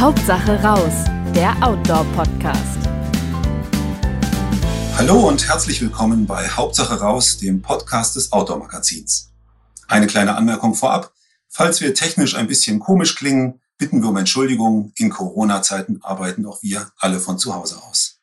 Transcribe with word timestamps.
Hauptsache 0.00 0.58
raus, 0.62 0.94
der 1.34 1.54
Outdoor-Podcast. 1.62 2.78
Hallo 4.96 5.28
und 5.28 5.46
herzlich 5.46 5.82
willkommen 5.82 6.24
bei 6.26 6.48
Hauptsache 6.48 7.00
raus, 7.00 7.36
dem 7.36 7.60
Podcast 7.60 8.16
des 8.16 8.32
Outdoor-Magazins. 8.32 9.28
Eine 9.88 10.06
kleine 10.06 10.36
Anmerkung 10.36 10.74
vorab. 10.74 11.12
Falls 11.50 11.82
wir 11.82 11.92
technisch 11.92 12.34
ein 12.34 12.46
bisschen 12.46 12.78
komisch 12.78 13.14
klingen, 13.14 13.60
bitten 13.76 14.00
wir 14.00 14.08
um 14.08 14.16
Entschuldigung. 14.16 14.92
In 14.96 15.10
Corona-Zeiten 15.10 15.98
arbeiten 16.00 16.46
auch 16.46 16.62
wir 16.62 16.90
alle 16.96 17.20
von 17.20 17.38
zu 17.38 17.54
Hause 17.54 17.82
aus. 17.82 18.20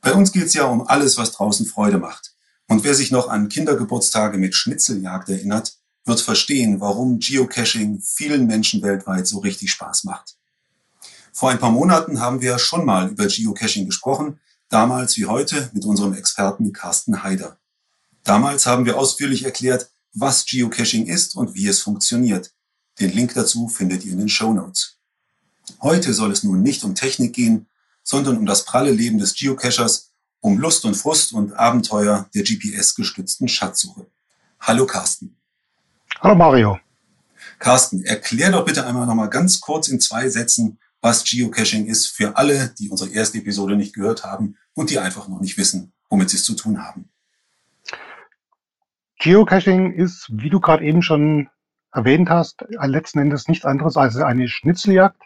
Bei 0.00 0.14
uns 0.14 0.30
geht 0.30 0.44
es 0.44 0.54
ja 0.54 0.66
um 0.66 0.86
alles, 0.86 1.18
was 1.18 1.32
draußen 1.32 1.66
Freude 1.66 1.98
macht. 1.98 2.36
Und 2.68 2.84
wer 2.84 2.94
sich 2.94 3.10
noch 3.10 3.28
an 3.28 3.48
Kindergeburtstage 3.48 4.38
mit 4.38 4.54
Schnitzeljagd 4.54 5.28
erinnert, 5.28 5.78
wird 6.04 6.20
verstehen, 6.20 6.80
warum 6.80 7.18
Geocaching 7.18 8.00
vielen 8.00 8.46
Menschen 8.46 8.80
weltweit 8.82 9.26
so 9.26 9.40
richtig 9.40 9.72
Spaß 9.72 10.04
macht. 10.04 10.36
Vor 11.34 11.48
ein 11.50 11.58
paar 11.58 11.70
Monaten 11.70 12.20
haben 12.20 12.42
wir 12.42 12.58
schon 12.58 12.84
mal 12.84 13.08
über 13.08 13.26
Geocaching 13.26 13.86
gesprochen, 13.86 14.38
damals 14.68 15.16
wie 15.16 15.24
heute 15.24 15.70
mit 15.72 15.86
unserem 15.86 16.12
Experten 16.12 16.74
Carsten 16.74 17.22
Haider. 17.22 17.56
Damals 18.22 18.66
haben 18.66 18.84
wir 18.84 18.98
ausführlich 18.98 19.44
erklärt, 19.44 19.90
was 20.12 20.44
Geocaching 20.44 21.06
ist 21.06 21.34
und 21.34 21.54
wie 21.54 21.66
es 21.66 21.80
funktioniert. 21.80 22.52
Den 23.00 23.10
Link 23.10 23.32
dazu 23.32 23.68
findet 23.68 24.04
ihr 24.04 24.12
in 24.12 24.18
den 24.18 24.28
Show 24.28 24.52
Notes. 24.52 24.98
Heute 25.80 26.12
soll 26.12 26.30
es 26.32 26.44
nun 26.44 26.62
nicht 26.62 26.84
um 26.84 26.94
Technik 26.94 27.32
gehen, 27.32 27.66
sondern 28.02 28.36
um 28.36 28.44
das 28.44 28.66
pralle 28.66 28.90
Leben 28.90 29.16
des 29.16 29.34
Geocachers, 29.34 30.10
um 30.40 30.58
Lust 30.58 30.84
und 30.84 30.96
Frust 30.96 31.32
und 31.32 31.54
Abenteuer 31.54 32.28
der 32.34 32.42
GPS-gestützten 32.42 33.48
Schatzsuche. 33.48 34.06
Hallo 34.60 34.84
Carsten. 34.84 35.34
Hallo 36.20 36.34
Mario. 36.34 36.78
Carsten, 37.58 38.04
erklär 38.04 38.52
doch 38.52 38.66
bitte 38.66 38.84
einmal 38.86 39.06
nochmal 39.06 39.30
ganz 39.30 39.60
kurz 39.60 39.88
in 39.88 39.98
zwei 39.98 40.28
Sätzen, 40.28 40.78
was 41.02 41.24
Geocaching 41.24 41.86
ist 41.86 42.06
für 42.06 42.36
alle, 42.36 42.72
die 42.78 42.88
unsere 42.88 43.10
erste 43.10 43.38
Episode 43.38 43.76
nicht 43.76 43.94
gehört 43.94 44.24
haben 44.24 44.56
und 44.72 44.88
die 44.90 44.98
einfach 44.98 45.28
noch 45.28 45.40
nicht 45.40 45.58
wissen, 45.58 45.92
womit 46.08 46.30
sie 46.30 46.36
es 46.36 46.44
zu 46.44 46.54
tun 46.54 46.82
haben. 46.82 47.10
Geocaching 49.18 49.92
ist, 49.92 50.28
wie 50.32 50.48
du 50.48 50.60
gerade 50.60 50.84
eben 50.84 51.02
schon 51.02 51.50
erwähnt 51.92 52.30
hast, 52.30 52.64
letzten 52.70 53.18
Endes 53.18 53.48
nichts 53.48 53.64
anderes 53.64 53.96
als 53.96 54.16
eine 54.16 54.48
Schnitzeljagd. 54.48 55.20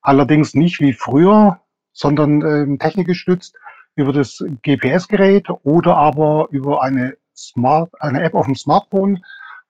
Allerdings 0.00 0.54
nicht 0.54 0.80
wie 0.80 0.92
früher, 0.92 1.60
sondern 1.92 2.42
äh, 2.42 2.78
technikgestützt 2.78 3.56
über 3.96 4.12
das 4.12 4.44
GPS-Gerät 4.62 5.48
oder 5.64 5.96
aber 5.96 6.48
über 6.50 6.82
eine 6.82 7.16
Smart, 7.36 7.90
eine 8.00 8.22
App 8.22 8.34
auf 8.34 8.46
dem 8.46 8.54
Smartphone, 8.54 9.24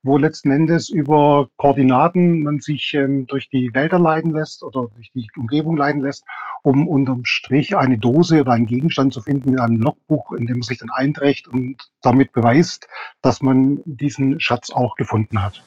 wo 0.07 0.17
letzten 0.17 0.51
Endes 0.51 0.89
über 0.89 1.49
Koordinaten 1.57 2.43
man 2.43 2.61
sich 2.61 2.95
ähm, 2.95 3.27
durch 3.27 3.51
die 3.51 3.75
Wälder 3.75 3.99
leiten 3.99 4.33
lässt 4.33 4.62
oder 4.62 4.89
durch 4.95 5.11
die 5.15 5.29
Umgebung 5.37 5.77
leiten 5.77 6.01
lässt, 6.01 6.25
um 6.62 6.89
unterm 6.89 7.25
Strich 7.25 7.77
eine 7.77 7.99
Dose 7.99 8.41
oder 8.41 8.53
einen 8.53 8.67
Gegenstand 8.67 9.12
zu 9.12 9.21
finden 9.21 9.51
in 9.51 9.61
einem 9.61 9.77
Logbuch, 9.77 10.33
in 10.33 10.47
dem 10.47 10.59
man 10.59 10.62
sich 10.62 10.79
dann 10.79 10.91
einträgt 10.91 11.49
und 11.49 11.77
damit 12.03 12.33
beweist, 12.33 12.89
dass 13.23 13.43
man 13.43 13.81
diesen 13.84 14.41
Schatz 14.41 14.71
auch 14.71 14.97
gefunden 14.97 15.43
hat. 15.43 15.62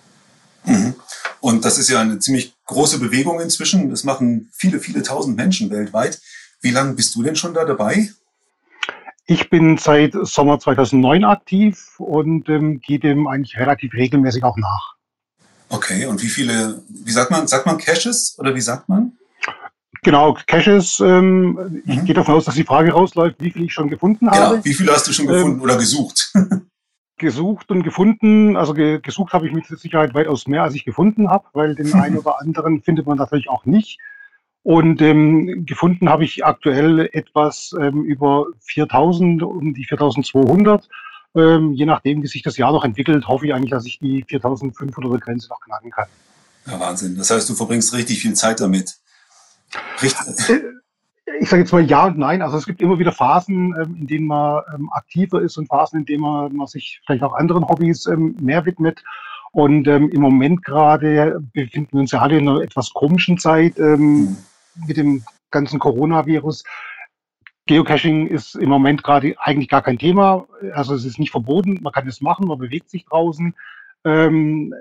Mhm. 0.65 0.95
Und 1.41 1.65
das 1.65 1.77
ist 1.77 1.89
ja 1.89 2.01
eine 2.01 2.19
ziemlich 2.19 2.55
große 2.65 2.99
Bewegung 2.99 3.39
inzwischen. 3.39 3.89
Das 3.89 4.03
machen 4.03 4.49
viele, 4.53 4.79
viele 4.79 5.03
tausend 5.03 5.37
Menschen 5.37 5.69
weltweit. 5.69 6.21
Wie 6.61 6.71
lange 6.71 6.93
bist 6.93 7.15
du 7.15 7.23
denn 7.23 7.35
schon 7.35 7.53
da 7.53 7.65
dabei? 7.65 8.09
Ich 9.31 9.51
bin 9.51 9.77
seit 9.77 10.13
Sommer 10.23 10.59
2009 10.59 11.23
aktiv 11.23 11.99
und 11.99 12.49
ähm, 12.49 12.81
gehe 12.81 12.97
dem 12.97 13.27
eigentlich 13.27 13.59
relativ 13.59 13.93
regelmäßig 13.93 14.43
auch 14.43 14.57
nach. 14.57 14.95
Okay, 15.69 16.07
und 16.07 16.19
wie 16.23 16.29
viele, 16.29 16.81
wie 16.89 17.11
sagt 17.11 17.29
man, 17.29 17.47
sagt 17.47 17.67
man 17.67 17.77
Caches 17.77 18.35
oder 18.39 18.55
wie 18.55 18.61
sagt 18.61 18.89
man? 18.89 19.11
Genau, 20.01 20.35
Caches. 20.47 20.99
Ähm, 20.99 21.51
mhm. 21.51 21.83
Ich 21.85 22.05
gehe 22.05 22.15
davon 22.15 22.33
aus, 22.33 22.45
dass 22.45 22.55
die 22.55 22.63
Frage 22.63 22.91
rausläuft, 22.91 23.35
wie 23.39 23.51
viel 23.51 23.65
ich 23.65 23.73
schon 23.73 23.87
gefunden 23.87 24.31
genau, 24.31 24.35
habe. 24.35 24.65
Wie 24.65 24.73
viele 24.73 24.91
hast 24.93 25.07
du 25.07 25.13
schon 25.13 25.27
gefunden 25.27 25.57
ähm, 25.57 25.61
oder 25.61 25.77
gesucht? 25.77 26.33
gesucht 27.19 27.69
und 27.69 27.83
gefunden. 27.83 28.57
Also 28.57 28.73
ge 28.73 28.99
gesucht 28.99 29.33
habe 29.33 29.45
ich 29.45 29.53
mit 29.53 29.67
Sicherheit 29.67 30.15
weitaus 30.15 30.47
mehr, 30.47 30.63
als 30.63 30.73
ich 30.73 30.85
gefunden 30.85 31.29
habe, 31.29 31.45
weil 31.53 31.75
den 31.75 31.93
einen 32.01 32.17
oder 32.17 32.41
anderen 32.41 32.81
findet 32.81 33.05
man 33.05 33.19
natürlich 33.19 33.47
auch 33.47 33.67
nicht. 33.67 33.99
Und 34.63 35.01
ähm, 35.01 35.65
gefunden 35.65 36.09
habe 36.09 36.25
ich 36.25 36.45
aktuell 36.45 37.09
etwas 37.13 37.73
ähm, 37.79 38.03
über 38.03 38.45
4000, 38.59 39.41
um 39.41 39.73
die 39.73 39.85
4200. 39.85 40.87
Ähm, 41.35 41.73
je 41.73 41.85
nachdem, 41.85 42.23
wie 42.23 42.27
sich 42.27 42.41
das 42.41 42.57
Jahr 42.57 42.71
noch 42.71 42.83
entwickelt, 42.83 43.27
hoffe 43.27 43.45
ich 43.47 43.53
eigentlich, 43.53 43.71
dass 43.71 43.85
ich 43.85 43.99
die 43.99 44.25
4500er 44.25 45.19
Grenze 45.19 45.49
noch 45.49 45.61
knacken 45.61 45.91
kann. 45.91 46.07
Ja, 46.65 46.79
Wahnsinn. 46.79 47.17
Das 47.17 47.29
heißt, 47.29 47.49
du 47.49 47.55
verbringst 47.55 47.93
richtig 47.93 48.19
viel 48.19 48.33
Zeit 48.33 48.59
damit. 48.59 48.97
Richtig. 50.01 50.49
Äh, 50.49 50.61
ich 51.39 51.49
sage 51.49 51.61
jetzt 51.61 51.71
mal 51.71 51.85
ja 51.85 52.07
und 52.07 52.17
nein. 52.17 52.41
Also 52.41 52.57
es 52.57 52.65
gibt 52.65 52.81
immer 52.81 52.99
wieder 52.99 53.11
Phasen, 53.11 53.75
ähm, 53.81 53.95
in 54.01 54.07
denen 54.07 54.27
man 54.27 54.61
ähm, 54.75 54.89
aktiver 54.91 55.41
ist 55.41 55.57
und 55.57 55.67
Phasen, 55.67 55.99
in 55.99 56.05
denen 56.05 56.21
man, 56.21 56.67
sich 56.67 57.01
vielleicht 57.05 57.23
auch 57.23 57.33
anderen 57.33 57.67
Hobbys 57.67 58.07
ähm, 58.07 58.35
mehr 58.41 58.65
widmet. 58.65 59.03
Und 59.51 59.87
im 59.87 60.21
Moment 60.21 60.63
gerade 60.63 61.41
befinden 61.53 61.93
wir 61.93 62.01
uns 62.01 62.11
ja 62.11 62.19
alle 62.19 62.37
in 62.37 62.47
einer 62.47 62.61
etwas 62.61 62.93
komischen 62.93 63.39
Zeit 63.39 63.79
mhm. 63.79 64.37
Mit 64.87 64.97
dem 64.97 65.23
ganzen 65.51 65.79
Coronavirus. 65.79 66.63
Geocaching 67.65 68.27
ist 68.27 68.55
im 68.55 68.69
Moment 68.69 69.03
gerade 69.03 69.35
eigentlich 69.39 69.69
gar 69.69 69.83
kein 69.83 69.99
Thema. 69.99 70.47
Also 70.73 70.95
es 70.95 71.05
ist 71.05 71.19
nicht 71.19 71.31
verboten, 71.31 71.79
man 71.81 71.93
kann 71.93 72.07
es 72.07 72.21
machen, 72.21 72.47
man 72.47 72.57
bewegt 72.57 72.89
sich 72.89 73.05
draußen. 73.05 73.53
Ähm, 74.05 74.73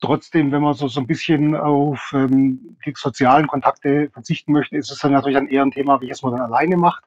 trotzdem, 0.00 0.52
wenn 0.52 0.62
man 0.62 0.74
so, 0.74 0.88
so 0.88 1.00
ein 1.00 1.06
bisschen 1.06 1.56
auf 1.56 2.12
ähm, 2.14 2.76
die 2.84 2.94
sozialen 2.96 3.46
Kontakte 3.46 4.10
verzichten 4.12 4.52
möchte, 4.52 4.76
ist 4.76 4.90
es 4.90 5.00
dann 5.00 5.12
natürlich 5.12 5.36
dann 5.36 5.48
eher 5.48 5.62
ein 5.62 5.72
Thema, 5.72 6.00
wie 6.00 6.10
es 6.10 6.22
man 6.22 6.32
dann 6.32 6.42
alleine 6.42 6.76
macht. 6.76 7.04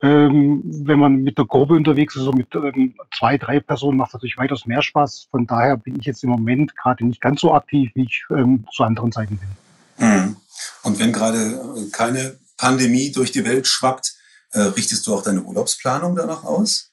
Ähm, 0.00 0.62
wenn 0.64 0.98
man 0.98 1.22
mit 1.22 1.38
der 1.38 1.44
Gruppe 1.44 1.74
unterwegs 1.74 2.16
ist, 2.16 2.22
so 2.22 2.32
mit 2.32 2.54
ähm, 2.54 2.94
zwei, 3.16 3.38
drei 3.38 3.60
Personen, 3.60 3.98
macht 3.98 4.08
es 4.08 4.14
natürlich 4.14 4.38
weitaus 4.38 4.66
mehr 4.66 4.82
Spaß. 4.82 5.28
Von 5.30 5.46
daher 5.46 5.76
bin 5.76 5.98
ich 5.98 6.06
jetzt 6.06 6.24
im 6.24 6.30
Moment 6.30 6.76
gerade 6.76 7.06
nicht 7.06 7.20
ganz 7.20 7.40
so 7.40 7.54
aktiv, 7.54 7.92
wie 7.94 8.04
ich 8.04 8.24
ähm, 8.30 8.64
zu 8.72 8.82
anderen 8.82 9.12
Zeiten 9.12 9.38
bin. 9.38 10.08
Mhm. 10.08 10.36
Und 10.82 10.98
wenn 10.98 11.12
gerade 11.12 11.38
äh, 11.38 11.90
keine 11.90 12.38
Pandemie 12.56 13.12
durch 13.12 13.32
die 13.32 13.44
Welt 13.44 13.66
schwappt, 13.66 14.14
äh, 14.52 14.60
richtest 14.60 15.06
du 15.06 15.14
auch 15.14 15.22
deine 15.22 15.42
Urlaubsplanung 15.42 16.16
danach 16.16 16.44
aus? 16.44 16.92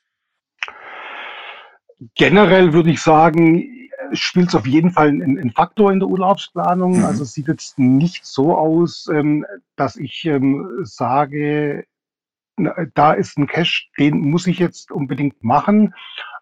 Generell 2.16 2.74
würde 2.74 2.92
ich 2.92 3.02
sagen, 3.02 3.90
spielt 4.14 4.50
es 4.50 4.56
auf 4.56 4.66
jeden 4.66 4.92
Fall 4.92 5.10
einen, 5.10 5.52
Faktor 5.52 5.92
in 5.92 6.00
der 6.00 6.08
Urlaubsplanung. 6.08 7.00
Mhm. 7.00 7.06
Also 7.06 7.24
es 7.24 7.34
sieht 7.34 7.48
jetzt 7.48 7.78
nicht 7.78 8.26
so 8.26 8.56
aus, 8.56 9.08
ähm, 9.12 9.46
dass 9.76 9.96
ich 9.96 10.26
ähm, 10.26 10.80
sage, 10.84 11.86
da 12.94 13.14
ist 13.14 13.38
ein 13.38 13.48
Cache, 13.48 13.86
den 13.98 14.20
muss 14.20 14.48
ich 14.48 14.60
jetzt 14.60 14.92
unbedingt 14.92 15.44
machen. 15.44 15.94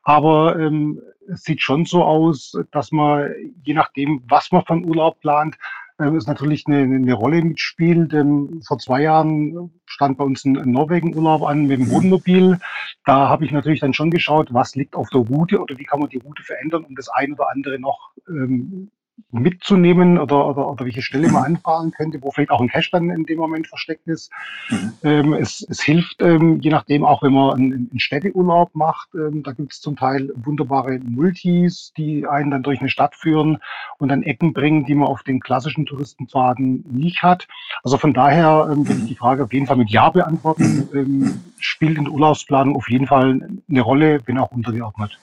Aber 0.03 0.57
ähm, 0.57 1.01
es 1.27 1.43
sieht 1.43 1.61
schon 1.61 1.85
so 1.85 2.03
aus, 2.03 2.57
dass 2.71 2.91
man, 2.91 3.31
je 3.63 3.73
nachdem, 3.73 4.23
was 4.27 4.51
man 4.51 4.65
von 4.65 4.85
Urlaub 4.85 5.19
plant, 5.19 5.57
ist 5.99 6.27
natürlich 6.27 6.65
eine, 6.67 6.77
eine 6.81 7.13
Rolle 7.13 7.41
mitspielt. 7.41 8.13
Ähm, 8.13 8.61
vor 8.65 8.77
zwei 8.77 9.01
Jahren 9.01 9.71
stand 9.85 10.17
bei 10.17 10.23
uns 10.23 10.45
ein, 10.45 10.57
ein 10.57 10.71
Norwegen-Urlaub 10.71 11.43
an 11.43 11.65
mit 11.65 11.79
dem 11.79 11.87
mhm. 11.87 11.91
Wohnmobil. 11.91 12.59
Da 13.05 13.29
habe 13.29 13.45
ich 13.45 13.51
natürlich 13.51 13.79
dann 13.79 13.93
schon 13.93 14.11
geschaut, 14.11 14.53
was 14.53 14.75
liegt 14.75 14.95
auf 14.95 15.09
der 15.09 15.21
Route 15.21 15.59
oder 15.59 15.77
wie 15.77 15.85
kann 15.85 15.99
man 15.99 16.09
die 16.09 16.17
Route 16.17 16.43
verändern, 16.43 16.83
um 16.83 16.95
das 16.95 17.09
ein 17.09 17.33
oder 17.33 17.49
andere 17.49 17.79
noch 17.79 18.11
ähm, 18.27 18.91
mitzunehmen 19.31 20.17
oder, 20.17 20.47
oder, 20.47 20.69
oder 20.69 20.85
welche 20.85 21.01
Stelle 21.01 21.29
man 21.29 21.51
mhm. 21.51 21.55
anfahren 21.57 21.91
könnte, 21.91 22.21
wo 22.21 22.31
vielleicht 22.31 22.51
auch 22.51 22.61
ein 22.61 22.69
Cache 22.69 22.89
dann 22.93 23.09
in 23.09 23.25
dem 23.25 23.37
Moment 23.37 23.67
versteckt 23.67 24.07
ist. 24.07 24.31
Mhm. 24.69 24.93
Ähm, 25.03 25.33
es, 25.33 25.65
es 25.69 25.81
hilft, 25.81 26.21
ähm, 26.21 26.59
je 26.61 26.69
nachdem, 26.69 27.03
auch 27.03 27.23
wenn 27.23 27.33
man 27.33 27.55
einen, 27.55 27.73
einen 27.91 27.99
Städteurlaub 27.99 28.73
macht, 28.73 29.09
ähm, 29.15 29.43
da 29.43 29.51
gibt 29.51 29.73
es 29.73 29.81
zum 29.81 29.97
Teil 29.97 30.31
wunderbare 30.35 30.99
Multis, 30.99 31.91
die 31.97 32.25
einen 32.25 32.51
dann 32.51 32.63
durch 32.63 32.79
eine 32.79 32.89
Stadt 32.89 33.15
führen 33.15 33.57
und 33.97 34.09
dann 34.09 34.23
Ecken 34.23 34.53
bringen, 34.53 34.85
die 34.85 34.95
man 34.95 35.09
auf 35.09 35.23
den 35.23 35.41
klassischen 35.41 35.85
Touristenpfaden 35.85 36.85
nicht 36.89 37.21
hat. 37.21 37.47
Also 37.83 37.97
von 37.97 38.13
daher 38.13 38.69
ähm, 38.71 38.87
will 38.87 38.99
ich 38.99 39.05
die 39.05 39.15
Frage 39.15 39.43
auf 39.43 39.51
jeden 39.51 39.67
Fall 39.67 39.77
mit 39.77 39.89
Ja 39.89 40.09
beantworten. 40.09 40.89
Ähm, 40.93 41.41
spielt 41.59 41.97
in 41.97 42.05
der 42.05 42.13
Urlaubsplanung 42.13 42.75
auf 42.75 42.89
jeden 42.89 43.07
Fall 43.07 43.41
eine 43.69 43.81
Rolle, 43.81 44.21
wenn 44.25 44.37
auch 44.37 44.51
untergeordnet. 44.51 45.19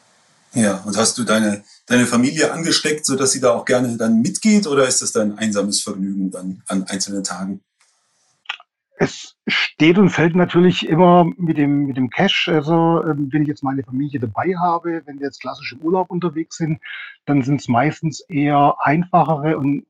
Ja, 0.55 0.77
und 0.85 0.97
hast 0.97 1.19
du 1.19 1.25
deine, 1.25 1.65
deine 1.87 2.07
Familie 2.07 2.53
angesteckt, 2.53 3.05
sodass 3.05 3.33
sie 3.33 3.41
da 3.41 3.53
auch 3.55 3.65
gerne 3.65 3.97
dann 3.97 4.21
mitgeht 4.21 4.67
oder 4.67 4.87
ist 4.87 5.03
das 5.03 5.13
dein 5.13 5.37
einsames 5.37 5.83
Vergnügen 5.83 6.31
dann 6.31 6.63
an 6.69 6.85
einzelnen 6.85 7.25
Tagen? 7.25 7.61
Es 8.97 9.35
steht 9.49 9.99
und 9.99 10.11
fällt 10.11 10.37
natürlich 10.37 10.89
immer 10.89 11.25
mit 11.37 11.59
dem, 11.59 11.87
mit 11.87 11.97
dem 11.97 12.11
Cash. 12.11 12.49
Also, 12.49 13.03
ähm, 13.05 13.29
wenn 13.33 13.43
ich 13.43 13.49
jetzt 13.49 13.65
meine 13.65 13.83
Familie 13.83 14.21
dabei 14.21 14.55
habe, 14.57 15.03
wenn 15.05 15.19
wir 15.19 15.27
jetzt 15.27 15.41
klassisch 15.41 15.73
im 15.73 15.81
Urlaub 15.81 16.11
unterwegs 16.11 16.57
sind, 16.57 16.81
dann 17.27 17.43
sind 17.43 17.61
es 17.61 17.67
meistens 17.67 18.21
eher 18.21 18.77
einfachere 18.81 19.59
und 19.59 19.85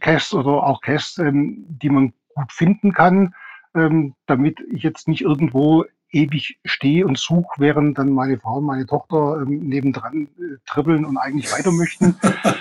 Caches 0.00 0.34
oder 0.34 0.64
auch 0.64 0.82
Caches, 0.82 1.16
ähm, 1.18 1.64
die 1.68 1.88
man 1.88 2.12
gut 2.34 2.52
finden 2.52 2.92
kann, 2.92 3.34
ähm, 3.74 4.14
damit 4.26 4.60
ich 4.70 4.82
jetzt 4.82 5.08
nicht 5.08 5.22
irgendwo 5.22 5.84
ewig 6.12 6.58
stehe 6.64 7.06
und 7.06 7.18
suche, 7.18 7.54
während 7.58 7.98
dann 7.98 8.12
meine 8.12 8.38
Frau 8.38 8.58
und 8.58 8.66
meine 8.66 8.86
Tochter 8.86 9.42
ähm, 9.42 9.68
nebendran 9.68 10.28
äh, 10.38 10.56
trippeln 10.66 11.04
und 11.04 11.16
eigentlich 11.16 11.50
weiter 11.52 11.72
möchten. 11.72 12.16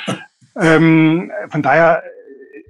ähm, 0.56 1.32
von 1.50 1.62
daher 1.62 2.04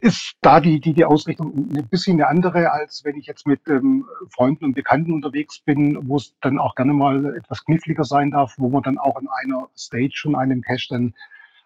ist 0.02 0.34
da 0.42 0.60
die, 0.60 0.80
die, 0.80 0.94
die 0.94 1.06
Ausrichtung 1.06 1.70
ein 1.76 1.88
bisschen 1.88 2.18
eine 2.18 2.28
andere, 2.28 2.72
als 2.72 3.06
wenn 3.06 3.18
ich 3.18 3.28
jetzt 3.28 3.46
mit 3.46 3.62
ähm, 3.68 4.06
Freunden 4.30 4.66
und 4.66 4.74
Bekannten 4.74 5.14
unterwegs 5.14 5.60
bin, 5.60 5.98
wo 6.08 6.18
es 6.18 6.36
dann 6.42 6.58
auch 6.58 6.74
gerne 6.74 6.94
mal 6.94 7.38
etwas 7.38 7.64
kniffliger 7.64 8.04
sein 8.04 8.32
darf, 8.32 8.56
wo 8.58 8.70
man 8.70 8.82
dann 8.82 8.98
auch 8.98 9.22
in 9.22 9.28
einer 9.28 9.70
Stage 9.78 10.14
schon 10.14 10.36
einem 10.36 10.62
Cache 10.64 10.88
dann 10.90 11.14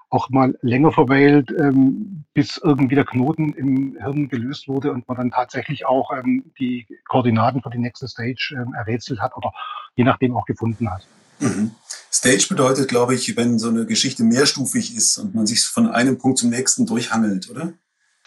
auch 0.10 0.30
mal 0.30 0.58
länger 0.62 0.92
verweilt, 0.92 1.52
ähm, 1.58 2.26
bis 2.34 2.58
irgendwie 2.58 2.96
der 2.96 3.06
Knoten 3.06 3.54
im 3.54 3.98
Hirn 4.00 4.30
gelöst 4.30 4.68
wurde 4.68 4.92
und 4.92 5.08
man 5.08 5.18
dann 5.18 5.32
tatsächlich 5.32 5.86
auch 5.86 6.12
ähm, 6.12 6.52
die 6.60 6.86
Koordinaten 7.08 7.62
für 7.62 7.70
die 7.70 7.80
nächste 7.80 8.08
Stage 8.08 8.56
ähm, 8.58 8.74
errätselt 8.74 9.20
hat 9.20 9.36
oder 9.36 9.54
je 9.96 10.04
nachdem 10.04 10.36
auch 10.36 10.46
gefunden 10.46 10.90
hat. 10.90 11.08
Mhm. 11.40 11.72
Stage 12.12 12.48
bedeutet, 12.50 12.88
glaube 12.88 13.16
ich, 13.16 13.36
wenn 13.36 13.60
so 13.60 13.70
eine 13.70 13.86
Geschichte 13.86 14.24
mehrstufig 14.24 14.96
ist 14.96 15.18
und 15.18 15.36
man 15.36 15.48
sich 15.48 15.64
von 15.64 15.88
einem 15.88 16.18
Punkt 16.18 16.38
zum 16.38 16.50
nächsten 16.50 16.86
durchhangelt, 16.86 17.50
oder? 17.50 17.74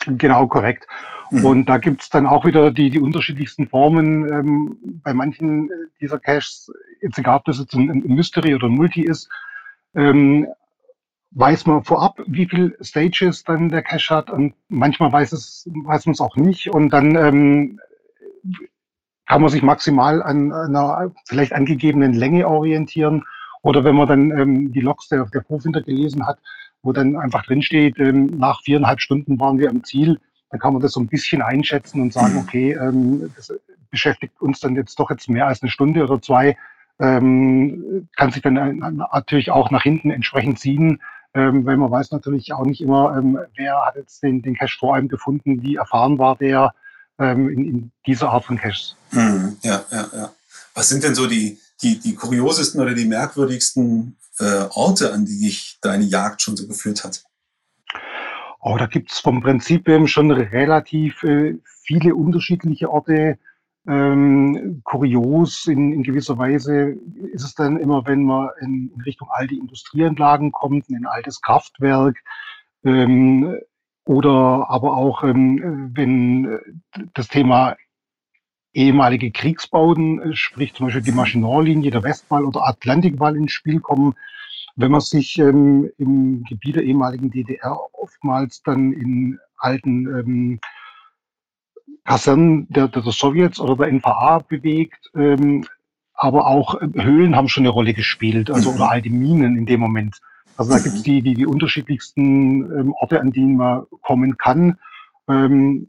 Genau, 0.07 0.47
korrekt. 0.47 0.87
Mhm. 1.31 1.45
Und 1.45 1.67
da 1.67 1.79
gibt's 1.79 2.11
dann 2.11 2.27
auch 2.27 2.45
wieder 2.45 2.71
die, 2.71 2.91
die 2.91 3.01
unterschiedlichsten 3.01 3.69
Formen. 3.69 4.31
Ähm, 4.31 5.01
bei 5.03 5.13
manchen 5.15 5.71
dieser 6.01 6.19
Caches, 6.19 6.71
jetzt 7.01 7.19
egal 7.19 7.39
ob 7.39 7.45
das 7.45 7.59
jetzt 7.59 7.75
ein, 7.75 7.91
ein 7.91 8.15
Mystery 8.15 8.55
oder 8.55 8.67
ein 8.67 8.75
Multi 8.75 9.03
ist, 9.03 9.29
ähm, 9.95 10.47
weiß 11.33 11.67
man 11.67 11.85
vorab, 11.85 12.21
wie 12.27 12.47
viel 12.47 12.77
Stages 12.81 13.45
dann 13.45 13.69
der 13.69 13.83
Cache 13.83 14.15
hat 14.15 14.31
und 14.31 14.55
manchmal 14.69 15.13
weiß 15.13 15.33
es 15.33 15.69
weiß 15.85 16.07
man 16.07 16.15
es 16.15 16.21
auch 16.21 16.37
nicht. 16.37 16.71
Und 16.71 16.91
dann 16.91 17.17
ähm, 17.17 17.81
kann 19.27 19.43
man 19.43 19.51
sich 19.51 19.63
maximal 19.63 20.23
an 20.23 20.53
einer 20.53 21.13
vielleicht 21.27 21.53
angegebenen 21.53 22.15
Länge 22.15 22.49
orientieren. 22.49 23.25
Oder 23.63 23.85
wenn 23.85 23.97
man 23.97 24.09
dann 24.09 24.31
ähm, 24.31 24.73
die 24.73 24.81
Logs 24.81 25.09
der, 25.09 25.27
der 25.27 25.43
Vorfinder 25.43 25.83
gelesen 25.83 26.27
hat, 26.27 26.39
wo 26.83 26.93
dann 26.93 27.17
einfach 27.17 27.45
drinsteht, 27.45 27.99
ähm, 27.99 28.39
nach 28.39 28.63
viereinhalb 28.63 29.01
Stunden 29.01 29.39
waren 29.39 29.59
wir 29.59 29.69
am 29.69 29.85
Ziel, 29.85 30.19
dann 30.51 30.61
kann 30.61 30.73
man 30.73 30.81
das 30.81 30.93
so 30.93 31.01
ein 31.01 31.09
bisschen 31.09 31.43
einschätzen 31.43 32.01
und 32.01 32.13
sagen, 32.13 32.39
okay, 32.39 32.73
ähm, 32.73 33.31
das 33.37 33.53
beschäftigt 33.91 34.41
uns 34.41 34.61
dann 34.61 34.77
jetzt 34.77 34.99
doch 34.99 35.11
jetzt 35.11 35.29
mehr 35.29 35.47
als 35.47 35.63
eine 35.63 35.71
Stunde 35.71 36.05
oder 36.05 36.23
zwei, 36.23 36.57
ähm, 37.01 38.09
kann 38.17 38.31
sich 38.31 38.43
dann 38.43 38.55
natürlich 39.15 39.51
auch 39.51 39.71
nach 39.71 39.83
hinten 39.83 40.11
entsprechend 40.11 40.59
ziehen, 40.59 41.01
ähm, 41.35 41.67
weil 41.67 41.77
man 41.77 41.91
weiß 41.91 42.11
natürlich 42.11 42.53
auch 42.53 42.65
nicht 42.65 42.81
immer, 42.81 43.17
ähm, 43.17 43.39
wer 43.57 43.85
hat 43.85 43.97
jetzt 43.97 44.23
den, 44.23 44.43
den 44.43 44.57
Cache 44.57 44.79
vor 44.79 44.95
einem 44.95 45.09
gefunden, 45.09 45.63
wie 45.63 45.77
erfahren 45.77 46.19
war 46.19 46.37
der 46.37 46.75
ähm, 47.19 47.49
in, 47.49 47.65
in 47.65 47.93
dieser 48.07 48.31
Art 48.31 48.45
von 48.45 48.59
Caches. 48.59 48.97
Hm, 49.11 49.57
ja, 49.63 49.85
ja, 49.91 50.07
ja. 50.13 50.33
Was 50.75 50.89
sind 50.89 51.03
denn 51.03 51.15
so 51.15 51.27
die, 51.27 51.59
die, 51.83 51.99
die 51.99 52.15
kuriosesten 52.15 52.81
oder 52.81 52.95
die 52.95 53.05
merkwürdigsten 53.05 54.17
äh, 54.39 54.65
Orte, 54.71 55.13
an 55.13 55.25
die 55.25 55.41
dich 55.41 55.79
deine 55.81 56.05
Jagd 56.05 56.43
schon 56.43 56.57
so 56.57 56.67
geführt 56.67 57.05
hat? 57.05 57.25
Oh, 58.61 58.77
da 58.77 58.87
gibt's 58.87 59.21
vom 59.21 59.43
Prinzip 59.43 59.89
schon 60.07 60.31
relativ 60.31 61.23
äh, 61.23 61.59
viele 61.83 62.15
unterschiedliche 62.15 62.91
Orte. 62.91 63.39
Ähm, 63.89 64.83
kurios 64.85 65.67
in, 65.67 65.95
in 65.95 66.03
gewisser 66.03 66.37
Weise 66.37 66.97
ist 67.33 67.43
es 67.43 67.55
dann 67.55 67.79
immer, 67.79 68.07
wenn 68.07 68.23
man 68.23 68.51
in, 68.61 68.91
in 68.95 69.01
Richtung 69.01 69.29
alte 69.31 69.55
Industrieanlagen 69.55 70.53
kommt, 70.53 70.91
in 70.91 70.97
ein 70.97 71.07
altes 71.07 71.41
Kraftwerk 71.41 72.19
ähm, 72.85 73.59
oder 74.05 74.67
aber 74.69 74.95
auch, 74.95 75.25
ähm, 75.25 75.91
wenn 75.95 76.59
das 77.15 77.29
Thema 77.29 77.77
ehemalige 78.75 79.31
Kriegsbauten, 79.31 80.21
äh, 80.21 80.35
sprich 80.35 80.75
zum 80.75 80.87
Beispiel 80.87 81.03
die 81.03 81.13
Maginotlinie, 81.13 81.91
der 81.91 82.03
Westwall 82.03 82.45
oder 82.45 82.67
Atlantikwall 82.67 83.37
ins 83.37 83.53
Spiel 83.53 83.81
kommen. 83.81 84.15
Wenn 84.77 84.93
man 84.93 85.01
sich 85.01 85.39
ähm, 85.39 85.91
im 85.99 86.45
Gebiet 86.45 86.77
der 86.77 86.85
ehemaligen 86.85 87.31
DDR 87.31 87.79
oftmals 87.93 88.63
dann 88.63 88.93
in 88.93 89.39
alten 89.57 90.07
ähm, 90.07 90.61
Kasernen 92.09 92.67
der, 92.71 92.89
der, 92.89 93.03
Sowjets 93.03 93.61
oder 93.61 93.77
der 93.77 93.93
NVA 93.93 94.39
bewegt, 94.39 95.11
ähm, 95.15 95.67
aber 96.15 96.47
auch 96.47 96.81
äh, 96.81 96.89
Höhlen 96.95 97.37
haben 97.37 97.49
schon 97.49 97.65
eine 97.65 97.69
Rolle 97.69 97.93
gespielt, 97.93 98.51
also 98.51 98.71
oder 98.71 98.91
alte 98.91 99.11
Minen 99.11 99.59
in 99.59 99.67
dem 99.67 99.81
Moment. 99.81 100.19
Also 100.57 100.73
da 100.73 100.79
gibt 100.79 100.97
es 100.97 101.03
die, 101.03 101.21
die, 101.21 101.35
die 101.35 101.45
unterschiedlichsten 101.45 102.63
ähm, 102.63 102.95
Orte, 102.99 103.21
an 103.21 103.31
denen 103.31 103.59
man 103.59 103.83
kommen 104.01 104.39
kann. 104.39 104.79
Ähm, 105.29 105.89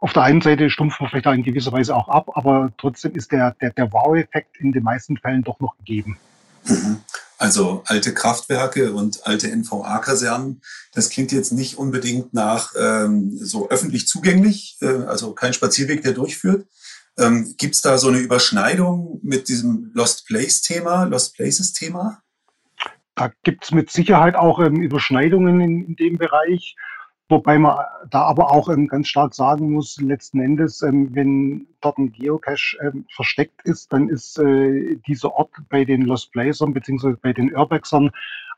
auf 0.00 0.12
der 0.12 0.24
einen 0.24 0.42
Seite 0.42 0.68
stumpft 0.68 1.00
man 1.00 1.08
vielleicht 1.08 1.24
da 1.24 1.32
in 1.32 1.42
gewisser 1.42 1.72
Weise 1.72 1.96
auch 1.96 2.08
ab, 2.08 2.28
aber 2.34 2.70
trotzdem 2.76 3.12
ist 3.12 3.32
der, 3.32 3.52
der, 3.62 3.70
der 3.70 3.90
Wow-Effekt 3.90 4.58
in 4.58 4.70
den 4.70 4.82
meisten 4.82 5.16
Fällen 5.16 5.44
doch 5.44 5.60
noch 5.60 5.78
gegeben. 5.78 6.18
Mhm. 6.66 6.98
Also 7.38 7.82
alte 7.86 8.14
Kraftwerke 8.14 8.92
und 8.92 9.26
alte 9.26 9.48
NVA-Kasernen, 9.48 10.62
das 10.92 11.10
klingt 11.10 11.32
jetzt 11.32 11.52
nicht 11.52 11.78
unbedingt 11.78 12.32
nach 12.32 12.72
ähm, 12.78 13.36
so 13.36 13.68
öffentlich 13.68 14.06
zugänglich, 14.06 14.76
äh, 14.80 14.86
also 14.86 15.32
kein 15.32 15.52
Spazierweg, 15.52 16.02
der 16.02 16.12
durchführt. 16.12 16.66
Ähm, 17.18 17.54
Gibt 17.58 17.74
es 17.74 17.80
da 17.80 17.98
so 17.98 18.08
eine 18.08 18.18
Überschneidung 18.18 19.20
mit 19.22 19.48
diesem 19.48 19.90
Lost 19.94 20.26
Place-Thema, 20.26 21.04
Lost 21.04 21.34
Places-Thema? 21.34 22.22
Da 23.16 23.30
gibt 23.42 23.64
es 23.64 23.70
mit 23.70 23.90
Sicherheit 23.90 24.34
auch 24.34 24.60
ähm, 24.60 24.80
Überschneidungen 24.80 25.60
in, 25.60 25.84
in 25.86 25.96
dem 25.96 26.18
Bereich. 26.18 26.76
Wobei 27.28 27.58
man 27.58 27.78
da 28.10 28.22
aber 28.22 28.50
auch 28.50 28.68
ähm, 28.68 28.86
ganz 28.86 29.08
stark 29.08 29.34
sagen 29.34 29.72
muss, 29.72 29.98
letzten 30.00 30.40
Endes, 30.40 30.82
ähm, 30.82 31.14
wenn 31.14 31.66
dort 31.80 31.96
ein 31.96 32.12
Geocache 32.12 32.76
ähm, 32.82 33.06
versteckt 33.08 33.62
ist, 33.64 33.92
dann 33.94 34.08
ist 34.10 34.38
äh, 34.38 34.96
dieser 35.06 35.32
Ort 35.32 35.50
bei 35.70 35.86
den 35.86 36.02
Lost 36.02 36.32
Blazern 36.32 36.74
beziehungsweise 36.74 37.16
bei 37.16 37.32
den 37.32 37.54
Urbexern 37.56 38.10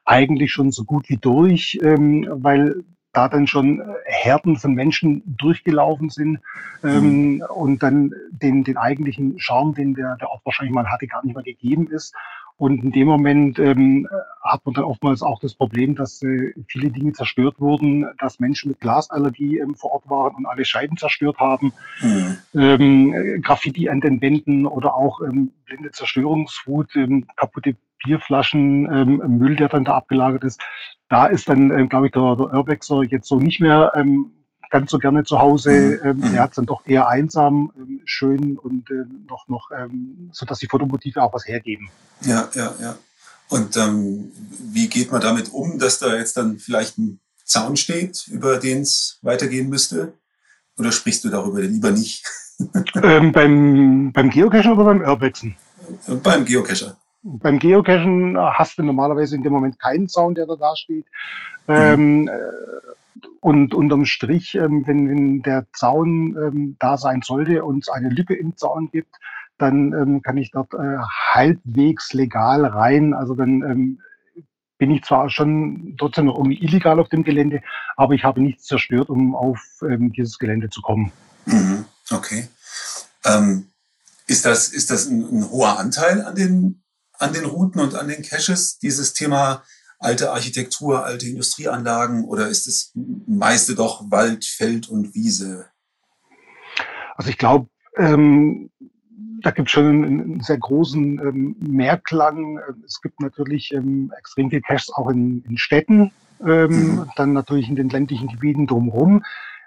eigentlich 0.04 0.52
schon 0.52 0.72
so 0.72 0.84
gut 0.84 1.08
wie 1.08 1.16
durch, 1.16 1.78
ähm, 1.82 2.26
weil 2.28 2.84
da 3.12 3.28
dann 3.28 3.46
schon 3.46 3.80
äh, 3.80 3.84
Herden 4.04 4.56
von 4.56 4.74
Menschen 4.74 5.22
durchgelaufen 5.24 6.10
sind 6.10 6.40
ähm, 6.82 7.36
mhm. 7.36 7.42
und 7.54 7.82
dann 7.82 8.10
den, 8.30 8.64
den 8.64 8.76
eigentlichen 8.76 9.38
Charme, 9.38 9.74
den 9.74 9.94
der, 9.94 10.16
der 10.16 10.28
Ort 10.28 10.44
wahrscheinlich 10.44 10.74
mal 10.74 10.90
hatte, 10.90 11.06
gar 11.06 11.24
nicht 11.24 11.34
mehr 11.34 11.44
gegeben 11.44 11.88
ist. 11.88 12.14
Und 12.58 12.82
in 12.82 12.92
dem 12.92 13.06
Moment 13.06 13.58
ähm, 13.58 14.08
hat 14.42 14.64
man 14.64 14.74
dann 14.74 14.84
oftmals 14.84 15.22
auch 15.22 15.40
das 15.40 15.54
Problem, 15.54 15.94
dass 15.94 16.22
äh, 16.22 16.54
viele 16.68 16.90
Dinge 16.90 17.12
zerstört 17.12 17.60
wurden, 17.60 18.06
dass 18.18 18.40
Menschen 18.40 18.70
mit 18.70 18.80
Glasallergie 18.80 19.58
ähm, 19.58 19.74
vor 19.74 19.92
Ort 19.92 20.08
waren 20.08 20.34
und 20.36 20.46
alle 20.46 20.64
Scheiben 20.64 20.96
zerstört 20.96 21.38
haben. 21.38 21.72
Mhm. 22.00 22.38
Ähm, 22.54 23.42
Graffiti 23.42 23.90
an 23.90 24.00
den 24.00 24.22
Wänden 24.22 24.66
oder 24.66 24.94
auch 24.94 25.20
ähm, 25.20 25.52
blinde 25.66 25.90
Zerstörungswut, 25.90 26.96
ähm, 26.96 27.26
kaputte 27.36 27.76
Bierflaschen, 28.04 28.90
ähm, 28.90 29.38
Müll, 29.38 29.56
der 29.56 29.68
dann 29.68 29.84
da 29.84 29.96
abgelagert 29.96 30.44
ist. 30.44 30.60
Da 31.08 31.26
ist 31.26 31.48
dann, 31.48 31.70
ähm, 31.70 31.88
glaube 31.88 32.06
ich, 32.06 32.12
der, 32.12 32.36
der 32.36 32.52
Urbexer 32.52 33.02
jetzt 33.02 33.28
so 33.28 33.38
nicht 33.38 33.60
mehr 33.60 33.92
ähm, 33.94 34.32
ganz 34.70 34.90
so 34.90 34.98
gerne 34.98 35.24
zu 35.24 35.38
Hause. 35.38 36.00
Mhm. 36.02 36.22
Ähm, 36.24 36.34
er 36.34 36.42
hat 36.42 36.50
es 36.50 36.56
dann 36.56 36.66
doch 36.66 36.86
eher 36.86 37.08
einsam, 37.08 37.72
ähm, 37.76 38.00
schön 38.04 38.58
und 38.58 38.90
äh, 38.90 39.04
noch, 39.28 39.48
noch 39.48 39.70
ähm, 39.76 40.30
so 40.32 40.46
dass 40.46 40.58
die 40.58 40.66
Fotomotive 40.66 41.22
auch 41.22 41.32
was 41.32 41.46
hergeben. 41.46 41.88
Ja, 42.22 42.48
ja, 42.54 42.74
ja. 42.80 42.96
Und 43.48 43.76
ähm, 43.76 44.32
wie 44.72 44.88
geht 44.88 45.12
man 45.12 45.20
damit 45.20 45.52
um, 45.52 45.78
dass 45.78 45.98
da 45.98 46.16
jetzt 46.16 46.36
dann 46.36 46.58
vielleicht 46.58 46.98
ein 46.98 47.20
Zaun 47.44 47.76
steht, 47.76 48.26
über 48.28 48.58
den 48.58 48.82
es 48.82 49.18
weitergehen 49.22 49.68
müsste? 49.68 50.14
Oder 50.78 50.92
sprichst 50.92 51.24
du 51.24 51.30
darüber 51.30 51.60
lieber 51.60 51.90
nicht? 51.92 52.24
ähm, 53.02 53.32
beim, 53.32 54.12
beim 54.12 54.30
Geocachen 54.30 54.72
oder 54.72 54.84
beim 54.84 55.00
Urbexen? 55.00 55.56
Beim 56.22 56.44
Geocacher. 56.44 56.96
Beim 57.22 57.58
Geocachen 57.58 58.36
hast 58.38 58.78
du 58.78 58.82
normalerweise 58.82 59.36
in 59.36 59.42
dem 59.42 59.52
Moment 59.52 59.78
keinen 59.78 60.08
Zaun, 60.08 60.34
der 60.34 60.46
da 60.46 60.76
steht. 60.76 61.06
Mhm. 61.66 61.74
Ähm, 61.74 62.28
äh, 62.28 62.32
und 63.40 63.74
unterm 63.74 64.04
Strich, 64.04 64.54
ähm, 64.54 64.86
wenn, 64.86 65.08
wenn 65.08 65.42
der 65.42 65.66
Zaun 65.72 66.36
ähm, 66.36 66.76
da 66.78 66.96
sein 66.96 67.22
sollte 67.22 67.64
und 67.64 67.84
es 67.84 67.88
eine 67.88 68.08
Lücke 68.08 68.34
im 68.34 68.56
Zaun 68.56 68.90
gibt, 68.90 69.16
dann 69.58 69.92
ähm, 69.92 70.22
kann 70.22 70.36
ich 70.36 70.50
dort 70.50 70.74
äh, 70.74 70.98
halbwegs 71.32 72.12
legal 72.12 72.64
rein. 72.66 73.14
Also 73.14 73.34
dann 73.34 73.98
bin 74.78 74.90
ich 74.90 75.04
zwar 75.04 75.30
schon 75.30 75.94
trotzdem 75.98 76.26
noch 76.26 76.36
irgendwie 76.36 76.62
illegal 76.62 77.00
auf 77.00 77.08
dem 77.08 77.24
Gelände, 77.24 77.62
aber 77.96 78.14
ich 78.14 78.24
habe 78.24 78.42
nichts 78.42 78.64
zerstört, 78.64 79.08
um 79.08 79.34
auf 79.34 79.60
ähm, 79.82 80.12
dieses 80.12 80.38
Gelände 80.38 80.68
zu 80.68 80.82
kommen. 80.82 81.12
Mhm. 81.46 81.84
Okay. 82.10 82.48
Ähm, 83.24 83.68
ist 84.26 84.44
das, 84.44 84.68
ist 84.68 84.90
das 84.90 85.06
ein, 85.06 85.22
ein, 85.22 85.50
hoher 85.50 85.78
Anteil 85.78 86.22
an 86.22 86.34
den, 86.34 86.82
an 87.14 87.32
den 87.32 87.44
Routen 87.44 87.80
und 87.80 87.94
an 87.94 88.08
den 88.08 88.22
Caches, 88.22 88.78
dieses 88.78 89.14
Thema 89.14 89.62
alte 89.98 90.32
Architektur, 90.32 91.04
alte 91.04 91.26
Industrieanlagen 91.26 92.24
oder 92.24 92.48
ist 92.48 92.66
es 92.66 92.92
meiste 93.26 93.74
doch 93.74 94.10
Wald, 94.10 94.44
Feld 94.44 94.88
und 94.88 95.14
Wiese? 95.14 95.66
Also 97.16 97.30
ich 97.30 97.38
glaube, 97.38 97.68
ähm, 97.96 98.70
da 99.42 99.50
gibt 99.50 99.68
es 99.68 99.72
schon 99.72 99.86
einen, 99.86 100.20
einen, 100.20 100.40
sehr 100.40 100.58
großen 100.58 101.18
ähm, 101.20 101.56
Mehrklang. 101.60 102.58
Es 102.84 103.00
gibt 103.00 103.20
natürlich 103.20 103.72
ähm, 103.72 104.12
extrem 104.18 104.50
viel 104.50 104.60
Caches 104.60 104.90
auch 104.92 105.08
in, 105.08 105.44
in 105.48 105.56
Städten, 105.56 106.12
ähm, 106.44 106.68
mhm. 106.68 107.10
dann 107.16 107.32
natürlich 107.32 107.68
in 107.68 107.76
den 107.76 107.88
ländlichen 107.88 108.28
Gebieten 108.28 108.66
drumherum. 108.66 109.24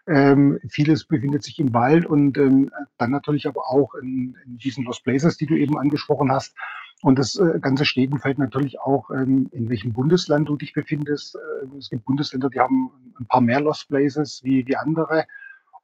Ähm, 0.08 0.60
vieles 0.70 1.06
befindet 1.06 1.44
sich 1.44 1.60
im 1.60 1.74
Wald 1.74 2.06
und 2.06 2.38
ähm, 2.38 2.72
dann 2.98 3.12
natürlich 3.12 3.48
aber 3.48 3.70
auch 3.70 3.94
in, 3.96 4.36
in 4.46 4.58
diesen 4.58 4.84
Lost 4.86 5.04
Places, 5.04 5.38
die 5.38 5.46
du 5.46 5.56
eben 5.56 5.78
angesprochen 5.78 6.32
hast. 6.32 6.56
Und 7.02 7.18
das 7.18 7.36
äh, 7.36 7.60
Ganze 7.60 7.86
steht 7.86 8.12
und 8.12 8.20
fällt 8.20 8.40
natürlich 8.40 8.80
auch, 8.82 9.10
ähm, 9.12 9.50
in 9.52 9.70
welchem 9.70 9.94
Bundesland 9.94 10.50
du 10.50 10.58
dich 10.58 10.74
befindest. 10.74 11.36
Äh, 11.36 11.78
es 11.78 11.90
gibt 11.90 12.06
Bundesländer, 12.06 12.50
die 12.50 12.60
haben 12.60 12.92
ein 13.20 13.26
paar 13.26 13.42
mehr 13.42 13.62
Lost 13.62 13.88
Places 13.88 14.42
wie, 14.44 14.68
wie 14.68 14.76
andere. 14.76 15.26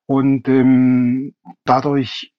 Und 0.08 0.48
ähm, 0.48 1.34
dadurch 1.64 2.34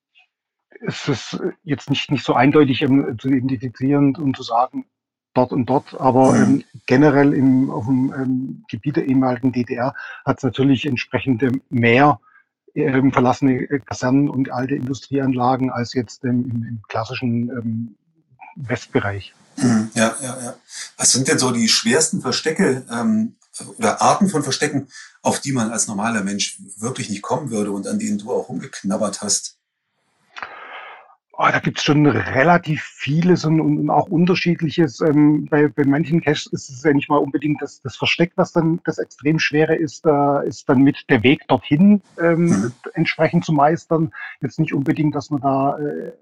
ist 0.80 1.09
es 1.09 1.40
jetzt 1.62 1.88
nicht, 1.88 2.11
nicht 2.11 2.25
so 2.25 2.35
eindeutig 2.35 2.83
ähm, 2.83 3.16
zu 3.18 3.28
identifizieren 3.28 4.14
und 4.16 4.37
zu 4.37 4.42
sagen, 4.42 4.87
dort 5.37 5.52
und 5.52 5.66
dort, 5.66 5.99
aber 6.00 6.33
mhm. 6.33 6.42
ähm, 6.42 6.64
generell 6.87 7.33
im, 7.33 7.71
auf 7.71 7.87
dem 7.87 8.12
ähm, 8.12 8.64
Gebiet 8.68 8.97
der 8.97 9.06
ehemaligen 9.06 9.52
DDR 9.52 9.95
hat 10.25 10.38
es 10.38 10.42
natürlich 10.42 10.87
entsprechend 10.87 11.45
mehr 11.71 12.21
ähm, 12.75 13.12
verlassene 13.12 13.66
Kasernen 13.80 14.28
und 14.28 14.50
alte 14.50 14.75
Industrieanlagen 14.75 15.71
als 15.71 15.95
jetzt 15.95 16.25
ähm, 16.25 16.50
im, 16.50 16.64
im, 16.64 16.83
klassischen 16.88 17.50
ähm, 17.50 17.97
Westbereich. 18.57 19.35
Mhm. 19.57 19.91
Ja, 19.95 20.15
ja, 20.21 20.39
ja. 20.43 20.55
Was 20.97 21.13
sind 21.13 21.29
denn 21.29 21.39
so 21.39 21.51
die 21.51 21.69
schwersten 21.69 22.21
Verstecke 22.21 22.85
ähm, 22.91 23.37
oder 23.79 24.03
Arten 24.03 24.29
von 24.29 24.43
Verstecken, 24.43 24.89
auf 25.23 25.41
die 25.41 25.53
man 25.53 25.71
als 25.71 25.87
normaler 25.87 26.23
Mensch 26.23 26.61
wirklich 26.77 27.09
nicht 27.09 27.23
kommen 27.23 27.51
würde 27.51 27.71
und 27.71 27.87
an 27.87 27.99
denen 27.99 28.19
du 28.19 28.33
auch 28.33 28.49
rumgeknabbert 28.49 29.23
hast? 29.23 29.57
Oh, 31.39 31.49
da 31.53 31.59
gibt's 31.59 31.85
schon 31.85 32.07
relativ 32.07 32.83
vieles 32.83 33.45
und, 33.45 33.61
und 33.61 33.91
auch 33.91 34.09
unterschiedliches. 34.09 35.03
Ähm, 35.03 35.47
bei, 35.51 35.69
bei 35.69 35.85
manchen 35.85 36.23
Caches 36.23 36.47
ist 36.47 36.71
es 36.71 36.83
ja 36.83 36.95
nicht 36.95 37.11
mal 37.11 37.19
unbedingt 37.19 37.61
das, 37.61 37.83
das 37.83 37.95
Versteck, 37.97 38.33
was 38.37 38.53
dann 38.53 38.81
das 38.85 38.97
extrem 38.97 39.39
Schwere 39.39 39.77
ist. 39.77 40.07
Da 40.07 40.41
ist 40.41 40.67
dann 40.67 40.81
mit 40.81 41.05
der 41.11 41.23
Weg 41.23 41.47
dorthin 41.49 42.01
ähm, 42.19 42.47
mhm. 42.47 42.73
entsprechend 42.95 43.45
zu 43.45 43.53
meistern. 43.53 44.15
Jetzt 44.41 44.59
nicht 44.59 44.73
unbedingt, 44.73 45.15
dass 45.15 45.29
man 45.29 45.43
da 45.43 45.79
äh, 45.79 46.13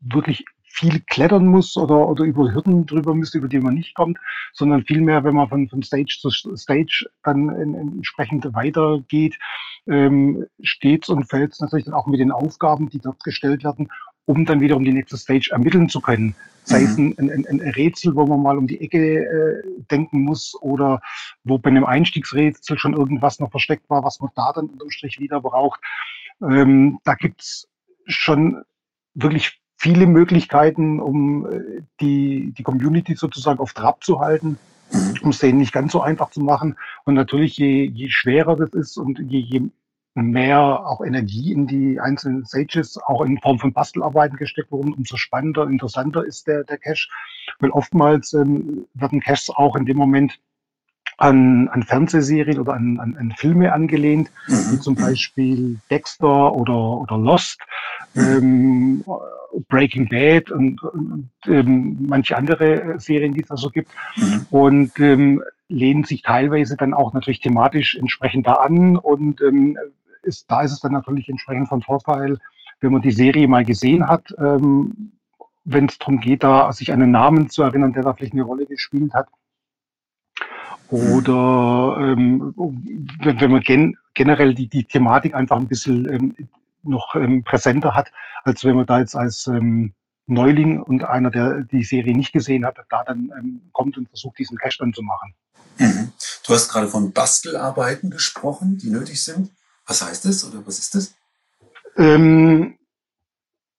wirklich 0.00 0.46
viel 0.78 1.00
klettern 1.00 1.46
muss 1.46 1.76
oder, 1.76 2.08
oder 2.08 2.24
über 2.24 2.52
Hürden 2.52 2.86
drüber 2.86 3.14
müsste, 3.14 3.38
über 3.38 3.48
die 3.48 3.58
man 3.58 3.74
nicht 3.74 3.94
kommt, 3.94 4.18
sondern 4.52 4.84
vielmehr, 4.84 5.24
wenn 5.24 5.34
man 5.34 5.48
von, 5.48 5.68
von 5.68 5.82
Stage 5.82 6.18
zu 6.20 6.30
Stage 6.56 7.06
dann 7.24 7.48
entsprechend 7.48 8.46
weitergeht, 8.54 9.36
ähm, 9.88 10.46
steht's 10.62 11.08
und 11.08 11.24
fällt's 11.24 11.60
natürlich 11.60 11.86
dann 11.86 11.94
auch 11.94 12.06
mit 12.06 12.20
den 12.20 12.30
Aufgaben, 12.30 12.88
die 12.88 12.98
dort 12.98 13.22
gestellt 13.24 13.64
werden 13.64 13.88
um 14.28 14.44
dann 14.44 14.60
wiederum 14.60 14.84
die 14.84 14.92
nächste 14.92 15.16
Stage 15.16 15.48
ermitteln 15.52 15.88
zu 15.88 16.02
können. 16.02 16.34
Sei 16.64 16.82
es 16.82 16.98
mhm. 16.98 17.14
ein, 17.18 17.30
ein, 17.30 17.46
ein, 17.46 17.60
Rätsel, 17.60 18.14
wo 18.14 18.26
man 18.26 18.42
mal 18.42 18.58
um 18.58 18.66
die 18.66 18.78
Ecke 18.78 19.24
äh, 19.24 19.62
denken 19.90 20.20
muss 20.20 20.54
oder 20.60 21.00
wo 21.44 21.56
bei 21.56 21.70
einem 21.70 21.86
Einstiegsrätsel 21.86 22.78
schon 22.78 22.92
irgendwas 22.92 23.40
noch 23.40 23.50
versteckt 23.50 23.88
war, 23.88 24.04
was 24.04 24.20
man 24.20 24.30
da 24.36 24.52
dann 24.52 24.66
unterm 24.66 24.90
Strich 24.90 25.18
wieder 25.18 25.40
braucht. 25.40 25.80
Ähm, 26.42 26.98
da 27.04 27.14
gibt's 27.14 27.68
schon 28.06 28.62
wirklich 29.14 29.58
viele 29.78 30.06
Möglichkeiten, 30.06 31.00
um 31.00 31.46
äh, 31.46 31.82
die, 32.00 32.52
die 32.52 32.62
Community 32.62 33.14
sozusagen 33.14 33.60
auf 33.60 33.72
Trab 33.72 34.04
zu 34.04 34.20
halten, 34.20 34.58
mhm. 34.92 35.14
um 35.22 35.30
es 35.30 35.38
denen 35.38 35.58
nicht 35.58 35.72
ganz 35.72 35.92
so 35.92 36.02
einfach 36.02 36.30
zu 36.30 36.40
machen. 36.40 36.76
Und 37.04 37.14
natürlich, 37.14 37.56
je, 37.56 37.84
je 37.84 38.10
schwerer 38.10 38.56
das 38.56 38.70
ist 38.70 38.96
und 38.98 39.18
je, 39.20 39.38
je 39.38 39.62
mehr 40.14 40.84
auch 40.84 41.00
Energie 41.00 41.52
in 41.52 41.68
die 41.68 42.00
einzelnen 42.00 42.44
Stages, 42.44 42.98
auch 42.98 43.22
in 43.22 43.38
Form 43.38 43.60
von 43.60 43.72
Bastelarbeiten 43.72 44.36
gesteckt 44.36 44.72
wurden, 44.72 44.92
umso 44.92 45.16
spannender, 45.16 45.68
interessanter 45.68 46.24
ist 46.24 46.48
der, 46.48 46.64
der 46.64 46.78
Cache. 46.78 47.08
Weil 47.60 47.70
oftmals 47.70 48.32
ähm, 48.32 48.86
werden 48.94 49.20
Caches 49.20 49.48
auch 49.48 49.76
in 49.76 49.86
dem 49.86 49.96
Moment 49.96 50.40
an, 51.18 51.68
an 51.68 51.82
Fernsehserien 51.82 52.58
oder 52.58 52.74
an, 52.74 52.98
an, 52.98 53.16
an 53.18 53.34
Filme 53.36 53.72
angelehnt, 53.72 54.30
wie 54.46 54.78
zum 54.78 54.94
Beispiel 54.94 55.78
Dexter 55.90 56.54
oder, 56.54 56.98
oder 56.98 57.18
Lost, 57.18 57.60
ähm, 58.16 59.04
Breaking 59.68 60.08
Bad 60.08 60.50
und, 60.50 60.82
und 60.82 61.30
ähm, 61.46 61.98
manche 62.08 62.36
andere 62.36 62.98
Serien, 62.98 63.34
die 63.34 63.42
es 63.42 63.48
da 63.48 63.56
so 63.56 63.68
gibt. 63.70 63.90
Und 64.50 64.98
ähm, 65.00 65.42
lehnen 65.68 66.04
sich 66.04 66.22
teilweise 66.22 66.76
dann 66.76 66.94
auch 66.94 67.12
natürlich 67.12 67.40
thematisch 67.40 67.96
entsprechend 67.96 68.46
da 68.46 68.54
an 68.54 68.96
und 68.96 69.40
ähm, 69.42 69.76
ist, 70.22 70.50
da 70.50 70.62
ist 70.62 70.72
es 70.72 70.80
dann 70.80 70.92
natürlich 70.92 71.28
entsprechend 71.28 71.68
von 71.68 71.82
Vorteil, 71.82 72.38
wenn 72.80 72.92
man 72.92 73.02
die 73.02 73.10
Serie 73.10 73.48
mal 73.48 73.64
gesehen 73.64 74.06
hat, 74.06 74.34
ähm, 74.38 75.12
wenn 75.64 75.86
es 75.86 75.98
darum 75.98 76.20
geht, 76.20 76.42
da 76.42 76.72
sich 76.72 76.92
einen 76.92 77.10
Namen 77.10 77.50
zu 77.50 77.62
erinnern, 77.62 77.92
der 77.92 78.02
da 78.02 78.14
vielleicht 78.14 78.32
eine 78.32 78.42
Rolle 78.42 78.66
gespielt 78.66 79.12
hat. 79.12 79.28
Oder 80.90 81.98
ähm, 82.00 82.54
wenn, 83.20 83.40
wenn 83.40 83.50
man 83.50 83.60
gen 83.60 83.96
generell 84.14 84.54
die, 84.54 84.68
die 84.68 84.84
Thematik 84.84 85.34
einfach 85.34 85.56
ein 85.56 85.68
bisschen 85.68 86.10
ähm, 86.10 86.48
noch 86.82 87.14
ähm, 87.14 87.44
präsenter 87.44 87.94
hat, 87.94 88.10
als 88.44 88.64
wenn 88.64 88.76
man 88.76 88.86
da 88.86 88.98
jetzt 88.98 89.14
als 89.14 89.46
ähm, 89.46 89.92
Neuling 90.26 90.80
und 90.82 91.04
einer, 91.04 91.30
der 91.30 91.62
die 91.62 91.84
Serie 91.84 92.16
nicht 92.16 92.32
gesehen 92.32 92.64
hat, 92.64 92.76
da 92.90 93.04
dann 93.04 93.32
ähm, 93.38 93.60
kommt 93.72 93.96
und 93.96 94.08
versucht, 94.08 94.38
diesen 94.38 94.58
Cash 94.58 94.78
dann 94.78 94.92
zu 94.92 95.02
machen. 95.02 95.34
Mhm. 95.78 96.12
Du 96.46 96.54
hast 96.54 96.68
gerade 96.68 96.88
von 96.88 97.12
Bastelarbeiten 97.12 98.10
gesprochen, 98.10 98.78
die 98.78 98.90
nötig 98.90 99.22
sind. 99.22 99.50
Was 99.86 100.02
heißt 100.02 100.24
das 100.24 100.44
oder 100.44 100.66
was 100.66 100.78
ist 100.78 100.94
das? 100.94 101.14
Ähm, 101.96 102.78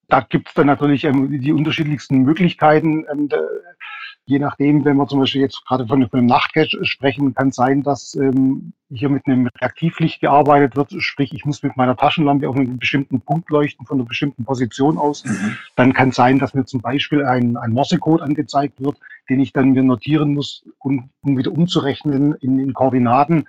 da 0.07 0.21
gibt 0.21 0.49
es 0.49 0.53
dann 0.55 0.67
natürlich 0.67 1.03
ähm, 1.03 1.39
die 1.39 1.53
unterschiedlichsten 1.53 2.23
Möglichkeiten. 2.23 3.05
Ähm, 3.11 3.29
je 4.29 4.37
nachdem, 4.37 4.85
wenn 4.85 4.95
wir 4.97 5.07
zum 5.07 5.19
Beispiel 5.19 5.41
jetzt 5.41 5.65
gerade 5.65 5.87
von, 5.87 6.07
von 6.07 6.19
einem 6.19 6.27
Nachtcache 6.27 6.85
sprechen, 6.85 7.33
kann 7.33 7.51
sein, 7.51 7.81
dass 7.81 8.13
ähm, 8.13 8.73
hier 8.91 9.09
mit 9.09 9.25
einem 9.25 9.47
Reaktivlicht 9.59 10.21
gearbeitet 10.21 10.75
wird. 10.75 10.93
Sprich, 11.01 11.33
ich 11.33 11.45
muss 11.45 11.63
mit 11.63 11.75
meiner 11.75 11.97
Taschenlampe 11.97 12.47
auf 12.47 12.55
einen 12.55 12.77
bestimmten 12.77 13.21
Punkt 13.21 13.49
leuchten, 13.49 13.87
von 13.87 13.97
einer 13.97 14.07
bestimmten 14.07 14.45
Position 14.45 14.99
aus. 14.99 15.25
Mhm. 15.25 15.57
Dann 15.75 15.93
kann 15.93 16.11
sein, 16.11 16.37
dass 16.37 16.53
mir 16.53 16.65
zum 16.65 16.79
Beispiel 16.79 17.25
ein, 17.25 17.57
ein 17.57 17.71
Morsecode 17.71 18.21
angezeigt 18.21 18.75
wird, 18.79 18.97
den 19.31 19.39
ich 19.39 19.51
dann 19.51 19.71
mir 19.71 19.81
notieren 19.81 20.35
muss, 20.35 20.63
um, 20.77 21.09
um 21.21 21.35
wieder 21.35 21.51
umzurechnen 21.51 22.35
in, 22.35 22.59
in 22.59 22.73
Koordinaten 22.73 23.45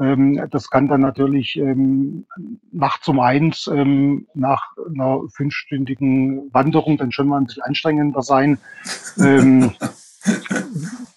ähm, 0.00 0.48
das 0.50 0.70
kann 0.70 0.88
dann 0.88 1.02
natürlich 1.02 1.56
ähm, 1.56 2.26
nachts 2.72 3.06
um 3.06 3.20
eins 3.20 3.70
ähm, 3.72 4.26
nach 4.34 4.72
einer 4.92 5.20
fünfstündigen 5.32 6.52
Wanderung 6.52 6.96
dann 6.96 7.12
schon 7.12 7.28
mal 7.28 7.38
ein 7.38 7.46
bisschen 7.46 7.62
anstrengender 7.62 8.22
sein. 8.22 8.58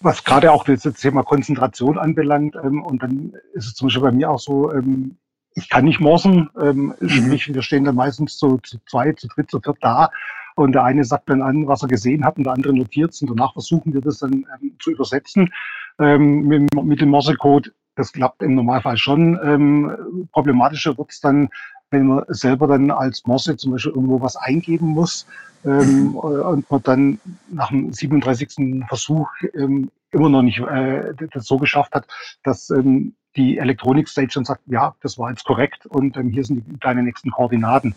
was 0.00 0.24
gerade 0.24 0.52
auch 0.52 0.64
das 0.64 0.82
Thema 0.82 1.22
Konzentration 1.22 1.98
anbelangt. 1.98 2.56
Ähm, 2.62 2.82
und 2.82 3.02
dann 3.02 3.32
ist 3.54 3.66
es 3.66 3.74
zum 3.74 3.88
Beispiel 3.88 4.02
bei 4.02 4.12
mir 4.12 4.30
auch 4.30 4.38
so, 4.38 4.72
ähm, 4.72 5.16
ich 5.54 5.68
kann 5.68 5.84
nicht 5.84 6.00
morsen. 6.00 6.50
Ähm, 6.60 6.94
mhm. 7.00 7.08
Sprich, 7.08 7.52
wir 7.52 7.62
stehen 7.62 7.84
dann 7.84 7.96
meistens 7.96 8.38
so 8.38 8.58
zu 8.58 8.78
zwei, 8.88 9.12
zu 9.12 9.28
dritt, 9.28 9.50
zu 9.50 9.60
viert 9.60 9.78
da. 9.80 10.10
Und 10.56 10.72
der 10.72 10.84
eine 10.84 11.04
sagt 11.04 11.30
dann 11.30 11.42
an, 11.42 11.68
was 11.68 11.82
er 11.82 11.88
gesehen 11.88 12.24
hat, 12.24 12.36
und 12.36 12.44
der 12.44 12.52
andere 12.52 12.74
notiert 12.74 13.12
es. 13.12 13.22
Und 13.22 13.30
danach 13.30 13.52
versuchen 13.52 13.94
wir 13.94 14.00
das 14.00 14.18
dann 14.18 14.44
ähm, 14.60 14.76
zu 14.80 14.90
übersetzen 14.90 15.52
ähm, 15.98 16.46
mit, 16.46 16.74
mit 16.74 17.00
dem 17.00 17.10
Morsecode. 17.10 17.72
Das 17.94 18.12
klappt 18.12 18.42
im 18.42 18.54
Normalfall 18.54 18.96
schon. 18.96 19.38
Ähm, 19.42 20.28
problematischer 20.32 20.96
wird 20.96 21.10
es 21.10 21.20
dann, 21.20 21.48
wenn 21.90 22.06
man 22.06 22.24
selber 22.28 22.66
dann 22.66 22.90
als 22.90 23.26
Morse 23.26 23.56
zum 23.56 23.72
Beispiel 23.72 23.92
irgendwo 23.92 24.20
was 24.20 24.36
eingeben 24.36 24.88
muss 24.88 25.26
ähm, 25.64 26.14
und 26.16 26.70
man 26.70 26.82
dann 26.82 27.20
nach 27.50 27.68
dem 27.68 27.92
37. 27.92 28.84
Versuch 28.88 29.28
ähm, 29.54 29.90
immer 30.10 30.28
noch 30.28 30.42
nicht 30.42 30.60
äh, 30.60 31.12
das 31.32 31.46
so 31.46 31.58
geschafft 31.58 31.94
hat, 31.94 32.06
dass 32.42 32.70
ähm, 32.70 33.14
die 33.36 33.58
Elektronik-Station 33.58 34.44
sagt, 34.44 34.62
ja, 34.66 34.94
das 35.02 35.18
war 35.18 35.30
jetzt 35.30 35.44
korrekt 35.44 35.86
und 35.86 36.16
ähm, 36.16 36.30
hier 36.30 36.44
sind 36.44 36.66
die, 36.66 36.78
deine 36.80 37.02
nächsten 37.02 37.30
Koordinaten. 37.30 37.94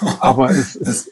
Aber 0.20 0.50
es, 0.50 0.76
es, 0.76 1.10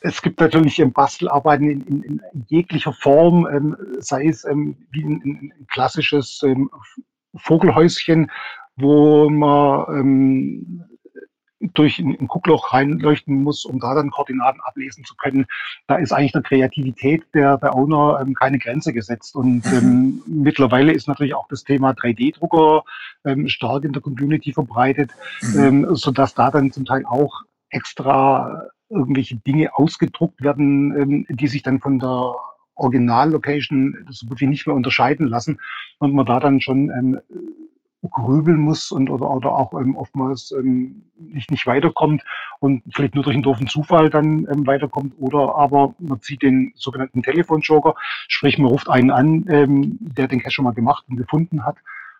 es 0.00 0.22
gibt 0.22 0.40
natürlich 0.40 0.78
ähm, 0.78 0.92
Bastelarbeiten 0.92 1.68
in, 1.68 1.80
in, 1.82 2.02
in 2.02 2.46
jeglicher 2.48 2.92
Form, 2.92 3.46
ähm, 3.48 3.76
sei 3.98 4.26
es 4.26 4.44
ähm, 4.44 4.76
wie 4.90 5.02
ein, 5.02 5.20
ein 5.24 5.66
klassisches 5.68 6.42
ähm, 6.44 6.70
Vogelhäuschen, 7.34 8.30
wo 8.76 9.28
man 9.28 9.86
ähm, 9.88 10.84
durch 11.60 11.98
ein 11.98 12.28
Guckloch 12.28 12.72
reinleuchten 12.72 13.42
muss, 13.42 13.64
um 13.64 13.80
da 13.80 13.94
dann 13.94 14.10
Koordinaten 14.10 14.60
ablesen 14.60 15.04
zu 15.04 15.14
können. 15.14 15.46
Da 15.86 15.96
ist 15.96 16.12
eigentlich 16.12 16.32
der 16.32 16.42
Kreativität 16.42 17.24
der, 17.34 17.56
der 17.58 17.74
Owner 17.74 18.20
ähm, 18.20 18.34
keine 18.34 18.58
Grenze 18.58 18.92
gesetzt. 18.92 19.34
Und 19.34 19.64
ähm, 19.72 20.22
mittlerweile 20.26 20.92
ist 20.92 21.08
natürlich 21.08 21.34
auch 21.34 21.48
das 21.48 21.64
Thema 21.64 21.92
3D-Drucker 21.92 22.84
ähm, 23.24 23.48
stark 23.48 23.84
in 23.84 23.92
der 23.92 24.02
Community 24.02 24.52
verbreitet, 24.52 25.12
mhm. 25.40 25.58
ähm, 25.58 25.94
sodass 25.94 26.34
da 26.34 26.50
dann 26.50 26.72
zum 26.72 26.84
Teil 26.84 27.04
auch 27.06 27.42
extra 27.70 28.68
irgendwelche 28.88 29.36
Dinge 29.36 29.70
ausgedruckt 29.74 30.42
werden, 30.42 30.96
ähm, 30.96 31.26
die 31.28 31.48
sich 31.48 31.62
dann 31.62 31.80
von 31.80 31.98
der 31.98 32.34
Original-Location 32.76 34.06
so 34.10 34.26
gut 34.26 34.40
wie 34.40 34.46
nicht 34.46 34.66
mehr 34.66 34.76
unterscheiden 34.76 35.26
lassen 35.26 35.58
und 35.98 36.14
man 36.14 36.26
da 36.26 36.38
dann 36.40 36.60
schon 36.60 36.90
ähm, 36.90 37.20
grübeln 38.02 38.58
muss 38.58 38.92
und 38.92 39.10
oder, 39.10 39.30
oder 39.30 39.52
auch 39.52 39.72
ähm, 39.74 39.96
oftmals 39.96 40.52
ähm, 40.52 41.02
nicht, 41.18 41.50
nicht 41.50 41.66
weiterkommt 41.66 42.22
und 42.60 42.82
vielleicht 42.94 43.14
nur 43.14 43.24
durch 43.24 43.34
einen 43.34 43.42
doofen 43.42 43.66
Zufall 43.66 44.10
dann 44.10 44.46
ähm, 44.50 44.66
weiterkommt 44.66 45.14
oder 45.18 45.56
aber 45.56 45.94
man 45.98 46.20
zieht 46.20 46.42
den 46.42 46.72
sogenannten 46.76 47.22
Telefonjoker, 47.22 47.94
sprich 48.28 48.58
man 48.58 48.70
ruft 48.70 48.88
einen 48.88 49.10
an, 49.10 49.44
ähm, 49.48 49.98
der 50.00 50.28
den 50.28 50.40
Cache 50.40 50.52
schon 50.52 50.64
mal 50.64 50.74
gemacht 50.74 51.04
und 51.08 51.16
gefunden 51.16 51.64
hat 51.64 51.76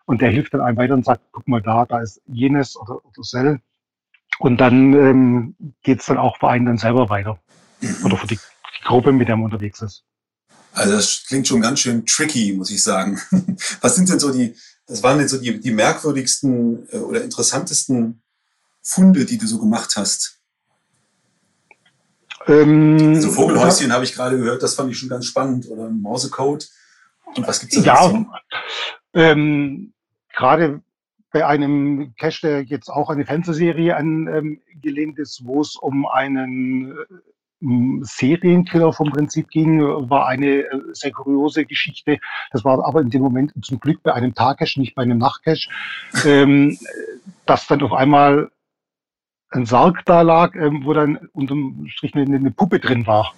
und 0.06 0.20
der 0.20 0.30
hilft 0.30 0.54
dann 0.54 0.60
einem 0.60 0.76
weiter 0.76 0.94
und 0.94 1.04
sagt, 1.04 1.22
guck 1.32 1.46
mal 1.46 1.62
da, 1.62 1.84
da 1.84 2.00
ist 2.00 2.20
jenes 2.26 2.76
oder, 2.76 3.04
oder 3.04 3.22
Cell 3.22 3.60
und 4.38 4.60
dann 4.60 4.92
ähm, 4.94 5.56
geht 5.82 6.00
es 6.00 6.06
dann 6.06 6.18
auch 6.18 6.38
für 6.38 6.48
einen 6.48 6.66
dann 6.66 6.78
selber 6.78 7.08
weiter 7.08 7.38
oder 8.04 8.16
für 8.16 8.26
die, 8.26 8.36
die 8.36 8.84
Gruppe, 8.84 9.12
mit 9.12 9.28
der 9.28 9.36
man 9.36 9.46
unterwegs 9.46 9.82
ist. 9.82 10.04
Also 10.72 10.92
das 10.92 11.24
klingt 11.26 11.48
schon 11.48 11.62
ganz 11.62 11.80
schön 11.80 12.04
tricky, 12.04 12.52
muss 12.52 12.70
ich 12.70 12.82
sagen. 12.82 13.18
Was 13.80 13.96
sind 13.96 14.10
denn 14.10 14.18
so 14.18 14.30
die, 14.30 14.54
das 14.86 15.02
waren 15.02 15.20
jetzt 15.20 15.32
so 15.32 15.38
die, 15.38 15.58
die 15.60 15.72
merkwürdigsten 15.72 16.88
äh, 16.90 16.98
oder 16.98 17.22
interessantesten 17.22 18.22
Funde, 18.82 19.24
die 19.24 19.38
du 19.38 19.46
so 19.46 19.58
gemacht 19.58 19.96
hast? 19.96 20.40
Ähm, 22.46 23.20
so 23.20 23.30
Vogelhäuschen 23.30 23.92
habe 23.92 24.04
ich 24.04 24.14
gerade 24.14 24.38
gehört, 24.38 24.62
das 24.62 24.74
fand 24.74 24.90
ich 24.90 24.98
schon 24.98 25.08
ganz 25.08 25.26
spannend. 25.26 25.68
Oder 25.68 25.86
ein 25.86 26.00
Mausecode. 26.00 26.68
Und 27.34 27.46
was 27.46 27.60
gibt's 27.60 27.76
da 27.76 27.82
Ja, 27.82 28.06
dazu? 28.08 28.26
ähm, 29.14 29.92
gerade 30.32 30.80
bei 31.32 31.44
einem 31.44 32.14
Cache, 32.16 32.40
der 32.42 32.62
jetzt 32.62 32.88
auch 32.88 33.10
eine 33.10 33.26
Fernsehserie 33.26 33.96
angelehnt 33.96 35.18
ähm, 35.18 35.22
ist, 35.22 35.44
wo 35.44 35.60
es 35.60 35.74
um 35.74 36.06
einen 36.06 36.92
äh, 36.92 36.94
Serienkiller 37.60 38.92
vom 38.92 39.10
Prinzip 39.10 39.48
ging, 39.48 39.80
war 39.80 40.26
eine 40.26 40.46
äh, 40.46 40.80
sehr 40.92 41.10
kuriose 41.10 41.64
Geschichte. 41.64 42.18
Das 42.52 42.64
war 42.64 42.84
aber 42.84 43.00
in 43.00 43.10
dem 43.10 43.22
Moment 43.22 43.52
zum 43.62 43.80
Glück 43.80 44.02
bei 44.02 44.12
einem 44.12 44.34
Tagcache, 44.34 44.78
nicht 44.78 44.94
bei 44.94 45.02
einem 45.02 45.18
Nachtcache, 45.18 45.68
ähm, 46.24 46.78
dass 47.46 47.66
dann 47.66 47.82
auf 47.82 47.92
einmal 47.92 48.50
ein 49.50 49.64
Sarg 49.64 50.04
da 50.04 50.22
lag, 50.22 50.54
ähm, 50.54 50.82
wo 50.84 50.92
dann 50.92 51.28
unterm 51.32 51.86
Strich 51.88 52.14
eine, 52.14 52.24
eine 52.36 52.50
Puppe 52.50 52.78
drin 52.78 53.06
war. 53.06 53.32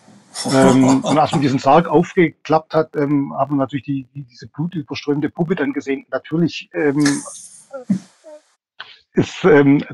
ähm, 0.53 1.05
und 1.05 1.19
als 1.19 1.33
man 1.33 1.41
diesen 1.41 1.59
Sarg 1.59 1.87
aufgeklappt 1.87 2.75
hat, 2.75 2.97
ähm, 2.97 3.33
haben 3.37 3.55
wir 3.55 3.59
natürlich 3.59 3.85
die, 3.85 4.07
die, 4.15 4.25
diese 4.25 4.49
blutüberströmte 4.49 5.31
Puppe 5.31 5.55
dann 5.55 5.73
gesehen. 5.73 6.07
Natürlich 6.11 6.71
ähm, 6.73 7.05
ist 9.13 9.45
ähm, 9.45 9.85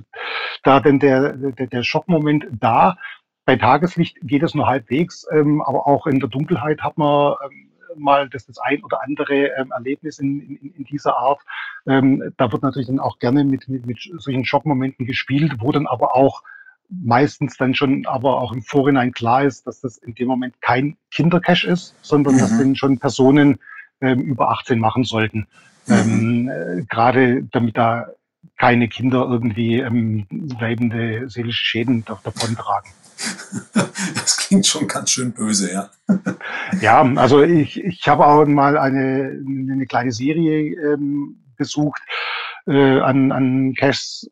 da 0.63 0.81
denn 0.81 0.99
der, 0.99 1.35
der, 1.35 1.67
der 1.67 1.83
Schockmoment 1.83 2.47
da. 2.61 2.97
Bei 3.45 3.57
Tageslicht 3.57 4.19
geht 4.23 4.43
es 4.43 4.55
nur 4.55 4.67
halbwegs, 4.67 5.27
ähm, 5.31 5.61
aber 5.63 5.87
auch 5.87 6.07
in 6.07 6.19
der 6.19 6.29
Dunkelheit 6.29 6.81
hat 6.83 6.97
man 6.97 7.35
ähm, 7.45 7.69
mal 7.97 8.29
das, 8.29 8.47
das 8.47 8.59
ein 8.59 8.83
oder 8.83 9.03
andere 9.03 9.49
ähm, 9.59 9.71
Erlebnis 9.71 10.19
in, 10.19 10.41
in, 10.41 10.75
in 10.75 10.85
dieser 10.85 11.17
Art. 11.17 11.41
Ähm, 11.87 12.33
da 12.37 12.51
wird 12.51 12.63
natürlich 12.63 12.89
dann 12.89 13.01
auch 13.01 13.19
gerne 13.19 13.45
mit, 13.45 13.69
mit, 13.69 13.87
mit 13.87 13.99
solchen 14.19 14.45
Schockmomenten 14.45 15.07
gespielt, 15.07 15.57
wo 15.59 15.73
dann 15.73 15.87
aber 15.87 16.17
auch 16.17 16.43
meistens 16.89 17.57
dann 17.57 17.75
schon 17.75 18.07
aber 18.07 18.41
auch 18.41 18.53
im 18.53 18.63
Vorhinein 18.63 19.13
klar 19.13 19.45
ist, 19.45 19.67
dass 19.67 19.81
das 19.81 19.97
in 19.99 20.15
dem 20.15 20.29
Moment 20.29 20.61
kein 20.61 20.97
Kindercash 21.11 21.65
ist, 21.65 21.95
sondern 22.03 22.35
mhm. 22.35 22.39
dass 22.39 22.59
dann 22.59 22.77
schon 22.77 22.99
Personen 22.99 23.59
ähm, 24.01 24.21
über 24.21 24.51
18 24.51 24.79
machen 24.79 25.05
sollten. 25.05 25.47
Mhm. 25.87 25.95
Ähm, 25.95 26.49
äh, 26.49 26.85
Gerade 26.89 27.45
damit 27.45 27.77
da 27.77 28.07
keine 28.59 28.89
Kinder 28.89 29.27
irgendwie 29.29 29.81
ähm, 29.81 30.27
bleibende 30.31 31.29
seelische 31.29 31.65
Schäden 31.65 32.05
davon 32.05 32.57
tragen. 32.57 32.91
Das 34.15 34.37
klingt 34.39 34.67
schon 34.67 34.89
ganz 34.89 35.11
schön 35.11 35.33
böse, 35.33 35.73
ja. 35.73 35.91
Ja, 36.81 37.03
also 37.17 37.43
ich, 37.43 37.83
ich 37.83 38.07
habe 38.09 38.27
auch 38.27 38.45
mal 38.47 38.77
eine, 38.77 39.41
eine 39.71 39.87
kleine 39.87 40.13
Serie 40.13 40.75
ähm, 40.93 41.45
besucht 41.57 42.03
äh, 42.67 43.01
an, 43.01 43.33
an 43.33 43.75
Caches. 43.75 44.31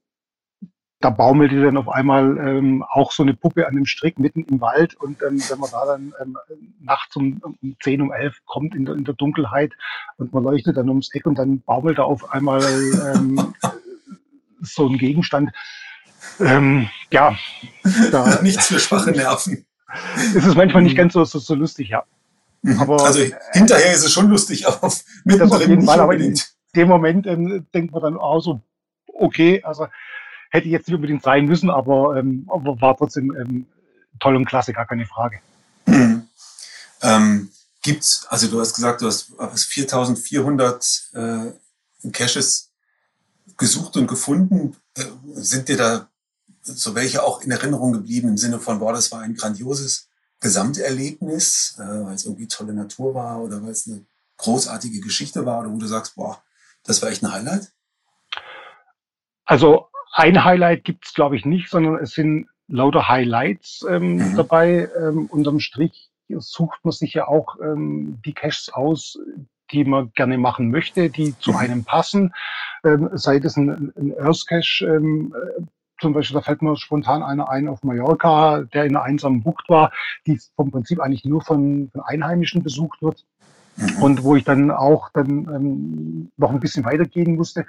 Da 1.01 1.11
baumelte 1.11 1.61
dann 1.61 1.77
auf 1.77 1.89
einmal 1.89 2.39
ähm, 2.39 2.85
auch 2.89 3.11
so 3.11 3.25
eine 3.25 3.35
Puppe 3.35 3.67
an 3.67 3.73
einem 3.73 3.87
Strick 3.87 4.21
mitten 4.21 4.45
im 4.45 4.61
Wald 4.61 4.95
und 4.95 5.21
ähm, 5.23 5.43
wenn 5.49 5.59
man 5.59 5.71
da 5.71 5.85
dann 5.85 6.15
ähm, 6.23 6.39
nachts 6.81 7.17
um, 7.17 7.41
um 7.43 7.77
10, 7.83 8.03
um 8.03 8.13
11 8.13 8.37
kommt 8.47 8.75
in 8.75 8.85
der, 8.85 8.95
in 8.95 9.05
der 9.05 9.15
Dunkelheit 9.15 9.73
und 10.19 10.33
man 10.33 10.45
leuchtet 10.45 10.77
dann 10.77 10.89
ums 10.89 11.13
Eck 11.13 11.27
und 11.27 11.39
dann 11.39 11.61
baumelt 11.63 11.99
da 11.99 12.05
auf 12.05 12.33
einmal 12.33 12.63
ähm, 12.63 13.53
so 14.63 14.89
ein 14.89 14.99
Gegenstand. 14.99 15.51
Ähm, 16.41 16.89
ja, 17.11 17.37
da, 18.11 18.41
nichts 18.43 18.67
für 18.67 18.79
schwache 18.79 19.11
Nerven. 19.11 19.67
Ist 20.35 20.47
es 20.47 20.55
manchmal 20.55 20.83
nicht 20.83 20.97
ganz 20.97 21.13
so, 21.13 21.25
so, 21.25 21.39
so 21.39 21.55
lustig, 21.55 21.91
ja. 21.91 22.05
Mhm. 22.63 22.81
Aber, 22.81 23.05
also 23.05 23.25
hinterher 23.53 23.93
ist 23.93 24.05
es 24.05 24.13
schon 24.13 24.29
lustig, 24.29 24.67
aber 24.67 24.93
mittendrin 25.25 25.63
auf 25.63 25.69
jeden 25.69 25.85
Fall, 25.85 26.01
aber 26.01 26.15
in 26.15 26.39
dem 26.75 26.89
Moment 26.89 27.27
ähm, 27.27 27.67
denkt 27.75 27.93
man 27.93 28.03
dann 28.03 28.17
auch 28.17 28.41
so, 28.41 28.63
okay, 29.13 29.63
also 29.65 29.89
hätte 30.51 30.69
jetzt 30.69 30.87
nicht 30.87 30.95
unbedingt 30.95 31.23
sein 31.23 31.47
müssen, 31.47 31.71
aber, 31.71 32.17
ähm, 32.17 32.49
aber 32.51 32.81
war 32.81 32.97
trotzdem 32.97 33.35
ähm, 33.37 33.67
toll 34.21 34.37
und 34.37 34.45
klasse, 34.45 34.73
gar 34.73 34.87
keine 34.87 35.07
Frage. 35.07 35.41
Mhm. 35.87 36.29
Ähm, 37.03 37.51
gibt's, 37.83 38.27
also 38.29 38.49
du 38.49 38.61
hast 38.61 38.75
gesagt, 38.75 39.03
du 39.03 39.07
hast 39.07 39.33
4400 39.65 41.11
äh, 41.15 42.11
Caches 42.13 42.72
gesucht 43.57 43.97
und 43.97 44.07
gefunden. 44.07 44.77
Äh, 44.97 45.05
sind 45.35 45.69
dir 45.69 45.77
da 45.77 46.09
so 46.63 46.95
welche 46.95 47.23
auch 47.23 47.43
in 47.43 47.51
Erinnerung 47.51 47.93
geblieben 47.93 48.29
im 48.29 48.37
Sinne 48.37 48.61
von, 48.61 48.79
boah, 48.79 48.93
das 48.93 49.11
war 49.11 49.21
ein 49.21 49.35
grandioses 49.35 50.09
Gesamterlebnis, 50.41 51.77
äh, 51.79 52.05
weil 52.05 52.15
es 52.15 52.25
irgendwie 52.25 52.49
tolle 52.49 52.73
Natur 52.73 53.15
war 53.15 53.41
oder 53.41 53.63
weil 53.63 53.71
es 53.71 53.87
eine 53.87 54.05
großartige 54.37 55.01
Geschichte 55.01 55.45
war 55.47 55.61
oder 55.61 55.73
wo 55.73 55.79
du 55.79 55.87
sagst, 55.87 56.17
boah, 56.17 56.43
das 56.85 57.03
war 57.03 57.11
echt 57.11 57.23
ein 57.23 57.33
Highlight? 57.33 57.73
Also 59.45 59.89
ein 60.13 60.45
Highlight 60.45 60.85
gibt 60.85 61.07
es, 61.07 61.15
glaube 61.15 61.37
ich, 61.37 61.45
nicht, 61.45 61.71
sondern 61.71 61.97
es 61.97 62.13
sind 62.13 62.49
lauter 62.69 63.09
Highlights 63.09 63.85
ähm, 63.89 64.17
mhm. 64.17 64.37
dabei. 64.37 64.89
Ähm, 64.99 65.27
unterm 65.27 65.61
Strich 65.61 66.11
sucht 66.29 66.85
man 66.85 66.93
sich 66.93 67.15
ja 67.15 67.29
auch 67.29 67.57
ähm, 67.61 68.21
die 68.25 68.33
Caches 68.33 68.71
aus, 68.73 69.19
die 69.73 69.85
man 69.85 70.13
gerne 70.15 70.39
machen 70.39 70.71
möchte, 70.71 71.11
die 71.11 71.37
zu 71.39 71.53
mhm. 71.53 71.57
einem 71.57 71.85
passen. 71.85 72.33
Ähm, 72.85 73.11
sei 73.13 73.39
das 73.39 73.57
ein, 73.57 73.93
ein 73.97 74.15
Earth 74.19 74.47
Cache, 74.47 74.85
ähm, 74.85 75.35
zum 76.01 76.13
Beispiel, 76.13 76.35
da 76.35 76.43
fällt 76.43 76.63
mir 76.63 76.77
spontan 76.77 77.23
einer 77.23 77.49
ein 77.49 77.69
auf 77.69 77.85
Mallorca, 77.85 78.65
der 78.75 78.85
in 78.85 78.97
einer 78.97 79.05
einsamen 79.05 79.43
Bucht 79.43 79.69
war, 79.69 79.93
die 80.27 80.39
vom 80.57 80.71
Prinzip 80.73 81.01
eigentlich 81.01 81.25
nur 81.25 81.43
von, 81.43 81.91
von 81.93 82.01
Einheimischen 82.03 82.63
besucht 82.63 83.01
wird. 83.01 83.25
Mhm. 83.77 84.03
Und 84.03 84.23
wo 84.25 84.37
ich 84.37 84.45
dann 84.45 84.71
auch 84.71 85.11
dann 85.15 85.29
ähm, 85.29 86.33
noch 86.37 86.51
ein 86.51 86.61
bisschen 86.61 86.85
weitergehen 86.85 87.37
musste 87.37 87.67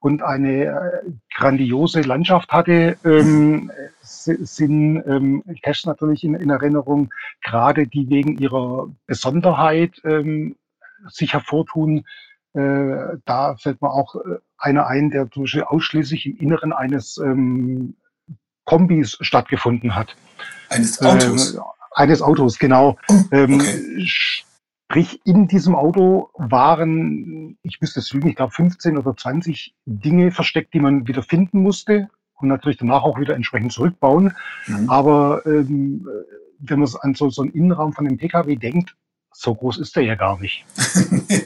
und 0.00 0.22
eine 0.22 0.64
äh, 0.64 1.10
grandiose 1.34 2.00
Landschaft 2.00 2.52
hatte, 2.52 2.96
ähm, 3.04 3.70
sind 4.02 5.02
ähm, 5.06 5.42
Caches 5.62 5.86
natürlich 5.86 6.24
in, 6.24 6.34
in 6.34 6.50
Erinnerung, 6.50 7.12
gerade 7.42 7.86
die 7.86 8.08
wegen 8.10 8.38
ihrer 8.38 8.88
Besonderheit 9.06 10.00
ähm, 10.04 10.56
sich 11.08 11.32
hervortun. 11.32 12.04
Äh, 12.54 13.18
da 13.24 13.56
fällt 13.56 13.82
mir 13.82 13.90
auch 13.90 14.14
äh, 14.16 14.38
einer 14.58 14.86
ein, 14.86 15.10
der 15.10 15.30
zum 15.30 15.44
Beispiel 15.44 15.64
ausschließlich 15.64 16.26
im 16.26 16.36
Inneren 16.36 16.72
eines 16.72 17.18
ähm, 17.18 17.96
Kombis 18.64 19.18
stattgefunden 19.20 19.94
hat. 19.94 20.16
Eines 20.70 21.00
Autos? 21.02 21.54
Äh, 21.54 21.58
eines 21.94 22.22
Autos, 22.22 22.58
genau. 22.58 22.96
Oh, 23.08 23.14
ähm, 23.32 23.54
okay. 23.54 24.06
Sprich, 24.06 25.20
in 25.24 25.48
diesem 25.48 25.74
Auto 25.74 26.30
waren, 26.34 27.58
ich 27.62 27.80
müsste 27.80 28.00
es 28.00 28.12
lügen, 28.12 28.28
ich 28.28 28.36
glaube 28.36 28.52
15 28.52 28.98
oder 28.98 29.16
20 29.16 29.74
Dinge 29.86 30.30
versteckt, 30.30 30.74
die 30.74 30.80
man 30.80 31.06
wieder 31.08 31.22
finden 31.22 31.62
musste 31.62 32.08
und 32.34 32.48
natürlich 32.48 32.78
danach 32.78 33.02
auch 33.02 33.18
wieder 33.18 33.34
entsprechend 33.34 33.72
zurückbauen. 33.72 34.34
Mhm. 34.66 34.90
Aber 34.90 35.44
ähm, 35.46 36.06
wenn 36.58 36.78
man 36.80 36.88
an 37.00 37.14
so, 37.14 37.30
so 37.30 37.42
einen 37.42 37.52
Innenraum 37.52 37.92
von 37.92 38.06
einem 38.06 38.18
Pkw 38.18 38.56
denkt, 38.56 38.94
so 39.34 39.54
groß 39.54 39.78
ist 39.78 39.96
der 39.96 40.04
ja 40.04 40.14
gar 40.14 40.38
nicht. 40.40 40.64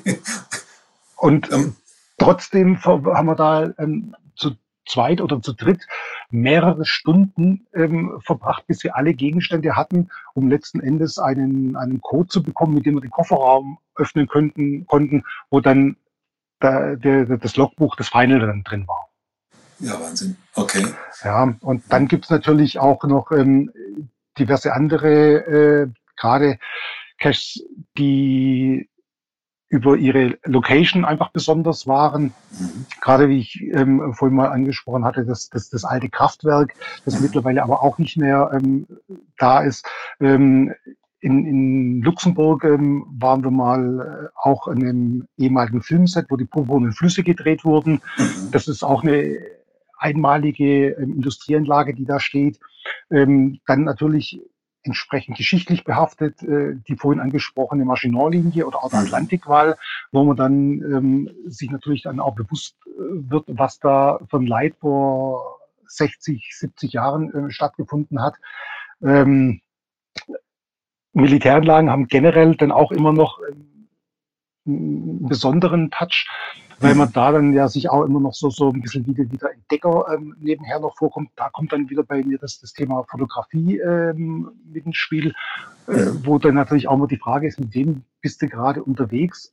und 1.17 1.51
ähm, 1.53 1.77
Trotzdem 2.19 2.83
haben 2.85 3.27
wir 3.27 3.37
da 3.37 3.71
ähm, 3.79 4.15
zu 4.35 4.57
zweit 4.87 5.21
oder 5.21 5.41
zu 5.41 5.53
dritt 5.53 5.87
mehrere 6.31 6.85
Stunden 6.85 7.67
ähm, 7.73 8.21
verbracht, 8.25 8.67
bis 8.67 8.83
wir 8.83 8.97
alle 8.97 9.15
Gegenstände 9.15 9.77
hatten, 9.77 10.11
um 10.35 10.49
letzten 10.49 10.81
Endes 10.81 11.19
einen, 11.19 11.77
einen 11.77 12.01
Code 12.01 12.29
zu 12.29 12.43
bekommen, 12.43 12.75
mit 12.75 12.87
dem 12.87 12.97
wir 12.97 13.01
den 13.01 13.11
Kofferraum 13.11 13.79
öffnen 13.95 14.27
könnten, 14.27 14.87
konnten, 14.87 15.25
wo 15.51 15.61
dann 15.61 15.97
da, 16.59 16.97
der, 16.97 17.25
das 17.25 17.57
Logbuch 17.57 17.95
des 17.95 18.09
Final 18.09 18.41
dann 18.41 18.65
drin 18.65 18.87
war. 18.89 19.09
Ja, 19.79 20.01
Wahnsinn. 20.01 20.37
Okay. 20.55 20.85
Ja, 21.23 21.55
und 21.61 21.85
dann 21.89 22.09
gibt's 22.09 22.31
natürlich 22.31 22.81
auch 22.81 23.05
noch 23.05 23.31
ähm, 23.31 23.71
diverse 24.39 24.73
andere, 24.73 25.87
äh, 25.87 25.89
gerade 26.17 26.59
Caches, 27.19 27.65
die 27.99 28.89
über 29.71 29.97
ihre 29.97 30.39
Location 30.45 31.05
einfach 31.05 31.31
besonders 31.31 31.87
waren. 31.87 32.33
Gerade 33.03 33.29
wie 33.29 33.39
ich 33.39 33.61
ähm, 33.73 34.15
vorhin 34.15 34.37
mal 34.37 34.49
angesprochen 34.49 35.05
hatte, 35.05 35.27
das, 35.27 35.51
das, 35.51 35.69
das 35.69 35.85
alte 35.85 36.09
Kraftwerk, 36.09 36.75
das 37.05 37.21
mittlerweile 37.21 37.63
aber 37.63 37.83
auch 37.83 37.99
nicht 37.99 38.17
mehr 38.17 38.51
ähm, 38.55 38.87
da 39.37 39.61
ist. 39.61 39.87
Ähm, 40.21 40.73
in, 41.21 41.45
in 41.45 42.03
Luxemburg 42.03 42.65
ähm, 42.65 43.05
waren 43.19 43.43
wir 43.43 43.51
mal 43.51 44.31
äh, 44.33 44.39
auch 44.41 44.69
in 44.69 44.83
einem 44.83 45.29
ehemaligen 45.37 45.83
Filmset, 45.83 46.27
wo 46.31 46.37
die 46.37 46.45
purpurnen 46.45 46.93
Flüsse 46.93 47.23
gedreht 47.23 47.65
wurden. 47.65 48.01
Das 48.53 48.69
ist 48.69 48.83
auch 48.83 49.03
eine 49.03 49.39
einmalige 49.99 50.91
ähm, 50.91 51.15
Industrieanlage, 51.15 51.95
die 51.95 52.07
da 52.07 52.21
steht. 52.21 52.59
Ähm, 53.11 53.61
dann 53.67 53.85
natürlich 53.85 54.41
entsprechend 54.83 55.37
geschichtlich 55.37 55.85
behaftet, 55.85 56.43
äh, 56.43 56.77
die 56.89 56.97
vorhin 56.97 57.21
angesprochene 57.21 57.85
Maginot-Linie 57.85 58.67
oder 58.67 58.83
auch 58.83 58.91
der. 58.91 59.01
Atlantikwall, 59.01 59.77
wo 60.13 60.25
man 60.25 60.37
dann 60.37 60.55
ähm, 60.81 61.31
sich 61.47 61.71
natürlich 61.71 62.03
dann 62.03 62.21
auch 62.21 62.35
bewusst 62.35 62.77
äh, 62.87 62.91
wird, 63.31 63.45
was 63.49 63.79
da 63.79 64.21
von 64.29 64.47
Leid 64.47 64.77
vor 64.81 65.59
60, 65.87 66.51
70 66.53 66.93
Jahren 66.93 67.33
äh, 67.33 67.51
stattgefunden 67.51 68.23
hat. 68.23 68.35
Ähm, 69.03 69.61
Militäranlagen 71.13 71.91
haben 71.91 72.07
generell 72.07 72.55
dann 72.57 72.73
auch 72.73 72.93
immer 72.93 73.13
noch 73.13 73.41
ähm, 73.51 73.89
einen 74.67 75.29
besonderen 75.29 75.91
Touch, 75.91 76.29
weil 76.81 76.95
man 76.95 77.13
da 77.13 77.33
dann 77.33 77.53
ja 77.53 77.69
sich 77.69 77.91
auch 77.91 78.05
immer 78.05 78.21
noch 78.21 78.35
so, 78.35 78.51
so 78.51 78.71
ein 78.71 78.81
bisschen 78.81 79.07
wieder, 79.07 79.31
wieder 79.31 79.53
Entdecker 79.53 80.07
ähm, 80.13 80.37
nebenher 80.39 80.79
noch 80.81 80.97
vorkommt. 80.97 81.31
Da 81.37 81.49
kommt 81.51 81.73
dann 81.73 81.91
wieder 81.91 82.03
bei 82.05 82.23
mir 82.23 82.39
das, 82.39 82.61
das 82.61 82.73
Thema 82.73 83.05
Fotografie 83.05 83.79
ähm, 83.79 84.51
mit 84.73 84.87
ins 84.87 84.97
Spiel, 84.97 85.35
äh, 85.87 86.07
wo 86.23 86.39
dann 86.39 86.55
natürlich 86.55 86.89
auch 86.89 86.95
immer 86.95 87.09
die 87.09 87.17
Frage 87.17 87.49
ist, 87.49 87.59
mit 87.59 87.75
wem 87.75 88.03
bist 88.21 88.43
du 88.43 88.49
gerade 88.49 88.83
unterwegs? 88.83 89.53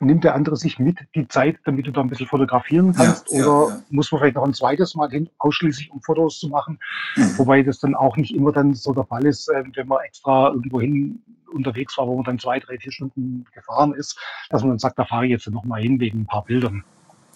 Nimmt 0.00 0.24
der 0.24 0.34
andere 0.34 0.56
sich 0.56 0.78
mit 0.78 0.98
die 1.14 1.26
Zeit, 1.28 1.56
damit 1.64 1.86
du 1.86 1.90
da 1.90 2.00
ein 2.00 2.08
bisschen 2.08 2.28
fotografieren 2.28 2.94
kannst? 2.94 3.30
Ja, 3.32 3.46
oder 3.46 3.74
ja, 3.74 3.82
muss 3.90 4.10
man 4.12 4.20
vielleicht 4.20 4.36
noch 4.36 4.44
ein 4.44 4.54
zweites 4.54 4.94
Mal 4.94 5.10
hin, 5.10 5.28
ausschließlich 5.38 5.90
um 5.90 6.00
Fotos 6.02 6.38
zu 6.38 6.48
machen? 6.48 6.78
Mhm. 7.16 7.38
Wobei 7.38 7.62
das 7.62 7.80
dann 7.80 7.94
auch 7.94 8.16
nicht 8.16 8.34
immer 8.34 8.52
dann 8.52 8.74
so 8.74 8.92
der 8.92 9.04
Fall 9.04 9.26
ist, 9.26 9.48
äh, 9.48 9.64
wenn 9.74 9.88
man 9.88 9.98
extra 10.04 10.48
irgendwo 10.48 10.80
hin 10.80 11.22
unterwegs 11.52 11.96
war, 11.98 12.06
wo 12.06 12.14
man 12.14 12.24
dann 12.24 12.38
zwei, 12.38 12.60
drei, 12.60 12.78
vier 12.78 12.92
Stunden 12.92 13.44
gefahren 13.54 13.94
ist, 13.94 14.18
dass 14.50 14.62
man 14.62 14.70
dann 14.70 14.78
sagt, 14.78 14.98
da 14.98 15.04
fahre 15.04 15.24
ich 15.24 15.30
jetzt 15.30 15.48
noch 15.50 15.64
mal 15.64 15.80
hin 15.80 15.98
wegen 15.98 16.20
ein 16.20 16.26
paar 16.26 16.44
Bildern. 16.44 16.84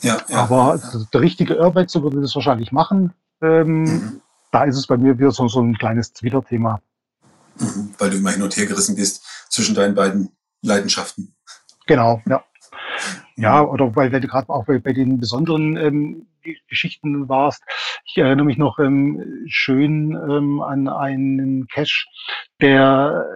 Ja, 0.03 0.19
ja, 0.29 0.37
Aber 0.37 0.81
der 1.13 1.21
richtige 1.21 1.55
Irrwechsel 1.55 2.03
würde 2.03 2.21
das 2.21 2.35
wahrscheinlich 2.35 2.73
machen. 2.73 3.13
Ähm, 3.41 3.83
mhm. 3.85 4.21
Da 4.51 4.65
ist 4.65 4.77
es 4.77 4.87
bei 4.87 4.97
mir 4.97 5.19
wieder 5.19 5.31
so, 5.31 5.49
so 5.49 5.61
ein 5.61 5.79
kleines 5.79 6.13
Twitter-Thema. 6.13 6.81
Mhm. 7.59 7.95
Weil 7.99 8.11
du 8.11 8.17
immer 8.19 8.31
hin 8.31 8.43
und 8.43 8.57
her 8.57 8.67
gerissen 8.67 8.97
bist 8.97 9.25
zwischen 9.49 9.75
deinen 9.75 9.95
beiden 9.95 10.31
Leidenschaften. 10.63 11.35
Genau, 11.87 12.21
ja. 12.27 12.45
Ja, 13.37 13.63
oder 13.63 13.95
weil, 13.97 14.13
weil 14.13 14.21
du 14.21 14.29
gerade 14.29 14.49
auch 14.51 14.65
bei, 14.67 14.79
bei 14.79 14.93
den 14.93 15.19
besonderen 15.19 15.77
ähm, 15.77 16.27
Geschichten 16.69 17.29
warst. 17.29 17.63
Ich 18.05 18.19
erinnere 18.19 18.47
mich 18.47 18.59
noch 18.59 18.79
ähm, 18.79 19.45
schön 19.47 20.13
ähm, 20.13 20.61
an 20.61 20.89
einen 20.89 21.67
Cache, 21.69 22.07
der 22.61 23.27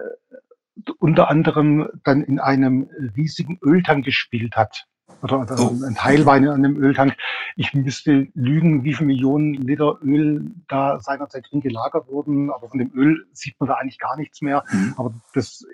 unter 0.99 1.29
anderem 1.29 1.89
dann 2.03 2.21
in 2.23 2.39
einem 2.39 2.89
riesigen 3.15 3.59
Öltank 3.63 4.05
gespielt 4.05 4.55
hat. 4.55 4.85
Oder, 5.23 5.39
oder 5.39 5.59
oh. 5.59 5.85
ein 5.85 5.95
Teilwein 5.95 6.43
in 6.43 6.49
einem 6.49 6.77
Öltank. 6.77 7.15
Ich 7.55 7.73
müsste 7.73 8.27
lügen, 8.35 8.83
wie 8.83 8.93
viele 8.93 9.07
Millionen 9.07 9.53
Liter 9.55 9.97
Öl 10.03 10.51
da 10.67 10.99
seinerzeit 10.99 11.45
drin 11.49 11.61
gelagert 11.61 12.07
wurden. 12.07 12.51
Aber 12.51 12.69
von 12.69 12.77
dem 12.77 12.91
Öl 12.93 13.25
sieht 13.33 13.59
man 13.59 13.69
da 13.69 13.75
eigentlich 13.75 13.99
gar 13.99 14.15
nichts 14.17 14.41
mehr. 14.41 14.63
Mhm. 14.71 14.93
Aber 14.97 15.13
das 15.33 15.65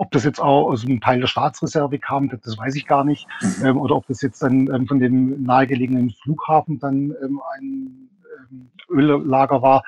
ob 0.00 0.10
das 0.12 0.24
jetzt 0.24 0.40
auch 0.40 0.70
aus 0.70 0.82
einem 0.82 1.02
Teil 1.02 1.20
der 1.20 1.26
Staatsreserve 1.26 1.98
kam, 1.98 2.30
das, 2.30 2.40
das 2.40 2.56
weiß 2.56 2.74
ich 2.74 2.86
gar 2.86 3.04
nicht. 3.04 3.26
Mhm. 3.42 3.66
Ähm, 3.66 3.76
oder 3.76 3.96
ob 3.96 4.06
das 4.06 4.22
jetzt 4.22 4.42
dann 4.42 4.66
ähm, 4.74 4.86
von 4.86 4.98
dem 4.98 5.42
nahegelegenen 5.42 6.08
Flughafen 6.08 6.78
dann 6.78 7.14
ähm, 7.22 7.42
ein 7.54 8.08
ähm, 8.50 8.70
Öllager 8.88 9.60
war. 9.60 9.84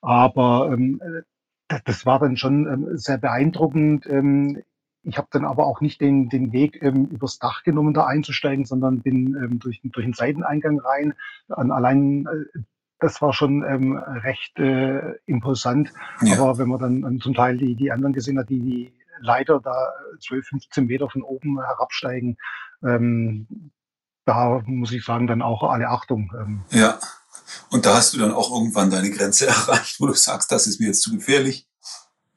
Aber 0.00 0.70
ähm, 0.72 1.00
das, 1.66 1.82
das, 1.82 2.06
war 2.06 2.20
dann 2.20 2.36
schon 2.36 2.72
ähm, 2.72 2.96
sehr 2.96 3.18
beeindruckend. 3.18 4.06
Ähm, 4.06 4.62
ich 5.02 5.18
habe 5.18 5.26
dann 5.32 5.44
aber 5.44 5.66
auch 5.66 5.80
nicht 5.80 6.00
den, 6.00 6.28
den 6.28 6.52
Weg 6.52 6.80
ähm, 6.80 7.06
übers 7.06 7.40
Dach 7.40 7.64
genommen, 7.64 7.94
da 7.94 8.06
einzusteigen, 8.06 8.64
sondern 8.64 9.00
bin 9.00 9.34
ähm, 9.34 9.58
durch, 9.58 9.80
durch 9.82 10.06
den 10.06 10.14
Seiteneingang 10.14 10.78
rein. 10.78 11.14
An 11.48 11.72
allein 11.72 12.26
äh, 12.26 12.60
das 13.00 13.20
war 13.20 13.32
schon 13.32 13.64
ähm, 13.64 13.96
recht 13.96 14.56
äh, 14.60 15.14
imposant. 15.26 15.92
Ja. 16.22 16.40
Aber 16.40 16.58
wenn 16.58 16.68
man 16.68 16.78
dann, 16.78 17.02
dann 17.02 17.20
zum 17.20 17.34
Teil 17.34 17.56
die, 17.56 17.74
die 17.74 17.90
anderen 17.90 18.12
gesehen 18.12 18.38
hat, 18.38 18.50
die, 18.50 18.60
die 18.60 18.92
leider 19.20 19.60
da 19.60 19.92
12, 20.20 20.46
15 20.46 20.86
Meter 20.86 21.08
von 21.08 21.22
oben 21.22 21.60
herabsteigen. 21.60 22.36
Ähm, 22.82 23.70
da 24.24 24.62
muss 24.66 24.92
ich 24.92 25.04
sagen, 25.04 25.26
dann 25.26 25.42
auch 25.42 25.62
alle 25.62 25.88
Achtung. 25.88 26.30
Ähm. 26.38 26.62
Ja. 26.70 26.98
Und 27.70 27.86
da 27.86 27.94
hast 27.94 28.14
du 28.14 28.18
dann 28.18 28.32
auch 28.32 28.52
irgendwann 28.52 28.90
deine 28.90 29.10
Grenze 29.10 29.46
erreicht, 29.48 30.00
wo 30.00 30.06
du 30.06 30.12
sagst, 30.12 30.52
das 30.52 30.66
ist 30.66 30.80
mir 30.80 30.88
jetzt 30.88 31.02
zu 31.02 31.12
gefährlich. 31.12 31.66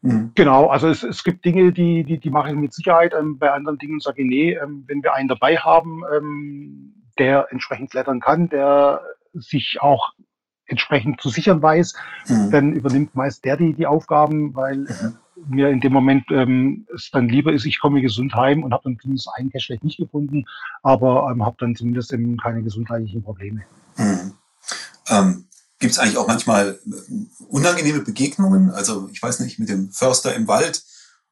Mhm. 0.02 0.32
Genau, 0.34 0.68
also 0.68 0.88
es, 0.88 1.04
es 1.04 1.24
gibt 1.24 1.46
Dinge, 1.46 1.72
die, 1.72 2.04
die, 2.04 2.18
die 2.18 2.30
mache 2.30 2.50
ich 2.50 2.56
mit 2.56 2.74
Sicherheit. 2.74 3.14
Ähm, 3.14 3.38
bei 3.38 3.52
anderen 3.52 3.78
Dingen 3.78 4.00
sage 4.00 4.22
ich, 4.22 4.28
nee, 4.28 4.54
ähm, 4.54 4.86
wenn 4.88 5.04
wir 5.04 5.14
einen 5.14 5.28
dabei 5.28 5.58
haben, 5.58 6.04
ähm, 6.16 6.94
der 7.20 7.48
entsprechend 7.52 7.92
klettern 7.92 8.20
kann, 8.20 8.50
der 8.50 9.02
sich 9.34 9.78
auch 9.82 10.14
entsprechend 10.66 11.22
zu 11.22 11.30
sichern 11.30 11.62
weiß, 11.62 11.94
mhm. 12.28 12.52
dann 12.52 12.74
übernimmt 12.74 13.16
meist 13.16 13.44
der 13.46 13.58
die, 13.58 13.74
die 13.74 13.86
Aufgaben, 13.86 14.56
weil 14.56 14.78
mhm 14.78 15.18
mir 15.48 15.70
in 15.70 15.82
dem 15.82 15.94
Moment 15.94 16.26
ähm, 16.32 16.88
es 16.94 17.10
dann 17.12 17.30
lieber 17.30 17.54
ist, 17.54 17.66
ich 17.66 17.80
komme 17.80 18.02
gesund 18.02 18.34
heim 18.34 18.64
und 18.64 18.74
habe 18.74 18.84
dann 18.86 19.00
zumindest 19.00 19.30
einen 19.36 19.52
Cash 19.52 19.68
vielleicht 19.68 19.84
nicht 19.84 19.98
gefunden, 19.98 20.46
aber 20.84 21.30
ähm, 21.32 21.46
habe 21.46 21.58
dann 21.60 21.76
zumindest 21.76 22.14
eben 22.14 22.38
keine 22.38 22.64
gesundheitlichen 22.64 23.24
Probleme. 23.24 23.62
Mhm. 23.98 24.34
Ähm, 25.10 25.46
Gibt 25.80 25.94
es 25.94 26.00
eigentlich 26.00 26.18
auch 26.18 26.28
manchmal 26.28 26.80
äh, 26.86 27.46
unangenehme 27.48 28.02
Begegnungen? 28.02 28.70
Also 28.70 29.10
ich 29.12 29.22
weiß 29.22 29.40
nicht, 29.40 29.60
mit 29.60 29.70
dem 29.70 29.92
Förster 29.92 30.36
im 30.36 30.48
Wald 30.48 30.84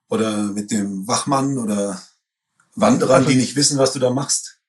oder 0.09 0.43
mit 0.43 0.71
dem 0.71 1.07
Wachmann 1.07 1.57
oder 1.57 2.01
Wanderern, 2.75 3.17
also, 3.17 3.29
die 3.29 3.35
nicht 3.35 3.55
wissen, 3.55 3.77
was 3.77 3.93
du 3.93 3.99
da 3.99 4.09
machst? 4.09 4.59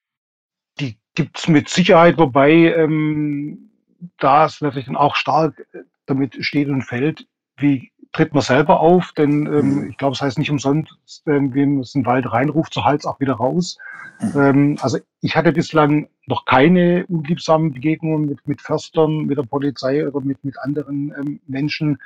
Die 0.81 0.99
gibt's 1.15 1.49
mit 1.49 1.69
Sicherheit, 1.69 2.19
wobei 2.19 2.53
ähm, 2.75 3.71
da 4.19 4.47
es 4.47 4.61
natürlich 4.61 4.87
dann 4.87 4.97
auch 4.97 5.17
stark 5.17 5.67
äh, 5.73 5.83
damit 6.07 6.45
steht 6.45 6.69
und 6.69 6.83
fällt, 6.83 7.27
wie 7.57 7.90
tritt 8.13 8.35
man 8.35 8.43
selber 8.43 8.81
auf, 8.81 9.13
denn 9.13 9.47
ähm, 9.47 9.75
mhm. 9.75 9.91
ich 9.91 9.97
glaube, 9.97 10.15
es 10.15 10.21
heißt 10.21 10.39
nicht 10.39 10.51
umsonst, 10.51 11.23
ähm, 11.27 11.55
wem 11.55 11.81
es 11.81 11.95
in 11.95 12.03
den 12.03 12.07
Wald 12.07 12.31
reinruft, 12.31 12.75
so 12.75 12.85
Hals 12.85 13.07
auch 13.07 13.21
wieder 13.21 13.35
raus. 13.35 13.79
Mhm. 14.21 14.41
Ähm, 14.41 14.77
also 14.81 14.99
ich 15.21 15.37
hatte 15.37 15.53
bislang 15.53 16.09
noch 16.27 16.45
keine 16.45 17.07
unliebsamen 17.07 17.73
Begegnungen 17.73 18.27
mit, 18.27 18.47
mit 18.47 18.61
Förstern, 18.61 19.27
mit 19.27 19.39
der 19.39 19.45
Polizei 19.45 20.07
oder 20.07 20.21
mit, 20.21 20.45
mit 20.45 20.59
anderen 20.59 21.15
ähm, 21.17 21.41
Menschen. 21.47 21.99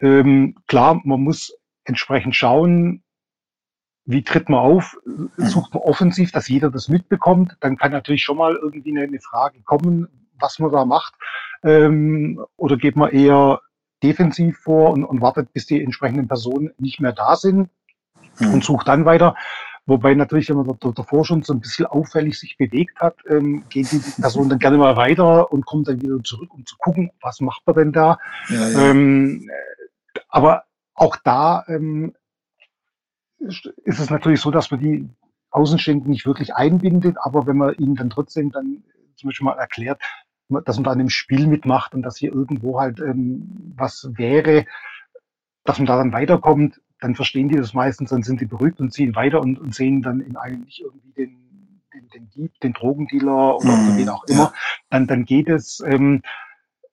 Ähm, 0.00 0.56
klar, 0.68 1.00
man 1.04 1.20
muss 1.20 1.56
entsprechend 1.84 2.36
schauen, 2.36 3.02
wie 4.06 4.22
tritt 4.22 4.48
man 4.48 4.60
auf? 4.60 4.96
Mhm. 5.04 5.30
Sucht 5.36 5.74
man 5.74 5.82
offensiv, 5.82 6.30
dass 6.30 6.48
jeder 6.48 6.70
das 6.70 6.88
mitbekommt? 6.88 7.56
Dann 7.60 7.76
kann 7.76 7.90
natürlich 7.92 8.22
schon 8.22 8.36
mal 8.36 8.54
irgendwie 8.54 8.90
eine, 8.90 9.02
eine 9.02 9.20
Frage 9.20 9.60
kommen, 9.62 10.08
was 10.38 10.58
man 10.58 10.70
da 10.70 10.84
macht. 10.84 11.14
Ähm, 11.64 12.44
oder 12.56 12.76
geht 12.76 12.96
man 12.96 13.10
eher 13.10 13.60
defensiv 14.04 14.58
vor 14.58 14.90
und, 14.92 15.04
und 15.04 15.20
wartet, 15.20 15.52
bis 15.52 15.66
die 15.66 15.82
entsprechenden 15.82 16.28
Personen 16.28 16.72
nicht 16.78 17.00
mehr 17.00 17.12
da 17.12 17.36
sind 17.36 17.70
mhm. 18.38 18.54
und 18.54 18.64
sucht 18.64 18.86
dann 18.86 19.04
weiter. 19.04 19.34
Wobei 19.86 20.14
natürlich, 20.14 20.48
wenn 20.48 20.56
man 20.56 20.78
davor 20.94 21.26
schon 21.26 21.42
so 21.42 21.52
ein 21.52 21.60
bisschen 21.60 21.86
auffällig 21.86 22.38
sich 22.38 22.56
bewegt 22.56 23.00
hat, 23.00 23.16
ähm, 23.28 23.64
geht 23.68 23.92
die 23.92 23.98
Person 23.98 24.48
dann 24.48 24.58
gerne 24.58 24.78
mal 24.78 24.96
weiter 24.96 25.52
und 25.52 25.66
kommt 25.66 25.88
dann 25.88 26.00
wieder 26.00 26.22
zurück, 26.22 26.54
um 26.54 26.64
zu 26.64 26.76
gucken, 26.78 27.10
was 27.20 27.40
macht 27.40 27.66
man 27.66 27.76
denn 27.76 27.92
da. 27.92 28.18
Ja, 28.48 28.68
ja. 28.68 28.90
Ähm, 28.90 29.50
aber 30.28 30.64
auch 30.94 31.16
da 31.22 31.64
ähm, 31.68 32.14
ist 33.38 34.00
es 34.00 34.08
natürlich 34.08 34.40
so, 34.40 34.50
dass 34.50 34.70
man 34.70 34.80
die 34.80 35.08
Außenstehenden 35.50 36.10
nicht 36.10 36.24
wirklich 36.24 36.54
einbindet, 36.54 37.16
aber 37.20 37.46
wenn 37.46 37.58
man 37.58 37.74
ihnen 37.74 37.94
dann 37.94 38.10
trotzdem 38.10 38.50
dann 38.50 38.84
zum 39.16 39.28
Beispiel 39.28 39.44
mal 39.44 39.58
erklärt, 39.58 40.00
dass 40.48 40.76
man 40.76 40.84
da 40.84 40.90
an 40.90 40.98
dem 40.98 41.10
Spiel 41.10 41.46
mitmacht 41.46 41.94
und 41.94 42.02
dass 42.02 42.16
hier 42.16 42.32
irgendwo 42.32 42.80
halt 42.80 43.00
ähm, 43.00 43.72
was 43.76 44.10
wäre, 44.14 44.66
dass 45.64 45.78
man 45.78 45.86
da 45.86 45.96
dann 45.96 46.12
weiterkommt, 46.12 46.80
dann 47.00 47.14
verstehen 47.14 47.48
die 47.48 47.56
das 47.56 47.74
meistens, 47.74 48.10
dann 48.10 48.22
sind 48.22 48.40
die 48.40 48.46
beruhigt 48.46 48.80
und 48.80 48.92
ziehen 48.92 49.14
weiter 49.14 49.40
und, 49.40 49.58
und 49.58 49.74
sehen 49.74 50.02
dann 50.02 50.20
in 50.20 50.36
einem 50.36 50.62
nicht 50.62 50.80
irgendwie 50.80 51.12
den, 51.12 51.80
den, 51.92 52.08
den 52.08 52.30
Dieb, 52.30 52.60
den 52.60 52.72
Drogendealer 52.72 53.56
oder 53.56 53.76
mm, 53.76 53.96
wen 53.96 54.08
auch 54.08 54.24
immer, 54.24 54.38
ja. 54.38 54.52
dann, 54.90 55.06
dann 55.06 55.24
geht 55.24 55.48
es. 55.48 55.82
Ähm, 55.86 56.22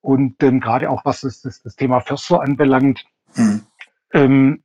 und 0.01 0.41
ähm, 0.43 0.59
gerade 0.59 0.89
auch 0.89 1.05
was 1.05 1.21
das, 1.21 1.41
das, 1.41 1.61
das 1.61 1.75
Thema 1.75 2.01
Förster 2.01 2.41
anbelangt, 2.41 3.05
mm. 3.35 3.57
ähm, 4.13 4.63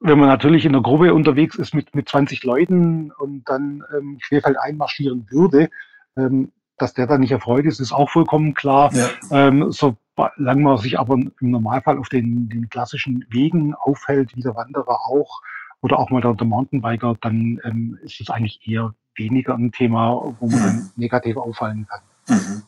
wenn 0.00 0.18
man 0.18 0.28
natürlich 0.28 0.64
in 0.64 0.72
der 0.72 0.82
Gruppe 0.82 1.14
unterwegs 1.14 1.56
ist 1.56 1.74
mit, 1.74 1.94
mit 1.94 2.08
20 2.08 2.44
Leuten 2.44 3.10
und 3.12 3.48
dann 3.48 3.82
ähm, 3.96 4.18
querfeld 4.26 4.58
einmarschieren 4.58 5.26
würde, 5.30 5.70
ähm, 6.16 6.52
dass 6.78 6.94
der 6.94 7.06
da 7.06 7.18
nicht 7.18 7.32
erfreut 7.32 7.66
ist, 7.66 7.80
ist 7.80 7.92
auch 7.92 8.10
vollkommen 8.10 8.54
klar. 8.54 8.92
Ja. 8.94 9.10
Ähm, 9.30 9.70
solange 9.70 10.62
man 10.62 10.78
sich 10.78 10.98
aber 10.98 11.14
im 11.14 11.32
Normalfall 11.40 11.98
auf 11.98 12.08
den, 12.08 12.48
den 12.48 12.68
klassischen 12.68 13.24
Wegen 13.30 13.74
aufhält, 13.74 14.34
wie 14.36 14.42
der 14.42 14.54
Wanderer 14.54 15.00
auch, 15.08 15.42
oder 15.80 15.98
auch 15.98 16.10
mal 16.10 16.20
der, 16.20 16.34
der 16.34 16.46
Mountainbiker, 16.46 17.16
dann 17.20 17.60
ähm, 17.64 17.98
ist 18.02 18.20
es 18.20 18.30
eigentlich 18.30 18.60
eher 18.66 18.94
weniger 19.16 19.54
ein 19.54 19.72
Thema, 19.72 20.34
wo 20.40 20.46
man 20.48 20.58
mhm. 20.58 20.64
dann 20.64 20.90
negativ 20.96 21.36
auffallen 21.36 21.86
kann. 21.88 22.00
Mhm. 22.28 22.62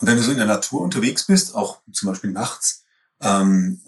Und 0.00 0.08
wenn 0.08 0.16
du 0.16 0.22
so 0.22 0.32
in 0.32 0.38
der 0.38 0.46
Natur 0.46 0.82
unterwegs 0.82 1.26
bist, 1.26 1.54
auch 1.54 1.80
zum 1.92 2.10
Beispiel 2.10 2.30
nachts, 2.30 2.84
ähm, 3.22 3.80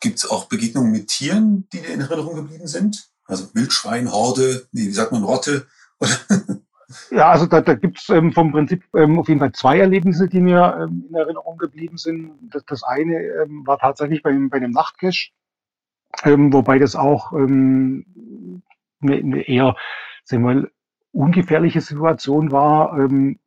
gibt 0.00 0.18
es 0.18 0.30
auch 0.30 0.44
Begegnungen 0.44 0.92
mit 0.92 1.08
Tieren, 1.08 1.68
die 1.72 1.80
dir 1.80 1.94
in 1.94 2.00
Erinnerung 2.00 2.36
geblieben 2.36 2.68
sind? 2.68 3.08
Also 3.24 3.48
Wildschwein, 3.54 4.12
Horde, 4.12 4.68
wie 4.72 4.90
sagt 4.92 5.12
man, 5.12 5.24
Rotte? 5.24 5.66
Oder 5.98 6.16
Ja, 7.10 7.30
also 7.30 7.46
da, 7.46 7.60
da 7.60 7.74
gibt 7.74 7.98
es 7.98 8.08
ähm, 8.10 8.32
vom 8.32 8.52
Prinzip 8.52 8.84
ähm, 8.94 9.18
auf 9.18 9.28
jeden 9.28 9.40
Fall 9.40 9.52
zwei 9.52 9.78
Erlebnisse, 9.78 10.28
die 10.28 10.40
mir 10.40 10.78
ähm, 10.82 11.06
in 11.08 11.14
Erinnerung 11.14 11.56
geblieben 11.56 11.96
sind. 11.96 12.32
Das, 12.50 12.64
das 12.66 12.82
eine 12.82 13.16
ähm, 13.16 13.66
war 13.66 13.78
tatsächlich 13.78 14.22
bei, 14.22 14.32
bei 14.50 14.58
einem 14.58 14.72
Nachtcache, 14.72 15.30
ähm, 16.24 16.52
wobei 16.52 16.78
das 16.78 16.96
auch 16.96 17.32
ähm, 17.32 18.62
eine, 19.00 19.16
eine 19.16 19.48
eher, 19.48 19.76
sagen 20.24 20.42
wir 20.44 20.54
mal, 20.54 20.70
ungefährliche 21.12 21.80
Situation 21.80 22.52
war. 22.52 22.98
Ähm, 22.98 23.38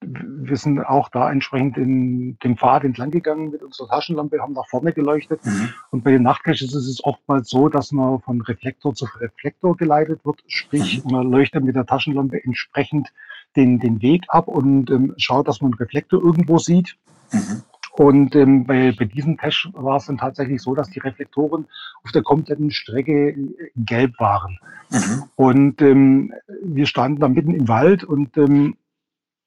wir 0.00 0.56
sind 0.56 0.80
auch 0.80 1.08
da 1.08 1.30
entsprechend 1.30 1.76
in 1.76 2.38
dem 2.38 2.56
Pfad 2.56 2.84
entlang 2.84 3.10
gegangen 3.10 3.50
mit 3.50 3.62
unserer 3.62 3.88
Taschenlampe, 3.88 4.40
haben 4.40 4.52
nach 4.52 4.68
vorne 4.68 4.92
geleuchtet. 4.92 5.44
Mhm. 5.44 5.70
Und 5.90 6.04
bei 6.04 6.12
den 6.12 6.22
Nachtcaches 6.22 6.74
ist 6.74 6.74
es 6.86 7.04
oftmals 7.04 7.50
so, 7.50 7.68
dass 7.68 7.90
man 7.90 8.20
von 8.20 8.40
Reflektor 8.42 8.94
zu 8.94 9.06
Reflektor 9.20 9.76
geleitet 9.76 10.24
wird. 10.24 10.42
Sprich, 10.46 11.04
mhm. 11.04 11.10
man 11.10 11.30
leuchtet 11.30 11.64
mit 11.64 11.74
der 11.74 11.86
Taschenlampe 11.86 12.42
entsprechend 12.42 13.12
den, 13.56 13.80
den 13.80 14.00
Weg 14.00 14.24
ab 14.28 14.46
und 14.46 14.90
ähm, 14.90 15.14
schaut, 15.16 15.48
dass 15.48 15.60
man 15.60 15.72
einen 15.72 15.78
Reflektor 15.78 16.22
irgendwo 16.22 16.58
sieht. 16.58 16.96
Mhm. 17.32 17.62
Und 17.92 18.36
ähm, 18.36 18.64
bei, 18.64 18.92
bei 18.92 19.06
diesem 19.06 19.36
Cache 19.36 19.70
war 19.74 19.96
es 19.96 20.06
dann 20.06 20.18
tatsächlich 20.18 20.62
so, 20.62 20.76
dass 20.76 20.88
die 20.90 21.00
Reflektoren 21.00 21.66
auf 22.04 22.12
der 22.12 22.22
kompletten 22.22 22.70
Strecke 22.70 23.34
gelb 23.74 24.20
waren. 24.20 24.60
Mhm. 24.90 25.24
Und 25.34 25.82
ähm, 25.82 26.32
wir 26.62 26.86
standen 26.86 27.20
da 27.20 27.28
mitten 27.28 27.54
im 27.54 27.66
Wald 27.66 28.04
und 28.04 28.36
ähm, 28.36 28.76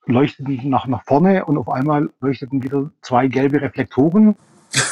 leuchteten 0.06 0.70
nach, 0.70 0.88
nach 0.88 1.04
vorne 1.06 1.46
und 1.46 1.58
auf 1.58 1.70
einmal 1.70 2.10
leuchteten 2.20 2.64
wieder 2.64 2.90
zwei 3.02 3.28
gelbe 3.28 3.62
Reflektoren. 3.62 4.36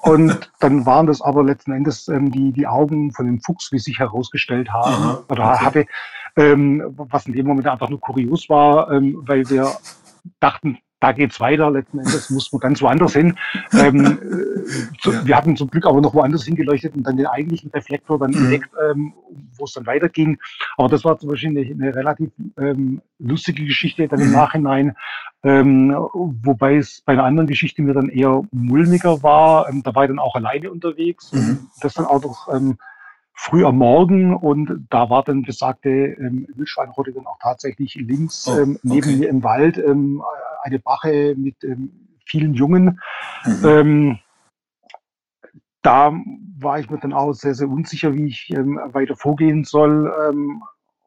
Und 0.00 0.52
dann 0.60 0.86
waren 0.86 1.08
das 1.08 1.20
aber 1.20 1.42
letzten 1.42 1.72
Endes 1.72 2.06
ähm, 2.06 2.30
die, 2.30 2.52
die 2.52 2.68
Augen 2.68 3.10
von 3.12 3.26
dem 3.26 3.40
Fuchs, 3.40 3.72
wie 3.72 3.80
sich 3.80 3.98
herausgestellt 3.98 4.72
haben, 4.72 5.02
Aha, 5.02 5.24
oder 5.28 5.52
okay. 5.52 5.64
hatte, 5.64 5.86
ähm, 6.36 6.84
was 6.96 7.26
in 7.26 7.32
dem 7.32 7.46
Moment 7.46 7.66
einfach 7.66 7.88
nur 7.90 8.00
kurios 8.00 8.48
war, 8.48 8.92
ähm, 8.92 9.18
weil 9.26 9.50
wir 9.50 9.72
dachten, 10.38 10.78
da 11.00 11.12
geht's 11.12 11.40
weiter. 11.40 11.70
Letzten 11.70 11.98
Endes 11.98 12.30
muss 12.30 12.52
man 12.52 12.60
ganz 12.60 12.82
woanders 12.82 13.12
hin. 13.12 13.36
Ähm, 13.72 14.04
äh, 14.06 14.98
zu, 15.00 15.12
ja. 15.12 15.26
Wir 15.26 15.36
hatten 15.36 15.56
zum 15.56 15.70
Glück 15.70 15.86
aber 15.86 16.00
noch 16.00 16.14
woanders 16.14 16.44
hingeleuchtet 16.44 16.94
und 16.96 17.04
dann 17.04 17.16
den 17.16 17.26
eigentlichen 17.26 17.70
Reflektor 17.70 18.18
dann 18.18 18.30
mhm. 18.30 18.44
entdeckt, 18.44 18.70
ähm, 18.90 19.12
wo 19.56 19.64
es 19.64 19.72
dann 19.74 19.86
weiterging. 19.86 20.38
Aber 20.76 20.88
das 20.88 21.04
war 21.04 21.18
zum 21.18 21.28
Beispiel 21.28 21.50
eine, 21.50 21.60
eine 21.60 21.94
relativ 21.94 22.30
ähm, 22.56 23.02
lustige 23.18 23.64
Geschichte 23.64 24.08
dann 24.08 24.20
im 24.20 24.28
mhm. 24.28 24.32
Nachhinein. 24.32 24.96
Ähm, 25.42 25.94
wobei 26.42 26.76
es 26.76 27.02
bei 27.02 27.12
einer 27.12 27.24
anderen 27.24 27.46
Geschichte 27.46 27.82
mir 27.82 27.94
dann 27.94 28.08
eher 28.08 28.42
mulmiger 28.50 29.22
war. 29.22 29.68
Ähm, 29.68 29.82
da 29.82 29.94
war 29.94 30.04
ich 30.04 30.08
dann 30.08 30.18
auch 30.18 30.34
alleine 30.34 30.70
unterwegs. 30.70 31.32
Mhm. 31.32 31.68
Das 31.80 31.94
dann 31.94 32.06
auch 32.06 32.22
noch 32.22 32.48
ähm, 32.52 32.78
früh 33.40 33.64
am 33.64 33.78
Morgen 33.78 34.34
und 34.34 34.86
da 34.90 35.10
war 35.10 35.22
dann 35.22 35.42
besagte 35.42 35.88
ähm, 35.88 36.48
Wildschweinrotte 36.56 37.12
dann 37.12 37.26
auch 37.26 37.38
tatsächlich 37.40 37.94
links 37.94 38.48
oh, 38.48 38.58
ähm, 38.58 38.78
neben 38.82 39.10
okay. 39.10 39.16
mir 39.16 39.28
im 39.28 39.44
Wald 39.44 39.78
ähm, 39.78 40.22
eine 40.62 40.80
Bache 40.80 41.34
mit 41.36 41.62
ähm, 41.62 42.08
vielen 42.26 42.54
Jungen. 42.54 43.00
Mhm. 43.44 43.64
Ähm, 43.64 44.18
da 45.82 46.12
war 46.58 46.80
ich 46.80 46.90
mir 46.90 46.98
dann 46.98 47.12
auch 47.12 47.32
sehr, 47.32 47.54
sehr 47.54 47.68
unsicher, 47.68 48.12
wie 48.12 48.26
ich 48.26 48.50
ähm, 48.50 48.80
weiter 48.92 49.14
vorgehen 49.14 49.62
soll. 49.62 50.12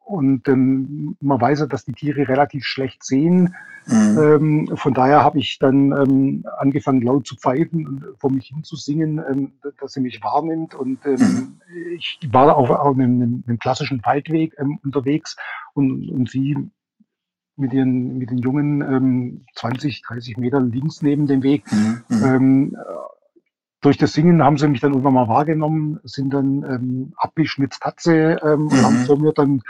Und 0.04 0.48
ähm, 0.48 1.16
man 1.20 1.40
weiß 1.40 1.60
ja, 1.60 1.66
dass 1.66 1.84
die 1.84 1.92
Tiere 1.92 2.28
relativ 2.28 2.64
schlecht 2.64 3.04
sehen. 3.04 3.54
Mhm. 3.86 4.18
Ähm, 4.18 4.76
von 4.76 4.94
daher 4.94 5.24
habe 5.24 5.38
ich 5.38 5.58
dann 5.58 5.92
ähm, 5.92 6.44
angefangen, 6.58 7.02
laut 7.02 7.26
zu 7.26 7.36
pfeifen 7.36 7.86
und 7.86 8.04
vor 8.18 8.30
mich 8.30 8.48
hin 8.48 8.62
zu 8.62 8.76
singen, 8.76 9.20
ähm, 9.28 9.52
dass 9.80 9.92
sie 9.92 10.00
mich 10.00 10.22
wahrnimmt. 10.22 10.74
Und 10.74 11.04
ähm, 11.06 11.18
mhm. 11.18 11.60
ich 11.96 12.18
war 12.30 12.56
auch 12.56 12.70
auf 12.70 12.94
einem, 12.94 13.42
einem 13.46 13.58
klassischen 13.58 14.04
Waldweg 14.04 14.54
ähm, 14.58 14.78
unterwegs 14.84 15.36
und, 15.74 16.10
und 16.10 16.30
sie 16.30 16.56
mit 17.56 17.72
den, 17.72 18.18
mit 18.18 18.30
den 18.30 18.38
Jungen 18.38 18.82
ähm, 18.82 19.44
20, 19.54 20.02
30 20.02 20.36
Meter 20.36 20.60
links 20.60 21.02
neben 21.02 21.26
dem 21.26 21.42
Weg. 21.42 21.64
Mhm. 21.72 22.02
mhm. 22.08 22.76
Durch 23.82 23.98
das 23.98 24.12
Singen 24.12 24.44
haben 24.44 24.58
sie 24.58 24.68
mich 24.68 24.80
dann 24.80 24.92
irgendwann 24.92 25.14
mal 25.14 25.26
wahrgenommen, 25.26 25.98
sind 26.04 26.32
dann 26.32 26.62
ähm, 26.62 27.14
abgeschnitzt 27.16 27.80
Katze 27.80 28.40
ähm, 28.40 28.68
und 28.68 28.80
haben 28.80 29.04
vor 29.06 29.16
mhm. 29.16 29.22
mir 29.24 29.32
dann 29.32 29.62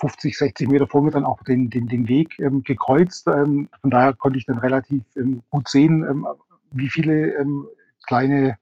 50, 0.00 0.36
60 0.36 0.68
Meter 0.68 0.86
vor 0.86 1.02
mir 1.02 1.10
dann 1.10 1.24
auch 1.24 1.42
den, 1.42 1.70
den, 1.70 1.88
den 1.88 2.08
Weg 2.08 2.38
ähm, 2.38 2.62
gekreuzt. 2.62 3.26
Ähm, 3.28 3.68
von 3.80 3.90
daher 3.90 4.14
konnte 4.14 4.38
ich 4.38 4.46
dann 4.46 4.58
relativ 4.58 5.02
ähm, 5.16 5.42
gut 5.50 5.68
sehen, 5.68 6.04
ähm, 6.08 6.26
wie 6.70 6.88
viele 6.88 7.34
ähm, 7.34 7.66
kleine 8.06 8.58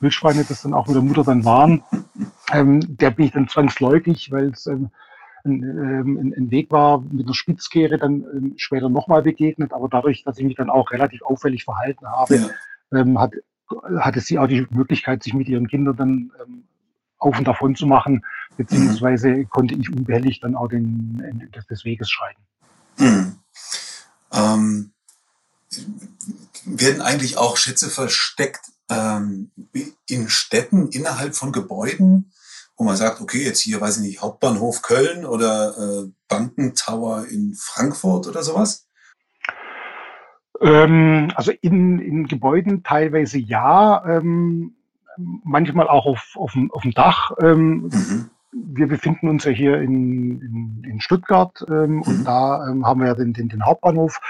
Wildschweine 0.00 0.44
das 0.44 0.62
dann 0.62 0.74
auch 0.74 0.86
mit 0.86 0.96
der 0.96 1.02
Mutter 1.02 1.24
dann 1.24 1.44
waren. 1.44 1.82
Ähm, 2.52 2.80
der 2.96 3.10
bin 3.10 3.26
ich 3.26 3.32
dann 3.32 3.48
zwangsläufig, 3.48 4.30
weil 4.30 4.50
es 4.50 4.66
ein, 4.66 4.90
ein, 5.44 6.34
ein, 6.36 6.50
Weg 6.50 6.70
war 6.70 7.00
mit 7.00 7.26
einer 7.26 7.34
Spitzkehre 7.34 7.96
dann 7.96 8.54
später 8.56 8.88
nochmal 8.88 9.22
begegnet. 9.22 9.72
Aber 9.72 9.88
dadurch, 9.88 10.24
dass 10.24 10.38
ich 10.38 10.44
mich 10.44 10.56
dann 10.56 10.70
auch 10.70 10.90
relativ 10.90 11.22
auffällig 11.22 11.64
verhalten 11.64 12.06
habe, 12.06 12.48
ja. 12.90 13.20
hat, 13.20 13.34
hatte 13.98 14.20
sie 14.20 14.38
auch 14.38 14.46
die 14.46 14.66
Möglichkeit, 14.70 15.22
sich 15.22 15.34
mit 15.34 15.48
ihren 15.48 15.68
Kindern 15.68 15.96
dann 15.96 16.32
auf 17.18 17.38
und 17.38 17.46
davon 17.46 17.74
zu 17.74 17.86
machen, 17.86 18.24
beziehungsweise 18.56 19.28
mhm. 19.28 19.48
konnte 19.48 19.74
ich 19.74 19.90
unbehelligt 19.90 20.42
dann 20.42 20.56
auch 20.56 20.68
den 20.68 21.22
Ende 21.24 21.48
des 21.48 21.84
Weges 21.84 22.10
schreiten. 22.10 22.42
Mhm. 22.98 23.36
Ähm, 24.32 24.92
werden 26.64 27.02
eigentlich 27.02 27.38
auch 27.38 27.56
Schätze 27.56 27.88
versteckt 27.88 28.72
ähm, 28.90 29.50
in 30.08 30.28
Städten, 30.28 30.88
innerhalb 30.88 31.34
von 31.34 31.52
Gebäuden, 31.52 32.32
wo 32.76 32.84
man 32.84 32.96
sagt, 32.96 33.20
okay, 33.20 33.44
jetzt 33.44 33.60
hier, 33.60 33.80
weiß 33.80 33.98
ich 33.98 34.02
nicht, 34.02 34.22
Hauptbahnhof 34.22 34.82
Köln 34.82 35.24
oder 35.24 35.76
äh, 35.76 36.10
Bankentower 36.28 37.26
in 37.26 37.54
Frankfurt 37.54 38.26
oder 38.26 38.42
sowas? 38.42 38.86
Ähm, 40.60 41.32
also 41.34 41.52
in, 41.60 41.98
in 41.98 42.26
Gebäuden 42.26 42.82
teilweise 42.82 43.38
ja. 43.38 44.04
Ähm, 44.06 44.77
manchmal 45.44 45.88
auch 45.88 46.06
auf, 46.06 46.34
auf, 46.36 46.52
dem, 46.52 46.70
auf 46.70 46.82
dem 46.82 46.92
Dach. 46.92 47.32
Ähm, 47.40 47.90
mhm. 47.92 48.30
Wir 48.52 48.88
befinden 48.88 49.28
uns 49.28 49.44
ja 49.44 49.50
hier 49.50 49.80
in, 49.80 50.40
in, 50.40 50.84
in 50.84 51.00
Stuttgart 51.00 51.64
ähm, 51.68 51.96
mhm. 51.96 52.02
und 52.02 52.24
da 52.24 52.68
ähm, 52.68 52.86
haben 52.86 53.00
wir 53.00 53.08
ja 53.08 53.14
den, 53.14 53.32
den, 53.32 53.48
den 53.48 53.64
Hauptbahnhof. 53.64 54.20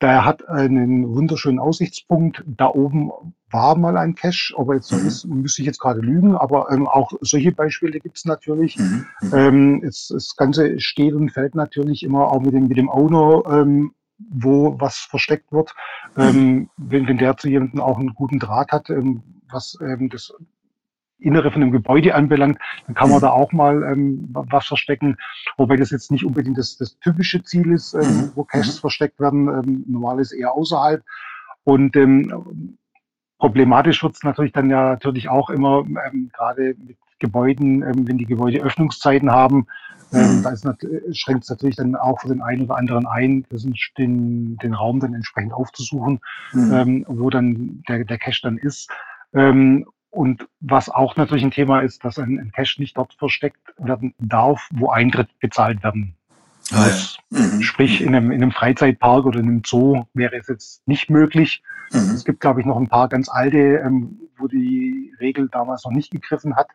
Der 0.00 0.24
hat 0.24 0.48
einen 0.48 1.14
wunderschönen 1.14 1.58
Aussichtspunkt. 1.58 2.44
Da 2.46 2.68
oben 2.68 3.10
war 3.50 3.76
mal 3.78 3.96
ein 3.96 4.16
Cache, 4.16 4.52
ob 4.56 4.68
er 4.68 4.74
jetzt 4.76 4.88
so 4.88 4.96
mhm. 4.96 5.06
ist, 5.06 5.24
müsste 5.26 5.62
ich 5.62 5.66
jetzt 5.66 5.78
gerade 5.78 6.00
lügen, 6.00 6.36
aber 6.36 6.70
ähm, 6.70 6.86
auch 6.88 7.12
solche 7.20 7.52
Beispiele 7.52 8.00
gibt 8.00 8.16
es 8.16 8.24
natürlich. 8.24 8.76
Mhm. 8.76 9.06
mhm. 9.22 9.30
Ähm, 9.32 9.82
es, 9.84 10.08
das 10.08 10.36
Ganze 10.36 10.78
steht 10.80 11.14
und 11.14 11.30
fällt 11.30 11.54
natürlich 11.54 12.02
immer 12.02 12.28
auch 12.30 12.40
mit 12.40 12.52
dem, 12.52 12.68
mit 12.68 12.76
dem 12.76 12.90
Owner, 12.90 13.42
ähm, 13.48 13.92
wo 14.18 14.78
was 14.78 14.98
versteckt 14.98 15.52
wird. 15.52 15.74
Mhm. 16.16 16.22
Ähm, 16.22 16.70
wenn, 16.76 17.08
wenn 17.08 17.18
der 17.18 17.36
zu 17.36 17.48
jemandem 17.48 17.80
auch 17.80 17.98
einen 17.98 18.14
guten 18.14 18.38
Draht 18.38 18.72
hat, 18.72 18.90
ähm, 18.90 19.22
was 19.50 19.78
ähm, 19.80 20.08
das 20.08 20.32
Innere 21.18 21.50
von 21.50 21.60
dem 21.60 21.70
Gebäude 21.70 22.14
anbelangt, 22.14 22.58
dann 22.86 22.94
kann 22.94 23.10
man 23.10 23.20
da 23.20 23.30
auch 23.30 23.52
mal 23.52 23.82
ähm, 23.84 24.28
was 24.32 24.66
verstecken, 24.66 25.16
wobei 25.56 25.76
das 25.76 25.90
jetzt 25.90 26.10
nicht 26.10 26.24
unbedingt 26.24 26.58
das, 26.58 26.76
das 26.76 26.98
typische 26.98 27.42
Ziel 27.42 27.72
ist, 27.72 27.94
ähm, 27.94 28.00
mhm. 28.00 28.32
wo 28.34 28.44
Caches 28.44 28.76
mhm. 28.76 28.80
versteckt 28.80 29.20
werden. 29.20 29.48
Ähm, 29.48 29.84
normal 29.86 30.20
ist 30.20 30.32
eher 30.32 30.52
außerhalb. 30.52 31.02
Und 31.64 31.96
ähm, 31.96 32.76
problematisch 33.38 34.02
wird 34.02 34.14
es 34.14 34.22
natürlich 34.22 34.52
dann 34.52 34.70
ja 34.70 34.90
natürlich 34.90 35.28
auch 35.28 35.50
immer, 35.50 35.84
ähm, 36.06 36.30
gerade 36.34 36.74
mit 36.84 36.98
Gebäuden, 37.20 37.82
ähm, 37.82 38.06
wenn 38.06 38.18
die 38.18 38.26
Gebäude 38.26 38.60
Öffnungszeiten 38.60 39.30
haben, 39.30 39.66
ähm, 40.12 40.38
mhm. 40.38 40.42
da 40.42 40.50
ist 40.50 40.66
schränkt 41.12 41.44
es 41.44 41.50
natürlich 41.50 41.76
dann 41.76 41.96
auch 41.96 42.20
für 42.20 42.28
den 42.28 42.42
einen 42.42 42.62
oder 42.62 42.76
anderen 42.76 43.06
ein, 43.06 43.44
den, 43.98 44.56
den 44.58 44.74
Raum 44.74 45.00
dann 45.00 45.14
entsprechend 45.14 45.52
aufzusuchen, 45.52 46.20
mhm. 46.52 46.72
ähm, 46.72 47.04
wo 47.08 47.30
dann 47.30 47.82
der, 47.88 48.04
der 48.04 48.18
Cache 48.18 48.40
dann 48.42 48.58
ist. 48.58 48.90
Ähm, 49.34 49.86
und 50.10 50.46
was 50.60 50.88
auch 50.88 51.16
natürlich 51.16 51.42
ein 51.42 51.50
Thema 51.50 51.80
ist, 51.80 52.04
dass 52.04 52.18
ein, 52.18 52.38
ein 52.38 52.52
Cache 52.52 52.80
nicht 52.80 52.96
dort 52.96 53.14
versteckt 53.14 53.74
werden 53.78 54.14
darf, 54.18 54.68
wo 54.72 54.90
Eintritt 54.90 55.28
bezahlt 55.40 55.82
werden 55.82 56.14
ah, 56.72 56.84
muss. 56.84 57.18
Ja. 57.30 57.40
Mhm. 57.40 57.62
Sprich, 57.62 58.00
in 58.00 58.14
einem, 58.14 58.30
in 58.30 58.42
einem 58.42 58.52
Freizeitpark 58.52 59.26
oder 59.26 59.40
in 59.40 59.46
einem 59.46 59.62
Zoo 59.66 60.04
wäre 60.14 60.36
es 60.36 60.46
jetzt 60.46 60.86
nicht 60.86 61.10
möglich. 61.10 61.62
Mhm. 61.92 62.14
Es 62.14 62.24
gibt, 62.24 62.40
glaube 62.40 62.60
ich, 62.60 62.66
noch 62.66 62.76
ein 62.76 62.88
paar 62.88 63.08
ganz 63.08 63.28
alte, 63.28 63.58
ähm, 63.84 64.20
wo 64.38 64.46
die 64.46 65.12
Regel 65.18 65.48
damals 65.48 65.84
noch 65.84 65.92
nicht 65.92 66.12
gegriffen 66.12 66.54
hat, 66.54 66.68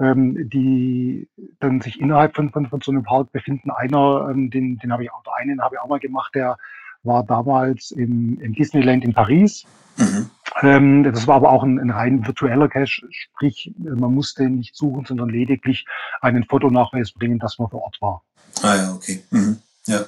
ähm, 0.00 0.48
die 0.48 1.28
dann 1.60 1.82
sich 1.82 2.00
innerhalb 2.00 2.36
von, 2.36 2.48
von, 2.50 2.66
von 2.66 2.80
so 2.80 2.90
einem 2.90 3.02
Park 3.02 3.32
befinden. 3.32 3.70
Einer, 3.70 4.28
ähm, 4.30 4.50
den, 4.50 4.78
den 4.78 4.92
habe 4.92 5.04
ich 5.04 5.12
auch, 5.12 5.22
einen 5.38 5.60
habe 5.60 5.74
ich 5.74 5.80
auch 5.80 5.88
mal 5.88 6.00
gemacht, 6.00 6.34
der 6.34 6.56
war 7.02 7.22
damals 7.22 7.90
im, 7.90 8.40
im 8.40 8.54
Disneyland 8.54 9.04
in 9.04 9.12
Paris. 9.12 9.66
Mhm. 9.98 10.30
Ähm, 10.62 11.04
das 11.04 11.26
war 11.26 11.36
aber 11.36 11.50
auch 11.50 11.62
ein, 11.62 11.78
ein 11.78 11.90
rein 11.90 12.26
virtueller 12.26 12.68
Cache, 12.68 13.06
sprich, 13.10 13.72
man 13.78 14.14
musste 14.14 14.48
nicht 14.48 14.76
suchen, 14.76 15.04
sondern 15.06 15.28
lediglich 15.28 15.86
einen 16.20 16.44
Fotonachweis 16.44 17.12
bringen, 17.12 17.38
dass 17.38 17.58
man 17.58 17.70
vor 17.70 17.82
Ort 17.82 17.98
war. 18.00 18.22
Ah 18.62 18.76
ja, 18.76 18.92
okay. 18.92 19.22
Mhm. 19.30 19.58
Ja. 19.86 20.06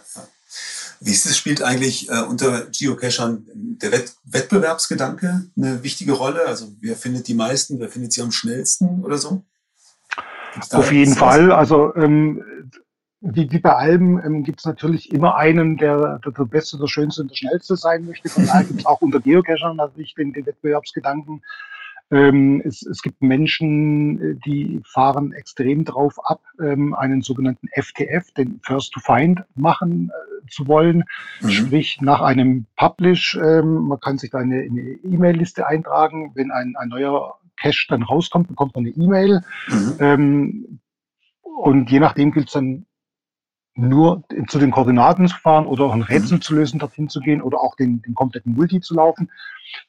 Wie 1.00 1.12
ist 1.12 1.24
es, 1.24 1.36
spielt 1.36 1.62
eigentlich 1.62 2.10
äh, 2.10 2.22
unter 2.22 2.66
Geocachern 2.66 3.46
der 3.54 3.92
Wett 3.92 4.14
Wettbewerbsgedanke 4.24 5.46
eine 5.56 5.82
wichtige 5.82 6.12
Rolle? 6.12 6.46
Also 6.46 6.68
wer 6.80 6.96
findet 6.96 7.28
die 7.28 7.34
meisten, 7.34 7.78
wer 7.80 7.88
findet 7.88 8.12
sie 8.12 8.20
am 8.20 8.32
schnellsten 8.32 9.02
oder 9.02 9.16
so? 9.16 9.42
Auf 10.72 10.92
jeden 10.92 11.14
Fall. 11.14 11.52
Also 11.52 11.94
ähm, 11.94 12.42
wie, 13.20 13.50
wie 13.52 13.58
bei 13.58 13.74
allem 13.74 14.20
ähm, 14.24 14.44
gibt 14.44 14.60
es 14.60 14.64
natürlich 14.64 15.12
immer 15.12 15.36
einen, 15.36 15.76
der, 15.76 16.18
der 16.24 16.32
der 16.32 16.44
Beste, 16.44 16.78
der 16.78 16.86
Schönste 16.86 17.22
und 17.22 17.30
der 17.30 17.36
Schnellste 17.36 17.76
sein 17.76 18.06
möchte. 18.06 18.28
Von 18.28 18.46
daher 18.46 18.64
gibt 18.64 18.80
es 18.80 18.86
auch 18.86 19.02
unter 19.02 19.20
Geocachern 19.20 19.76
natürlich 19.76 20.14
den, 20.14 20.32
den 20.32 20.46
Wettbewerbsgedanken. 20.46 21.42
Ähm, 22.12 22.60
es, 22.64 22.82
es 22.82 23.02
gibt 23.02 23.22
Menschen, 23.22 24.20
äh, 24.20 24.34
die 24.44 24.80
fahren 24.84 25.32
extrem 25.32 25.84
drauf 25.84 26.18
ab, 26.24 26.40
ähm, 26.60 26.94
einen 26.94 27.22
sogenannten 27.22 27.68
FTF, 27.72 28.32
den 28.32 28.58
First 28.64 28.92
to 28.94 29.00
Find, 29.00 29.44
machen 29.54 30.10
äh, 30.10 30.50
zu 30.50 30.66
wollen. 30.66 31.04
Mhm. 31.40 31.50
Sprich, 31.50 31.98
nach 32.00 32.20
einem 32.22 32.66
Publish, 32.76 33.38
ähm, 33.40 33.86
man 33.86 34.00
kann 34.00 34.18
sich 34.18 34.30
da 34.30 34.38
eine 34.38 34.64
E-Mail-Liste 34.64 35.66
eintragen. 35.66 36.32
Wenn 36.34 36.50
ein, 36.50 36.74
ein 36.76 36.88
neuer 36.88 37.38
Cache 37.60 37.86
dann 37.90 38.02
rauskommt, 38.02 38.48
bekommt 38.48 38.74
man 38.74 38.86
eine 38.86 38.94
E-Mail. 38.94 39.42
Mhm. 39.68 39.96
Ähm, 40.00 40.80
und 41.42 41.90
je 41.90 42.00
nachdem 42.00 42.32
gilt 42.32 42.48
es 42.48 42.54
dann 42.54 42.86
nur 43.80 44.22
zu 44.48 44.58
den 44.58 44.70
Koordinaten 44.70 45.28
zu 45.28 45.36
fahren 45.36 45.66
oder 45.66 45.84
auch 45.84 45.92
ein 45.92 46.02
Rätsel 46.02 46.36
mhm. 46.36 46.42
zu 46.42 46.54
lösen, 46.54 46.78
dorthin 46.78 47.08
zu 47.08 47.20
gehen 47.20 47.42
oder 47.42 47.60
auch 47.60 47.74
den, 47.76 48.02
den 48.02 48.14
kompletten 48.14 48.54
Multi 48.54 48.80
zu 48.80 48.94
laufen. 48.94 49.30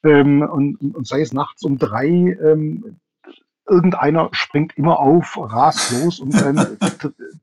Ähm, 0.03 0.41
und, 0.41 0.77
und 0.77 1.07
sei 1.07 1.21
es 1.21 1.33
nachts 1.33 1.63
um 1.63 1.77
drei, 1.77 2.07
ähm, 2.07 2.97
irgendeiner 3.67 4.29
springt 4.31 4.77
immer 4.77 4.99
auf, 4.99 5.37
rast 5.37 5.91
los 5.91 6.19
und 6.19 6.35
ähm, 6.41 6.77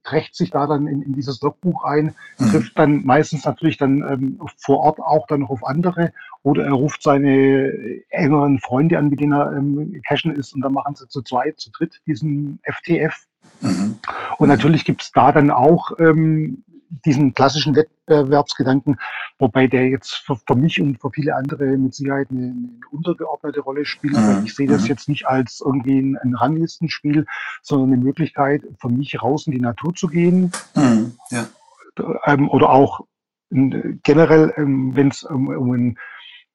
trägt 0.04 0.34
sich 0.34 0.50
da 0.50 0.66
dann 0.66 0.86
in, 0.86 1.02
in 1.02 1.14
dieses 1.14 1.40
Logbuch 1.40 1.84
ein, 1.84 2.14
mhm. 2.38 2.50
trifft 2.50 2.78
dann 2.78 3.04
meistens 3.04 3.44
natürlich 3.44 3.78
dann 3.78 4.02
ähm, 4.08 4.40
vor 4.56 4.80
Ort 4.80 5.00
auch 5.00 5.26
dann 5.26 5.40
noch 5.40 5.50
auf 5.50 5.64
andere 5.64 6.12
oder 6.42 6.64
er 6.64 6.72
ruft 6.72 7.02
seine 7.02 7.72
engeren 8.10 8.58
Freunde 8.58 8.98
an, 8.98 9.08
mit 9.08 9.20
denen 9.20 9.32
er 9.32 9.52
ähm, 9.52 10.00
cashen 10.06 10.34
ist 10.34 10.54
und 10.54 10.60
dann 10.60 10.72
machen 10.72 10.94
sie 10.94 11.08
zu 11.08 11.22
zweit, 11.22 11.58
zu 11.60 11.70
dritt 11.70 12.00
diesen 12.06 12.60
FTF. 12.62 13.26
Mhm. 13.60 13.98
Und 14.38 14.48
natürlich 14.48 14.84
gibt's 14.84 15.12
da 15.12 15.32
dann 15.32 15.50
auch 15.50 15.92
ähm, 15.98 16.64
diesen 17.04 17.34
klassischen 17.34 17.76
Wettbewerbsgedanken, 17.76 18.98
wobei 19.38 19.66
der 19.66 19.88
jetzt 19.88 20.14
für, 20.14 20.36
für, 20.36 20.56
mich 20.56 20.80
und 20.80 21.00
für 21.00 21.10
viele 21.10 21.34
andere 21.34 21.76
mit 21.76 21.94
Sicherheit 21.94 22.28
eine, 22.30 22.42
eine 22.42 22.68
untergeordnete 22.90 23.60
Rolle 23.60 23.84
spielt. 23.84 24.16
Mhm. 24.16 24.42
Ich 24.44 24.54
sehe 24.54 24.68
das 24.68 24.82
mhm. 24.82 24.88
jetzt 24.88 25.08
nicht 25.08 25.26
als 25.26 25.62
irgendwie 25.64 26.00
ein, 26.00 26.16
ein 26.16 26.34
Ranglistenspiel, 26.34 27.26
sondern 27.62 27.92
eine 27.92 28.02
Möglichkeit 28.02 28.62
für 28.80 28.88
mich 28.88 29.20
raus 29.22 29.46
in 29.46 29.52
die 29.52 29.60
Natur 29.60 29.94
zu 29.94 30.08
gehen. 30.08 30.52
Mhm. 30.74 31.12
Ja. 31.30 31.46
Ähm, 32.26 32.48
oder 32.48 32.70
auch 32.70 33.00
in, 33.50 34.00
generell, 34.02 34.52
ähm, 34.56 34.94
wenn 34.94 35.08
es 35.08 35.24
um, 35.24 35.48
um 35.48 35.72
ein 35.72 35.98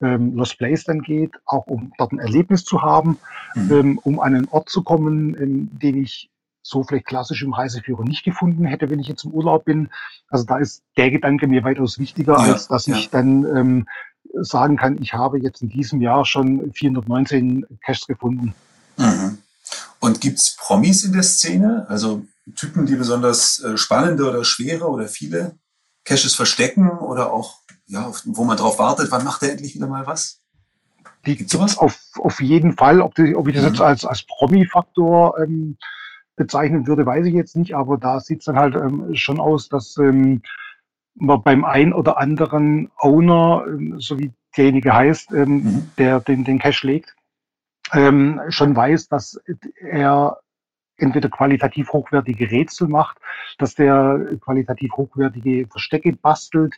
ähm, 0.02 0.36
Lost 0.36 0.58
Place 0.58 0.84
dann 0.84 1.02
geht, 1.02 1.32
auch 1.46 1.68
um 1.68 1.94
dort 1.98 2.12
ein 2.12 2.20
Erlebnis 2.20 2.66
zu 2.66 2.82
haben, 2.82 3.18
mhm. 3.56 3.72
ähm, 3.72 4.00
um 4.04 4.20
an 4.20 4.36
einen 4.36 4.48
Ort 4.50 4.70
zu 4.70 4.84
kommen, 4.84 5.36
ähm, 5.40 5.70
den 5.74 6.02
ich 6.04 6.30
so 6.64 6.84
vielleicht 6.84 7.06
klassisch 7.06 7.44
im 7.44 7.54
Reiseführer 7.54 8.04
nicht 8.04 8.24
gefunden 8.24 8.66
hätte, 8.66 8.90
wenn 8.90 9.00
ich 9.00 9.08
jetzt 9.08 9.26
im 9.26 9.32
Urlaub 9.32 9.66
bin. 9.66 9.90
Also 10.30 10.46
da 10.46 10.58
ist 10.58 10.82
der 10.98 11.12
Gedanke 11.12 11.48
mir 11.48 11.64
weitaus 11.64 12.00
wichtiger, 12.00 12.34
ja, 12.34 12.54
als 12.54 12.68
dass 12.68 12.88
ja. 12.88 12.96
ich 12.96 13.10
dann 13.10 13.46
ähm, 13.46 13.88
sagen 14.42 14.78
kann, 14.78 14.98
ich 15.02 15.14
habe 15.14 15.40
jetzt 15.40 15.62
in 15.62 15.70
diesem 15.70 16.02
Jahr 16.02 16.26
schon 16.26 16.72
419 16.74 17.66
Caches 17.86 18.08
gefunden. 18.08 18.56
Mhm. 18.98 19.38
Und 20.00 20.22
gibt's 20.22 20.56
Promis 20.58 21.04
in 21.04 21.14
der 21.14 21.24
Szene? 21.24 21.86
Also 21.90 22.26
Typen, 22.56 22.86
die 22.86 22.96
besonders 22.96 23.60
äh, 23.60 23.78
spannende 23.78 24.28
oder 24.28 24.44
schwere 24.44 24.90
oder 24.90 25.08
viele 25.08 25.58
Caches 26.04 26.34
verstecken 26.34 26.90
oder 26.90 27.32
auch, 27.32 27.60
ja, 27.88 28.12
wo 28.26 28.44
man 28.44 28.58
drauf 28.58 28.80
wartet, 28.80 29.12
wann 29.12 29.24
macht 29.24 29.44
er 29.44 29.52
endlich 29.52 29.76
wieder 29.76 29.88
mal 29.88 30.08
was? 30.08 30.42
Die 31.26 31.38
gibt's 31.38 31.54
sowas? 31.54 31.78
Auf, 31.78 31.98
auf 32.16 32.42
jeden 32.42 32.76
Fall. 32.76 33.02
Ob, 33.02 33.16
die, 33.16 33.36
ob 33.36 33.48
ich 33.48 33.56
das 33.56 33.64
mhm. 33.64 33.70
jetzt 33.70 33.82
als, 33.82 34.06
als 34.06 34.24
Promi-Faktor 34.24 35.40
ähm, 35.40 35.78
bezeichnen 36.36 36.88
würde, 36.88 37.06
weiß 37.06 37.26
ich 37.26 37.34
jetzt 37.34 37.56
nicht, 37.56 37.76
aber 37.76 37.98
da 37.98 38.20
sieht 38.20 38.40
es 38.40 38.46
dann 38.46 38.58
halt 38.58 38.76
ähm, 38.76 39.16
schon 39.16 39.40
aus, 39.40 39.70
dass 39.70 39.98
ähm, 39.98 40.42
man 41.16 41.44
beim 41.44 41.64
ein 41.64 41.94
oder 41.94 42.18
anderen 42.18 42.92
Owner, 42.98 43.66
ähm, 43.68 44.00
so 44.00 44.18
wie 44.20 44.32
derjenige 44.58 44.94
heißt, 44.94 45.32
ähm, 45.34 45.50
mhm. 45.50 45.92
der 45.98 46.20
den, 46.20 46.44
den 46.44 46.60
Cash 46.60 46.84
legt, 46.84 47.16
ähm, 47.92 48.42
schon 48.50 48.76
weiß, 48.76 49.10
dass 49.10 49.40
er 49.80 50.40
entweder 50.98 51.30
qualitativ 51.30 51.92
hochwertige 51.92 52.50
Rätsel 52.50 52.88
macht, 52.88 53.18
dass 53.58 53.76
der 53.76 54.38
qualitativ 54.42 54.92
hochwertige 54.94 55.68
Verstecke 55.68 56.14
bastelt. 56.14 56.76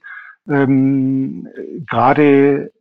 Ähm, 0.47 1.47
Gerade 1.87 2.71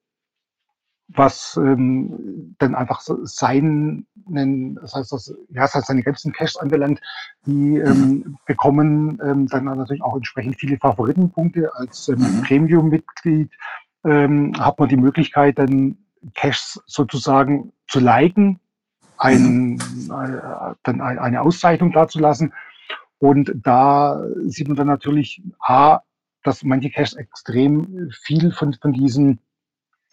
was 1.08 1.58
ähm, 1.62 2.54
dann 2.58 2.74
einfach 2.74 3.00
seinen, 3.00 4.06
das 4.80 4.94
heißt, 4.94 5.12
das, 5.12 5.34
ja, 5.50 5.62
das 5.62 5.74
heißt 5.74 5.86
seine 5.86 6.02
ganzen 6.02 6.32
Caches 6.32 6.56
anbelangt, 6.56 7.00
die 7.46 7.76
ähm, 7.76 8.38
bekommen 8.46 9.18
ähm, 9.22 9.46
dann 9.46 9.64
natürlich 9.64 10.02
auch 10.02 10.16
entsprechend 10.16 10.58
viele 10.58 10.78
Favoritenpunkte. 10.78 11.70
Als 11.74 12.08
ähm, 12.08 12.18
mhm. 12.18 12.42
Premium-Mitglied 12.42 13.50
ähm, 14.04 14.52
hat 14.58 14.78
man 14.78 14.88
die 14.88 14.96
Möglichkeit, 14.96 15.58
dann 15.58 15.98
Caches 16.34 16.82
sozusagen 16.86 17.72
zu 17.86 18.00
liken, 18.00 18.58
ein, 19.18 19.72
mhm. 19.72 19.78
äh, 20.10 20.74
dann 20.84 21.00
eine 21.00 21.42
Auszeichnung 21.42 21.92
dazulassen. 21.92 22.52
Und 23.18 23.52
da 23.62 24.24
sieht 24.46 24.68
man 24.68 24.76
dann 24.76 24.86
natürlich 24.86 25.42
A, 25.60 26.00
dass 26.42 26.62
manche 26.62 26.90
Caches 26.90 27.14
extrem 27.14 28.10
viel 28.22 28.52
von, 28.52 28.74
von 28.74 28.92
diesen 28.92 29.38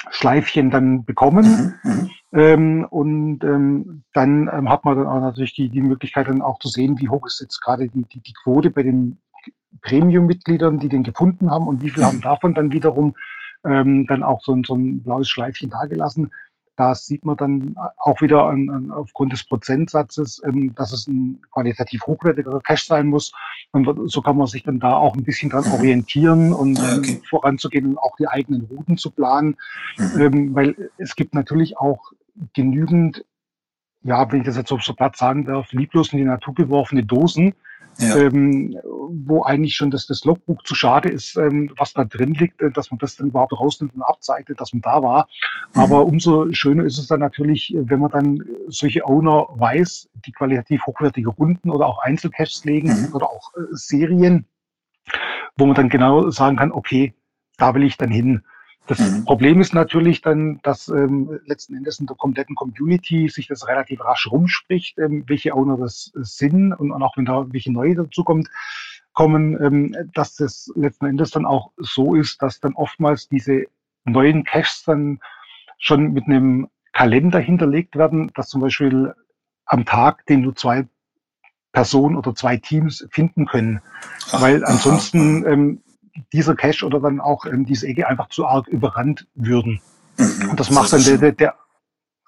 Schleifchen 0.10 0.72
dann 0.72 1.06
bekommen. 1.06 1.76
Mhm, 1.84 1.92
mhm, 1.92 2.10
ähm, 2.34 2.88
und 2.90 3.44
ähm, 3.44 4.04
dann 4.14 4.50
ähm, 4.52 4.70
hat 4.70 4.86
man 4.86 4.98
dann 4.98 5.08
auch 5.08 5.22
natürlich 5.22 5.54
die, 5.54 5.70
die 5.70 5.82
Möglichkeit 5.82 6.28
dann 6.28 6.42
auch 6.42 6.60
zu 6.60 6.68
sehen, 6.68 7.00
wie 7.00 7.10
hoch 7.10 7.26
ist 7.28 7.42
jetzt 7.42 7.60
gerade 7.62 7.88
die, 7.88 8.04
die, 8.04 8.20
die 8.20 8.34
Quote 8.44 8.72
bei 8.72 8.84
den 8.84 9.18
Premium-Mitgliedern, 9.82 10.80
die 10.80 10.90
den 10.90 11.04
gefunden 11.04 11.52
haben 11.52 11.68
und 11.68 11.82
wie 11.82 11.90
viel 11.90 12.04
mhm. 12.04 12.08
haben 12.08 12.22
davon 12.22 12.54
dann 12.54 12.72
wiederum 12.72 13.16
ähm, 13.64 14.08
dann 14.08 14.24
auch 14.24 14.42
so, 14.42 14.60
so 14.66 14.76
ein 14.76 15.04
blaues 15.04 15.30
Schleifchen 15.30 15.70
dagelassen. 15.70 16.32
Da 16.78 16.96
sieht 16.96 17.26
man 17.26 17.38
dann 17.38 17.76
auch 17.98 18.22
wieder 18.22 18.46
an, 18.46 18.70
an, 18.70 18.92
aufgrund 18.92 19.34
des 19.34 19.44
Prozentsatzes, 19.44 20.42
ähm, 20.46 20.74
dass 20.76 20.94
es 20.94 21.08
ein 21.08 21.42
qualitativ 21.52 22.06
hochwertiger 22.08 22.60
Cache 22.62 22.86
sein 22.86 23.08
muss. 23.08 23.34
Und 23.72 24.10
so 24.10 24.22
kann 24.22 24.38
man 24.38 24.48
sich 24.48 24.64
dann 24.64 24.80
da 24.80 24.96
auch 24.96 25.16
ein 25.16 25.24
bisschen 25.24 25.50
dran 25.50 25.66
mhm. 25.68 25.74
orientieren 25.74 26.54
und 26.54 26.80
ähm, 26.80 27.00
okay. 27.00 27.22
voranzugehen 27.30 27.88
und 27.88 27.98
auch 27.98 28.16
die 28.18 28.28
eigenen 28.28 28.62
Routen 28.66 28.98
zu 28.98 29.12
planen. 29.12 29.58
Mhm. 29.98 30.22
Ähm, 30.22 30.56
weil 30.56 30.92
es 30.98 31.16
gibt 31.16 31.36
natürlich 31.36 31.78
auch 31.78 32.14
genügend, 32.54 33.26
ja, 34.04 34.32
wenn 34.32 34.40
ich 34.40 34.46
das 34.46 34.58
jetzt 34.58 34.72
auf 34.72 34.82
so 34.82 34.94
Platz 34.94 35.20
sagen 35.20 35.46
darf, 35.46 35.72
lieblos 35.74 36.14
in 36.14 36.20
die 36.20 36.26
Natur 36.26 36.56
geworfene 36.56 37.04
Dosen, 37.04 37.54
ja. 37.98 38.16
ähm, 38.18 38.78
wo 38.84 39.44
eigentlich 39.44 39.76
schon 39.76 39.92
das, 39.92 40.08
das 40.08 40.24
Logbuch 40.26 40.64
zu 40.64 40.76
schade 40.76 41.10
ist, 41.10 41.36
ähm, 41.38 41.72
was 41.78 41.94
da 41.94 42.04
drin 42.06 42.34
liegt, 42.34 42.62
äh, 42.62 42.72
dass 42.72 42.92
man 42.92 42.98
das 43.00 43.16
dann 43.16 43.28
überhaupt 43.28 43.54
rausnimmt 43.54 43.94
und 43.96 44.02
abzeichnet, 44.02 44.60
dass 44.60 44.74
man 44.74 44.82
da 44.82 45.02
war. 45.04 45.28
Mhm. 45.74 45.82
Aber 45.82 46.06
umso 46.06 46.52
schöner 46.54 46.84
ist 46.86 46.98
es 46.98 47.08
dann 47.08 47.20
natürlich, 47.20 47.74
wenn 47.78 48.00
man 48.00 48.12
dann 48.12 48.44
solche 48.68 49.06
Owner 49.06 49.48
weiß, 49.50 50.10
die 50.26 50.32
qualitativ 50.32 50.86
hochwertige 50.86 51.30
Runden 51.30 51.70
oder 51.70 51.88
auch 51.88 52.00
Einzelcaches 52.00 52.66
legen 52.66 52.88
mhm. 52.88 53.16
oder 53.16 53.28
auch 53.28 53.54
äh, 53.56 53.62
Serien, 53.72 54.46
wo 55.58 55.66
man 55.66 55.76
dann 55.76 55.90
genau 55.90 56.30
sagen 56.30 56.58
kann, 56.58 56.72
okay, 56.72 57.14
da 57.58 57.74
will 57.76 57.84
ich 57.84 57.98
dann 57.98 58.10
hin. 58.10 58.44
Das 58.88 59.00
mhm. 59.00 59.26
Problem 59.26 59.62
ist 59.62 59.74
natürlich 59.74 60.22
dann, 60.22 60.60
dass 60.64 60.88
ähm, 60.88 61.40
letzten 61.46 61.76
Endes 61.76 62.00
in 62.00 62.08
der 62.08 62.16
kompletten 62.16 62.56
Community 62.56 63.30
sich 63.30 63.48
das 63.48 63.68
relativ 63.68 64.04
rasch 64.04 64.28
rumspricht, 64.32 64.98
ähm, 64.98 65.24
welche 65.28 65.54
Owner 65.54 65.78
das 65.78 66.12
sind 66.16 66.74
und, 66.74 66.92
auch 66.92 67.16
wenn 67.16 67.26
da 67.26 67.46
welche 67.52 67.72
neue 67.72 67.96
dazukommt, 67.96 68.50
kommen, 69.14 69.62
ähm, 69.64 69.96
dass 70.14 70.36
das 70.36 70.72
letzten 70.76 71.06
Endes 71.06 71.32
dann 71.32 71.46
auch 71.46 71.72
so 71.78 72.16
ist, 72.16 72.42
dass 72.42 72.60
dann 72.60 72.74
oftmals 72.74 73.28
diese 73.30 73.66
neuen 74.06 74.44
Caches 74.44 74.84
dann 74.86 75.20
schon 75.78 76.14
mit 76.14 76.26
einem 76.26 76.68
Kalender 76.94 77.40
hinterlegt 77.40 77.96
werden, 77.96 78.32
dass 78.36 78.50
zum 78.50 78.62
Beispiel 78.62 79.14
am 79.66 79.86
Tag, 79.86 80.26
den 80.26 80.42
nur 80.42 80.56
zwei 80.56 80.88
Personen 81.72 82.18
oder 82.18 82.36
zwei 82.36 82.58
Teams 82.58 83.08
finden 83.12 83.46
können. 83.46 83.82
Weil 84.32 84.66
ansonsten 84.66 85.46
ähm, 85.46 85.82
dieser 86.34 86.56
Cache 86.56 86.86
oder 86.86 87.00
dann 87.00 87.20
auch 87.20 87.46
ähm, 87.46 87.66
diese 87.66 87.88
Ecke 87.88 88.08
einfach 88.08 88.30
zu 88.30 88.46
arg 88.46 88.68
überrannt 88.68 89.28
würden. 89.36 89.82
Mhm, 90.18 90.50
und 90.52 90.60
das 90.60 90.72
macht 90.72 90.94
dann 90.94 91.04
der, 91.04 91.18
der, 91.18 91.32
der, 91.32 91.56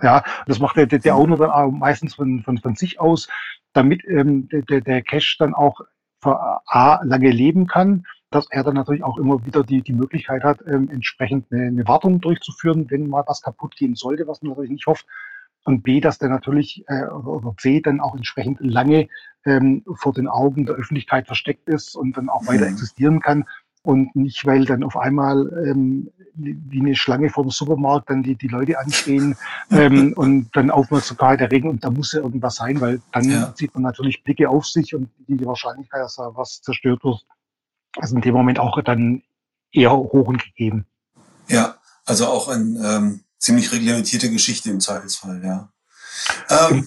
ja, 0.02 0.24
das 0.48 0.60
macht 0.60 0.78
der, 0.78 0.86
der, 0.86 1.00
der 1.00 1.16
Owner 1.16 1.38
dann 1.38 1.52
auch 1.52 1.72
meistens 1.72 2.16
von, 2.16 2.44
von, 2.44 2.58
von 2.58 2.76
sich 2.76 3.00
aus, 3.00 3.28
damit 3.74 4.04
ähm, 4.06 4.50
der, 4.52 4.82
der 4.82 5.02
Cache 5.02 5.36
dann 5.40 5.54
auch 5.54 5.82
für 6.22 6.62
A 6.68 7.02
lange 7.04 7.32
leben 7.32 7.68
kann, 7.68 8.06
dass 8.32 8.48
er 8.50 8.64
dann 8.64 8.76
natürlich 8.76 9.04
auch 9.04 9.18
immer 9.18 9.46
wieder 9.46 9.64
die, 9.64 9.82
die 9.82 9.94
Möglichkeit 9.94 10.44
hat, 10.44 10.60
ähm, 10.66 10.90
entsprechend 10.90 11.52
eine, 11.52 11.68
eine 11.68 11.88
Wartung 11.88 12.20
durchzuführen, 12.22 12.90
wenn 12.90 13.10
mal 13.10 13.24
was 13.28 13.42
kaputt 13.42 13.76
gehen 13.76 13.96
sollte, 13.96 14.28
was 14.28 14.42
man 14.42 14.52
natürlich 14.52 14.72
nicht 14.72 14.88
hofft. 14.88 15.06
Und 15.66 15.84
B, 15.84 16.02
dass 16.02 16.18
der 16.18 16.30
natürlich, 16.30 16.84
äh, 16.88 17.06
oder 17.06 17.56
C, 17.58 17.80
dann 17.80 18.02
auch 18.02 18.16
entsprechend 18.16 18.60
lange 18.60 19.08
ähm, 19.46 19.84
vor 19.96 20.14
den 20.14 20.28
Augen 20.28 20.66
der 20.66 20.76
Öffentlichkeit 20.76 21.28
versteckt 21.28 21.70
ist 21.70 21.96
und 21.96 22.18
dann 22.18 22.30
auch 22.30 22.48
weiter 22.48 22.66
mhm. 22.66 22.74
existieren 22.74 23.20
kann, 23.20 23.46
und 23.84 24.16
nicht, 24.16 24.46
weil 24.46 24.66
dann 24.66 24.84
auf 24.84 24.98
einmal 24.98 25.52
ähm, 25.68 26.10
wie 26.36 26.80
eine 26.80 26.96
Schlange 26.96 27.30
vom 27.30 27.52
Supermarkt 27.52 28.10
dann 28.10 28.24
die, 28.24 28.36
die 28.36 28.48
Leute 28.48 28.80
anstehen 28.80 29.36
ähm, 29.72 30.14
und 30.14 30.50
dann 30.56 30.72
Aufmerksamkeit 30.72 31.42
erregen 31.42 31.70
und 31.70 31.84
da 31.84 31.92
muss 31.92 32.14
ja 32.14 32.22
irgendwas 32.22 32.56
sein, 32.56 32.82
weil 32.82 33.02
dann 33.12 33.30
ja. 33.30 33.54
sieht 33.56 33.74
man 33.76 33.84
natürlich 33.84 34.24
Blicke 34.24 34.50
auf 34.50 34.66
sich 34.66 34.96
und 34.96 35.10
die 35.28 35.46
Wahrscheinlichkeit, 35.46 36.02
dass 36.02 36.16
da 36.16 36.32
was 36.34 36.62
zerstört 36.62 37.04
wird, 37.04 37.26
ist 38.02 38.14
in 38.14 38.22
dem 38.22 38.34
Moment 38.34 38.58
auch 38.58 38.82
dann 38.82 39.22
eher 39.72 39.92
hoch 39.92 40.28
und 40.28 40.44
gegeben. 40.44 40.86
Ja, 41.48 41.76
also 42.06 42.28
auch 42.28 42.48
eine 42.48 42.80
ähm, 42.84 43.24
ziemlich 43.38 43.72
reglementierte 43.72 44.32
Geschichte 44.32 44.70
im 44.72 44.80
Zweifelsfall, 44.80 45.42
ja. 45.44 45.70
Ähm, 46.50 46.86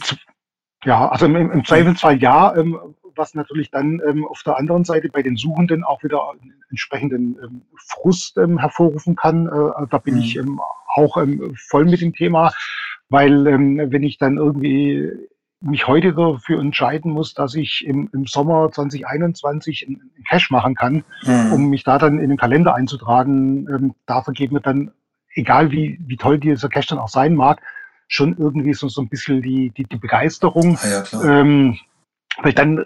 ja, 0.84 1.08
also 1.08 1.26
im, 1.26 1.50
im 1.50 1.64
Zweifelsfall 1.64 2.20
ja, 2.22 2.56
ähm, 2.56 2.78
was 3.16 3.34
natürlich 3.34 3.70
dann 3.70 4.00
ähm, 4.06 4.26
auf 4.26 4.42
der 4.44 4.56
anderen 4.56 4.84
Seite 4.84 5.08
bei 5.08 5.22
den 5.22 5.36
Suchenden 5.36 5.84
auch 5.84 6.02
wieder 6.02 6.32
entsprechenden 6.70 7.36
ähm, 7.42 7.62
Frust 7.76 8.36
ähm, 8.38 8.58
hervorrufen 8.58 9.16
kann. 9.16 9.46
Äh, 9.46 9.86
da 9.90 9.98
bin 9.98 10.14
mhm. 10.14 10.20
ich 10.20 10.36
ähm, 10.36 10.60
auch 10.94 11.16
ähm, 11.16 11.54
voll 11.68 11.84
mit 11.84 12.00
dem 12.00 12.12
Thema, 12.12 12.52
weil 13.08 13.46
ähm, 13.46 13.80
wenn 13.90 14.02
ich 14.02 14.18
dann 14.18 14.36
irgendwie 14.36 15.10
mich 15.60 15.86
heute 15.86 16.12
dafür 16.12 16.60
entscheiden 16.60 17.12
muss, 17.12 17.34
dass 17.34 17.54
ich 17.54 17.84
im, 17.86 18.10
im 18.12 18.26
Sommer 18.26 18.70
2021 18.70 19.86
einen 19.86 20.10
Cash 20.28 20.50
machen 20.50 20.74
kann, 20.74 21.04
mhm. 21.24 21.52
um 21.52 21.70
mich 21.70 21.82
da 21.82 21.98
dann 21.98 22.18
in 22.18 22.28
den 22.28 22.38
Kalender 22.38 22.74
einzutragen. 22.74 23.94
Da 24.06 24.22
vergeht 24.22 24.52
mir 24.52 24.60
dann, 24.60 24.92
egal 25.34 25.70
wie, 25.70 25.98
wie 26.06 26.16
toll 26.16 26.38
dieser 26.38 26.68
Cash 26.68 26.88
dann 26.88 26.98
auch 26.98 27.08
sein 27.08 27.34
mag, 27.34 27.60
schon 28.08 28.36
irgendwie 28.38 28.74
so, 28.74 28.88
so 28.88 29.00
ein 29.00 29.08
bisschen 29.08 29.42
die, 29.42 29.70
die, 29.70 29.84
die 29.84 29.96
Begeisterung. 29.96 30.78
Ja, 30.82 31.04
ja, 31.10 31.40
ähm, 31.40 31.78
weil 32.42 32.52
dann 32.52 32.84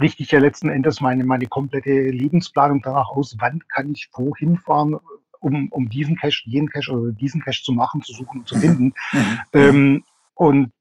richte 0.00 0.22
ich 0.22 0.30
ja 0.30 0.38
letzten 0.38 0.68
Endes 0.68 1.00
meine, 1.00 1.24
meine 1.24 1.46
komplette 1.46 1.90
Lebensplanung 2.10 2.82
danach 2.82 3.08
aus, 3.08 3.36
wann 3.38 3.62
kann 3.68 3.92
ich 3.92 4.08
wohin 4.12 4.58
fahren, 4.58 4.98
um, 5.40 5.68
um 5.70 5.88
diesen 5.88 6.16
Cache, 6.16 6.42
jenen 6.44 6.68
Cache 6.68 6.90
oder 6.92 7.12
diesen 7.12 7.40
Cache 7.40 7.62
zu 7.62 7.72
machen, 7.72 8.02
zu 8.02 8.12
suchen 8.12 8.40
und 8.40 8.48
zu 8.48 8.58
finden. 8.58 8.94
Mhm. 9.12 9.38
Ähm, 9.52 10.04
und 10.34 10.72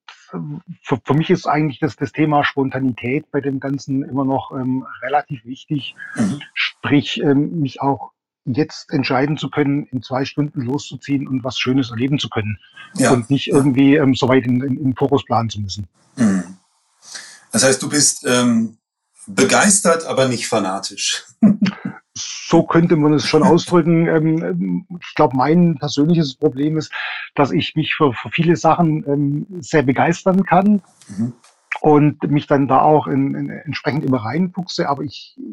für, 0.81 0.99
für 1.03 1.13
mich 1.13 1.29
ist 1.29 1.47
eigentlich 1.47 1.79
das, 1.79 1.95
das 1.95 2.11
Thema 2.11 2.43
Spontanität 2.43 3.29
bei 3.31 3.41
dem 3.41 3.59
Ganzen 3.59 4.03
immer 4.03 4.25
noch 4.25 4.51
ähm, 4.51 4.85
relativ 5.01 5.45
wichtig. 5.45 5.95
Mhm. 6.15 6.41
Sprich, 6.53 7.21
ähm, 7.21 7.59
mich 7.61 7.81
auch 7.81 8.11
jetzt 8.45 8.91
entscheiden 8.91 9.37
zu 9.37 9.49
können, 9.49 9.85
in 9.85 10.01
zwei 10.01 10.25
Stunden 10.25 10.61
loszuziehen 10.61 11.27
und 11.27 11.43
was 11.43 11.57
Schönes 11.57 11.89
erleben 11.89 12.19
zu 12.19 12.29
können. 12.29 12.59
Ja. 12.95 13.11
Und 13.11 13.29
nicht 13.29 13.47
irgendwie 13.47 13.95
ähm, 13.95 14.13
so 14.13 14.27
weit 14.27 14.45
in, 14.45 14.61
in, 14.61 14.77
in 14.77 14.95
Fokus 14.95 15.25
planen 15.25 15.49
zu 15.49 15.61
müssen. 15.61 15.87
Mhm. 16.17 16.54
Das 17.55 17.63
heißt, 17.63 17.81
du 17.81 17.87
bist 17.87 18.25
ähm, 18.27 18.79
begeistert, 19.27 20.05
aber 20.05 20.27
nicht 20.27 20.45
fanatisch. 20.45 21.23
so 22.13 22.63
könnte 22.63 22.97
man 22.97 23.13
es 23.13 23.25
schon 23.25 23.43
ausdrücken. 23.43 24.07
Ähm, 24.07 24.85
ich 24.99 25.15
glaube, 25.15 25.37
mein 25.37 25.77
persönliches 25.77 26.35
Problem 26.35 26.77
ist, 26.77 26.91
dass 27.33 27.51
ich 27.51 27.73
mich 27.77 27.95
für, 27.95 28.11
für 28.11 28.29
viele 28.29 28.57
Sachen 28.57 29.05
ähm, 29.07 29.47
sehr 29.61 29.83
begeistern 29.83 30.43
kann 30.43 30.81
mhm. 31.07 31.31
und 31.79 32.29
mich 32.29 32.45
dann 32.45 32.67
da 32.67 32.81
auch 32.81 33.07
in, 33.07 33.33
in 33.35 33.49
entsprechend 33.49 34.03
immer 34.03 34.25
reinfuchse, 34.25 34.89
aber 34.89 35.03
ich 35.03 35.37
äh, 35.39 35.43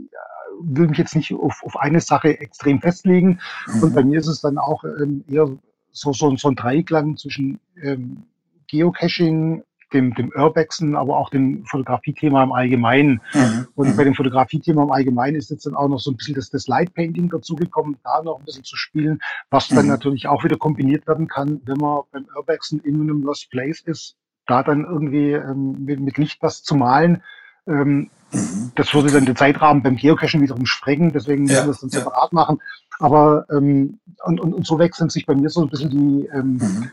will 0.61 0.89
mich 0.89 0.99
jetzt 0.99 1.15
nicht 1.15 1.33
auf, 1.33 1.63
auf 1.63 1.77
eine 1.77 2.01
Sache 2.01 2.41
extrem 2.41 2.81
festlegen. 2.81 3.39
Mhm. 3.69 3.83
Und 3.85 3.95
bei 3.95 4.03
mir 4.03 4.19
ist 4.19 4.27
es 4.27 4.41
dann 4.41 4.59
auch 4.59 4.83
ähm, 4.83 5.23
eher 5.29 5.47
so, 5.93 6.13
so, 6.13 6.37
so 6.37 6.49
ein 6.49 6.57
Dreiklang 6.57 7.17
zwischen 7.17 7.61
ähm, 7.81 8.25
Geocaching, 8.67 9.63
dem, 9.93 10.15
dem 10.15 10.33
Urbexen, 10.35 10.97
aber 10.97 11.17
auch 11.17 11.31
dem 11.31 11.65
Fotografiethema 11.67 12.43
im 12.43 12.53
Allgemeinen. 12.53 13.21
Mhm. 13.33 13.69
Und 13.75 13.89
mhm. 13.91 13.97
bei 13.97 14.05
dem 14.05 14.15
Fotografiethema 14.15 14.83
im 14.83 14.91
Allgemeinen 14.91 15.37
ist 15.37 15.51
jetzt 15.51 15.67
dann 15.67 15.75
auch 15.75 15.89
noch 15.89 16.01
so 16.01 16.11
ein 16.11 16.17
bisschen 16.17 16.35
das, 16.35 16.51
das 16.51 16.67
Lightpainting 16.67 17.31
dazugekommen, 17.31 17.97
da 18.03 18.23
noch 18.23 18.39
ein 18.39 18.45
bisschen 18.45 18.65
zu 18.65 18.77
spielen, 18.77 19.21
was 19.51 19.69
dann 19.69 19.85
mhm. 19.85 19.91
natürlich 19.91 20.29
auch 20.29 20.45
wieder 20.45 20.57
kombiniert 20.57 21.07
werden 21.07 21.29
kann, 21.29 21.61
wenn 21.65 21.79
man 21.79 22.03
beim 22.13 22.27
Urbexen 22.37 22.81
in 22.81 23.01
einem 23.01 23.23
Lost 23.23 23.51
Place 23.51 23.81
ist, 23.81 24.17
da 24.47 24.63
dann 24.63 24.85
irgendwie 24.85 25.33
ähm, 25.33 25.85
mit, 25.85 26.01
mit 26.01 26.19
Licht 26.19 26.43
was 26.43 26.63
zu 26.63 26.75
malen. 26.75 27.23
Ähm, 27.67 28.11
mhm. 28.33 28.73
das 28.75 28.93
würde 28.93 29.13
dann 29.13 29.25
den 29.25 29.37
Zeitrahmen 29.37 29.83
beim 29.83 29.97
Geocachen 29.97 30.41
wiederum 30.41 30.67
sprengen, 30.67 31.13
deswegen 31.13 31.47
ja, 31.47 31.65
müssen 31.65 31.65
wir 31.65 31.73
das 31.73 31.81
dann 31.81 31.91
separat 31.91 32.33
ja. 32.33 32.35
machen. 32.35 32.59
Aber 32.99 33.47
ähm, 33.51 33.99
und, 34.25 34.41
und, 34.41 34.55
und 34.55 34.67
so 34.67 34.79
wechseln 34.79 35.11
sich 35.11 35.27
bei 35.27 35.35
mir 35.35 35.49
so 35.49 35.63
ein 35.63 35.69
bisschen 35.69 35.91
die, 35.91 36.29
ähm, 36.33 36.59
mhm 36.61 36.91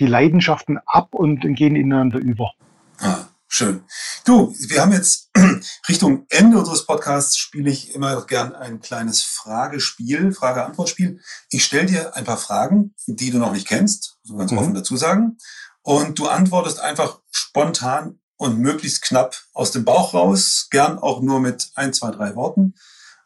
die 0.00 0.06
Leidenschaften 0.06 0.78
ab 0.86 1.14
und 1.14 1.40
gehen 1.40 1.76
ineinander 1.76 2.18
über. 2.18 2.52
Ah, 2.98 3.26
schön. 3.48 3.84
Du, 4.24 4.54
wir 4.68 4.80
haben 4.82 4.92
jetzt 4.92 5.30
Richtung 5.88 6.26
Ende 6.28 6.58
unseres 6.58 6.86
Podcasts 6.86 7.36
spiele 7.36 7.70
ich 7.70 7.94
immer 7.94 8.24
gern 8.26 8.54
ein 8.54 8.80
kleines 8.80 9.22
Fragespiel, 9.22 10.32
Frage-Antwort-Spiel. 10.32 11.20
Ich 11.50 11.64
stelle 11.64 11.86
dir 11.86 12.16
ein 12.16 12.24
paar 12.24 12.38
Fragen, 12.38 12.94
die 13.06 13.30
du 13.30 13.38
noch 13.38 13.52
nicht 13.52 13.68
kennst, 13.68 14.18
so 14.22 14.36
ganz 14.36 14.52
mhm. 14.52 14.58
offen 14.58 14.74
dazu 14.74 14.96
sagen. 14.96 15.38
Und 15.82 16.18
du 16.18 16.26
antwortest 16.26 16.80
einfach 16.80 17.20
spontan 17.30 18.18
und 18.36 18.58
möglichst 18.58 19.02
knapp 19.02 19.36
aus 19.52 19.70
dem 19.70 19.84
Bauch 19.84 20.14
raus, 20.14 20.68
gern 20.70 20.98
auch 20.98 21.20
nur 21.22 21.40
mit 21.40 21.70
ein, 21.74 21.92
zwei, 21.92 22.10
drei 22.10 22.34
Worten. 22.34 22.74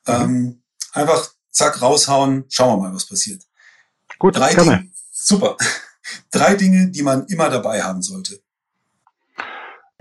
Mhm. 0.06 0.14
Ähm, 0.14 0.62
einfach 0.92 1.30
zack, 1.50 1.82
raushauen, 1.82 2.44
schauen 2.48 2.78
wir 2.78 2.88
mal, 2.88 2.94
was 2.94 3.06
passiert. 3.06 3.42
Gut, 4.18 4.36
drei 4.36 4.54
gerne. 4.54 4.78
Dinge. 4.78 4.92
Super. 5.12 5.56
Drei 6.30 6.54
Dinge, 6.54 6.90
die 6.90 7.02
man 7.02 7.26
immer 7.26 7.50
dabei 7.50 7.82
haben 7.82 8.02
sollte. 8.02 8.40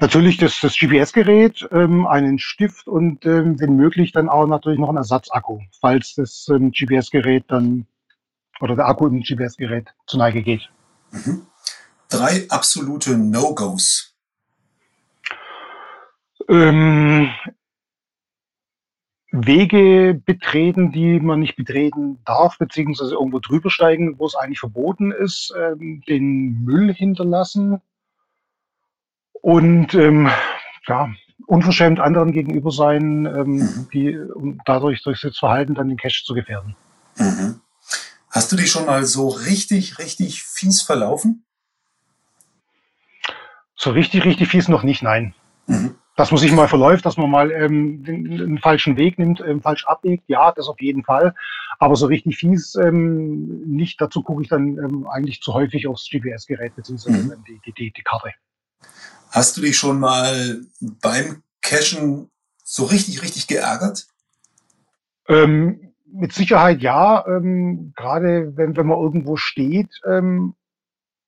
Natürlich 0.02 0.38
das, 0.38 0.60
das 0.62 0.78
GPS-Gerät, 0.78 1.68
ähm, 1.72 2.08
einen 2.08 2.40
Stift 2.40 2.88
und 2.88 3.26
ähm, 3.26 3.60
wenn 3.60 3.76
möglich 3.76 4.14
dann 4.14 4.30
auch 4.30 4.48
natürlich 4.48 4.80
noch 4.80 4.90
ein 4.90 4.96
Ersatzakku, 4.96 5.60
falls 5.82 6.16
das 6.16 6.48
ähm, 6.50 6.72
GPS-Gerät 6.72 7.46
dann 7.50 7.86
oder 8.62 8.76
der 8.76 8.88
Akku 8.88 9.08
im 9.08 9.22
GPS-Gerät 9.22 9.88
zu 10.08 10.18
Neige 10.18 10.42
geht. 10.42 10.70
Mhm. 11.12 11.48
Drei 12.10 12.46
absolute 12.50 13.18
No-Gos. 13.18 14.16
Ähm, 16.48 17.30
Wege 19.32 20.20
betreten, 20.26 20.92
die 20.92 21.20
man 21.20 21.40
nicht 21.40 21.56
betreten 21.56 22.20
darf, 22.26 22.58
beziehungsweise 22.58 23.14
irgendwo 23.14 23.40
drüber 23.40 23.70
steigen, 23.70 24.18
wo 24.18 24.26
es 24.26 24.36
eigentlich 24.36 24.60
verboten 24.60 25.12
ist, 25.12 25.54
ähm, 25.56 26.02
den 26.08 26.64
Müll 26.64 26.94
hinterlassen 26.94 27.82
und 29.34 29.94
ähm, 29.94 30.30
ja, 30.88 31.10
unverschämt 31.46 32.00
anderen 32.00 32.32
gegenüber 32.32 32.72
sein, 32.72 33.26
ähm, 33.26 33.56
mhm. 33.58 33.88
die 33.94 34.18
um 34.18 34.60
dadurch 34.66 35.04
durch 35.04 35.22
das 35.22 35.38
Verhalten 35.38 35.76
dann 35.76 35.90
den 35.90 35.98
Cash 35.98 36.26
zu 36.26 36.34
gefährden. 36.34 36.76
Mhm. 37.18 37.62
Hast 38.32 38.52
du 38.52 38.56
dich 38.56 38.72
schon 38.72 38.86
mal 38.86 39.06
so 39.06 39.28
richtig, 39.28 40.00
richtig 40.00 40.44
fies 40.44 40.82
verlaufen? 40.82 41.46
So 43.76 43.92
richtig, 43.92 44.26
richtig 44.26 44.50
fies 44.50 44.68
noch 44.68 44.84
nicht, 44.84 45.04
nein. 45.04 45.36
Mhm 45.68 45.99
dass 46.20 46.32
man 46.32 46.38
sich 46.38 46.52
mal 46.52 46.68
verläuft, 46.68 47.06
dass 47.06 47.16
man 47.16 47.32
mal 47.32 47.50
ähm, 47.50 48.04
den, 48.04 48.26
den 48.26 48.58
falschen 48.58 48.98
Weg 48.98 49.18
nimmt, 49.18 49.40
ähm, 49.40 49.62
falsch 49.62 49.86
abbiegt, 49.86 50.26
ja, 50.28 50.52
das 50.52 50.68
auf 50.68 50.82
jeden 50.82 51.06
Fall. 51.06 51.34
Aber 51.78 51.96
so 51.96 52.08
richtig 52.08 52.36
fies 52.36 52.76
ähm, 52.76 53.62
nicht. 53.66 54.02
Dazu 54.02 54.22
gucke 54.22 54.42
ich 54.42 54.50
dann 54.50 54.78
ähm, 54.80 55.08
eigentlich 55.08 55.42
zu 55.42 55.54
häufig 55.54 55.88
aufs 55.88 56.10
GPS-Gerät 56.10 56.76
beziehungsweise 56.76 57.38
mhm. 57.38 57.44
die, 57.48 57.62
die, 57.66 57.72
die, 57.72 57.94
die 57.94 58.02
Karte. 58.02 58.34
Hast 59.32 59.56
du 59.56 59.62
dich 59.62 59.78
schon 59.78 59.98
mal 60.02 60.60
beim 61.02 61.42
Cashen 61.62 62.30
so 62.66 62.84
richtig, 62.84 63.22
richtig 63.22 63.48
geärgert? 63.48 64.06
Ähm, 65.30 65.94
mit 66.06 66.34
Sicherheit 66.34 66.82
ja. 66.82 67.26
Ähm, 67.28 67.94
Gerade 67.96 68.58
wenn, 68.58 68.76
wenn 68.76 68.88
man 68.88 69.00
irgendwo 69.00 69.38
steht, 69.38 70.02
ähm, 70.06 70.54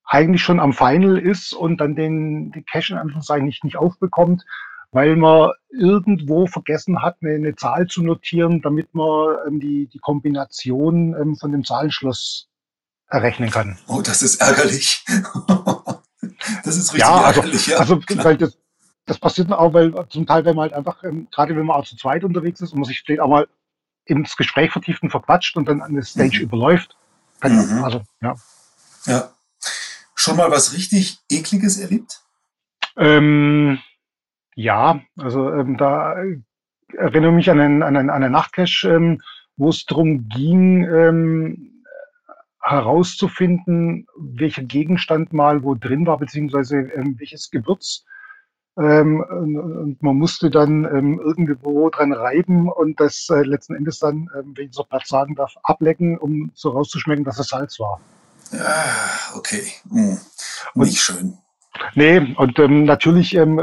eigentlich 0.04 0.42
schon 0.42 0.60
am 0.60 0.74
Final 0.74 1.16
ist 1.16 1.54
und 1.54 1.80
dann 1.80 1.94
den, 1.94 2.52
Cache 2.70 2.92
in 2.92 2.98
Anführungszeichen 2.98 3.46
nicht, 3.46 3.64
nicht 3.64 3.78
aufbekommt, 3.78 4.44
weil 4.92 5.16
man 5.16 5.50
irgendwo 5.70 6.46
vergessen 6.46 7.02
hat, 7.02 7.16
eine, 7.22 7.34
eine 7.34 7.56
Zahl 7.56 7.86
zu 7.86 8.02
notieren, 8.02 8.60
damit 8.60 8.94
man 8.94 9.36
ähm, 9.46 9.58
die, 9.58 9.88
die 9.88 9.98
Kombination 9.98 11.16
ähm, 11.20 11.36
von 11.36 11.50
dem 11.50 11.64
Zahlenschloss 11.64 12.48
errechnen 13.08 13.50
kann. 13.50 13.78
Oh, 13.88 14.02
das 14.02 14.22
ist 14.22 14.36
ärgerlich. 14.36 15.04
das 16.64 16.76
ist 16.76 16.92
richtig 16.92 17.00
ja, 17.00 17.22
also, 17.22 17.40
ärgerlich. 17.40 17.66
Ja, 17.66 17.78
also, 17.78 18.00
weil 18.22 18.36
das, 18.36 18.58
das 19.06 19.18
passiert 19.18 19.50
auch, 19.50 19.72
weil 19.72 19.92
zum 20.10 20.26
Teil, 20.26 20.44
wenn 20.44 20.56
man 20.56 20.64
halt 20.64 20.74
einfach, 20.74 21.02
ähm, 21.04 21.26
gerade 21.30 21.56
wenn 21.56 21.66
man 21.66 21.76
auch 21.76 21.86
zu 21.86 21.96
zweit 21.96 22.22
unterwegs 22.22 22.60
ist 22.60 22.72
und 22.72 22.80
man 22.80 22.84
sich 22.84 23.02
vielleicht 23.04 23.22
auch 23.22 23.28
mal 23.28 23.48
ins 24.04 24.36
Gespräch 24.36 24.72
vertieft 24.72 25.02
und 25.02 25.10
verquatscht 25.10 25.56
und 25.56 25.66
dann 25.68 25.80
an 25.80 25.94
der 25.94 26.02
Stage 26.02 26.38
mhm. 26.38 26.44
überläuft. 26.44 26.96
Kann, 27.40 27.54
mhm. 27.54 27.82
Also, 27.82 28.02
ja. 28.20 28.34
Ja. 29.06 29.32
Schon 30.14 30.36
mal 30.36 30.50
was 30.50 30.74
richtig 30.74 31.18
Ekliges 31.30 31.78
erlebt? 31.78 32.20
Ähm, 32.96 33.78
ja, 34.54 35.00
also 35.18 35.52
ähm, 35.52 35.76
da 35.76 36.16
erinnere 36.96 37.32
mich 37.32 37.50
an 37.50 37.60
einen, 37.60 37.82
an 37.82 37.96
einen, 37.96 38.10
an 38.10 38.22
einen 38.22 38.32
Nachtcache, 38.32 38.88
ähm, 38.88 39.20
wo 39.56 39.68
es 39.70 39.84
darum 39.86 40.28
ging, 40.28 40.84
ähm, 40.84 41.72
herauszufinden, 42.62 44.06
welcher 44.16 44.62
Gegenstand 44.62 45.32
mal 45.32 45.62
wo 45.62 45.74
drin 45.74 46.06
war, 46.06 46.18
beziehungsweise 46.18 46.76
ähm, 46.76 47.16
welches 47.18 47.50
Gewürz. 47.50 48.04
Ähm, 48.78 49.20
und, 49.20 49.58
und 49.58 50.02
man 50.02 50.16
musste 50.16 50.48
dann 50.48 50.84
ähm, 50.84 51.20
irgendwo 51.22 51.90
dran 51.90 52.12
reiben 52.12 52.70
und 52.70 53.00
das 53.00 53.28
äh, 53.28 53.42
letzten 53.42 53.74
Endes 53.74 53.98
dann, 53.98 54.30
ähm, 54.38 54.54
wenn 54.56 54.68
ich 54.68 54.74
so 54.74 54.84
Platz 54.84 55.08
sagen 55.08 55.34
darf, 55.34 55.54
ablecken, 55.62 56.16
um 56.16 56.50
so 56.54 56.70
rauszuschmecken, 56.70 57.24
dass 57.24 57.38
es 57.38 57.48
Salz 57.48 57.78
war. 57.80 58.00
Ah, 58.52 59.36
okay. 59.36 59.62
Hm. 59.90 60.18
Nicht 60.74 61.00
schön. 61.00 61.36
Nee, 61.94 62.34
und 62.36 62.58
ähm, 62.58 62.84
natürlich 62.84 63.34
ähm, 63.34 63.60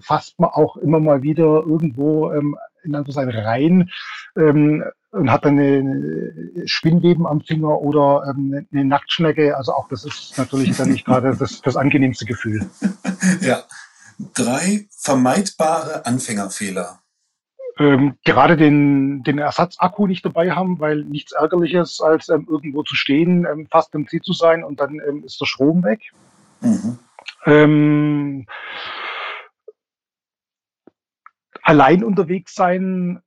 fasst 0.00 0.38
man 0.38 0.50
auch 0.50 0.76
immer 0.76 1.00
mal 1.00 1.22
wieder 1.22 1.44
irgendwo 1.44 2.32
ähm, 2.32 2.56
in 2.82 2.94
Anführungszeichen 2.94 3.44
rein 3.44 3.90
ähm, 4.36 4.84
und 5.10 5.30
hat 5.30 5.44
dann 5.44 5.58
eine 5.58 6.32
Spinnweben 6.64 7.26
am 7.26 7.40
Finger 7.40 7.80
oder 7.80 8.24
ähm, 8.28 8.66
eine 8.72 8.84
Nacktschnecke. 8.84 9.56
Also 9.56 9.72
auch 9.72 9.88
das 9.88 10.04
ist 10.04 10.36
natürlich 10.38 10.76
dann 10.76 10.90
nicht 10.90 11.04
gerade 11.04 11.36
das, 11.38 11.60
das 11.62 11.76
angenehmste 11.76 12.24
Gefühl. 12.24 12.68
ja. 13.40 13.62
Drei 14.34 14.86
vermeidbare 14.90 16.06
Anfängerfehler. 16.06 17.00
Ähm, 17.78 18.16
gerade 18.24 18.56
den, 18.56 19.22
den 19.22 19.38
Ersatzakku 19.38 20.06
nicht 20.06 20.24
dabei 20.24 20.50
haben, 20.50 20.78
weil 20.78 21.04
nichts 21.04 21.32
ärgerliches 21.32 22.00
als 22.00 22.28
ähm, 22.28 22.46
irgendwo 22.48 22.82
zu 22.82 22.94
stehen, 22.94 23.46
ähm, 23.50 23.66
fast 23.70 23.94
im 23.94 24.06
Ziel 24.06 24.20
zu 24.20 24.34
sein 24.34 24.62
und 24.62 24.78
dann 24.78 25.00
ähm, 25.08 25.24
ist 25.24 25.40
der 25.40 25.46
Strom 25.46 25.82
weg. 25.82 26.00
Mhm. 26.60 26.98
Ähm, 27.44 28.46
allein 31.62 32.04
unterwegs 32.04 32.54
sein 32.54 33.22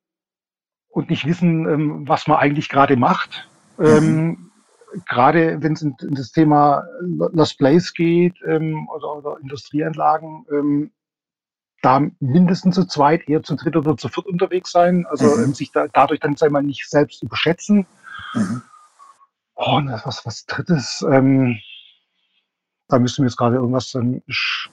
und 0.89 1.09
nicht 1.09 1.25
wissen, 1.25 1.67
ähm, 1.67 2.07
was 2.07 2.27
man 2.27 2.37
eigentlich 2.37 2.69
gerade 2.69 2.95
macht. 2.95 3.49
Mhm. 3.77 4.51
gerade 5.05 5.61
wenn 5.61 5.73
es 5.73 5.81
in, 5.81 5.97
in, 6.01 6.15
das 6.15 6.31
Thema 6.31 6.85
Lost 7.01 7.57
Place 7.57 7.93
geht 7.93 8.41
oder, 8.41 9.17
oder 9.17 9.37
Industrieanlagen, 9.41 10.91
da 11.85 12.01
mindestens 12.19 12.75
zu 12.75 12.85
zweit, 12.85 13.29
eher 13.29 13.43
zu 13.43 13.55
dritt 13.55 13.75
oder 13.75 13.95
zu 13.95 14.09
viert 14.09 14.25
unterwegs 14.25 14.71
sein. 14.71 15.05
Also 15.07 15.35
mhm. 15.35 15.43
ähm, 15.43 15.53
sich 15.53 15.71
da, 15.71 15.87
dadurch 15.87 16.19
dann 16.19 16.35
sei 16.35 16.49
mal 16.49 16.63
nicht 16.63 16.89
selbst 16.89 17.21
überschätzen. 17.21 17.85
Mhm. 18.33 18.61
Oh, 19.55 19.75
und 19.75 19.89
was, 20.03 20.25
was 20.25 20.45
drittes, 20.47 21.05
ähm, 21.09 21.59
da 22.87 22.99
müssen 22.99 23.23
wir 23.23 23.29
jetzt 23.29 23.37
gerade 23.37 23.55
irgendwas 23.55 23.93
ähm, 23.95 24.21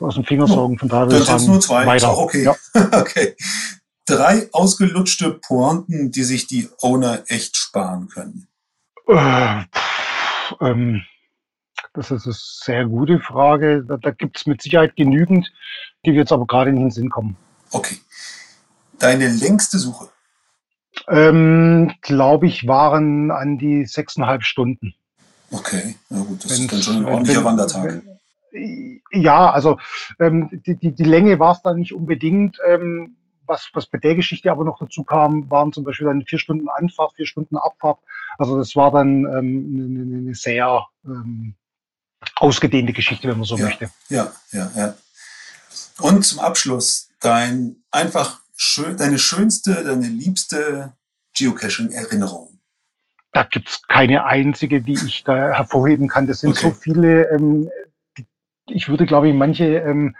aus 0.00 0.14
dem 0.14 0.24
Finger 0.24 0.46
sorgen. 0.46 0.78
Von 0.78 0.88
daher 0.88 1.06
das 1.06 1.26
sind 1.26 1.46
nur 1.46 1.60
zwei. 1.60 1.86
Weiter. 1.86 1.96
Ist 1.96 2.04
auch 2.04 2.18
okay. 2.18 2.44
Ja. 2.44 2.56
okay. 2.92 3.36
Drei 4.06 4.48
ausgelutschte 4.52 5.38
Pointen, 5.46 6.10
die 6.10 6.24
sich 6.24 6.46
die 6.46 6.68
Owner 6.80 7.22
echt 7.28 7.56
sparen 7.56 8.08
können. 8.08 8.48
Äh, 9.06 9.62
pff, 9.74 10.56
ähm, 10.60 11.02
das 11.94 12.10
ist 12.10 12.26
eine 12.26 12.34
sehr 12.36 12.86
gute 12.86 13.20
Frage. 13.20 13.84
Da, 13.84 13.96
da 13.96 14.10
gibt 14.10 14.38
es 14.38 14.46
mit 14.46 14.62
Sicherheit 14.62 14.96
genügend, 14.96 15.52
die 16.04 16.12
wir 16.12 16.20
jetzt 16.20 16.32
aber 16.32 16.46
gerade 16.46 16.72
nicht 16.72 16.80
in 16.80 16.86
den 16.86 16.90
Sinn 16.90 17.10
kommen. 17.10 17.36
Okay. 17.70 17.96
Deine 18.98 19.28
längste 19.28 19.78
Suche? 19.78 20.08
Ähm, 21.08 21.92
Glaube 22.02 22.46
ich, 22.46 22.66
waren 22.66 23.30
an 23.30 23.58
die 23.58 23.84
sechseinhalb 23.84 24.44
Stunden. 24.44 24.94
Okay, 25.52 25.96
na 26.08 26.20
gut, 26.22 26.44
das 26.44 26.52
Wenn's, 26.52 26.60
ist 26.60 26.72
dann 26.72 26.82
schon 26.82 26.96
ein 26.96 27.04
ordentlicher 27.04 27.40
wenn, 27.40 27.44
Wandertag. 27.44 28.02
ja, 29.12 29.50
also 29.50 29.78
ähm, 30.18 30.48
die, 30.66 30.76
die, 30.76 30.92
die 30.92 31.04
Länge 31.04 31.38
war 31.38 31.52
es 31.52 31.62
dann 31.62 31.78
nicht 31.78 31.92
unbedingt. 31.92 32.58
Ähm, 32.66 33.16
was, 33.46 33.68
was 33.74 33.86
bei 33.86 33.98
der 33.98 34.14
Geschichte 34.14 34.50
aber 34.50 34.64
noch 34.64 34.78
dazu 34.78 35.04
kam, 35.04 35.50
waren 35.50 35.72
zum 35.72 35.84
Beispiel 35.84 36.06
dann 36.06 36.24
vier 36.24 36.38
Stunden 36.38 36.68
Anfahrt, 36.68 37.14
vier 37.16 37.26
Stunden 37.26 37.56
Abfahrt. 37.56 37.98
Also 38.38 38.56
das 38.56 38.74
war 38.76 38.90
dann 38.90 39.26
ähm, 39.26 40.06
eine, 40.06 40.18
eine 40.18 40.34
sehr 40.34 40.86
ähm, 41.04 41.54
ausgedehnte 42.36 42.92
Geschichte, 42.92 43.28
wenn 43.28 43.36
man 43.36 43.44
so 43.44 43.56
ja, 43.56 43.64
möchte. 43.64 43.90
Ja, 44.08 44.32
ja, 44.52 44.70
ja. 44.76 44.94
Und 45.98 46.24
zum 46.24 46.40
Abschluss 46.40 47.10
dein 47.20 47.76
einfach 47.90 48.40
schön, 48.56 48.96
deine 48.96 49.18
schönste, 49.18 49.84
deine 49.84 50.06
liebste 50.08 50.94
Geocaching-Erinnerung. 51.34 52.51
Da 53.32 53.44
gibt's 53.44 53.82
keine 53.88 54.24
einzige, 54.24 54.82
die 54.82 54.92
ich 54.92 55.24
da 55.24 55.34
hervorheben 55.34 56.08
kann. 56.08 56.26
Das 56.26 56.40
sind 56.40 56.50
okay. 56.50 56.68
so 56.68 56.70
viele. 56.70 57.30
Ähm, 57.30 57.70
ich 58.66 58.88
würde, 58.88 59.06
glaube 59.06 59.28
ich, 59.28 59.34
manche 59.34 59.64
ähm, 59.78 60.14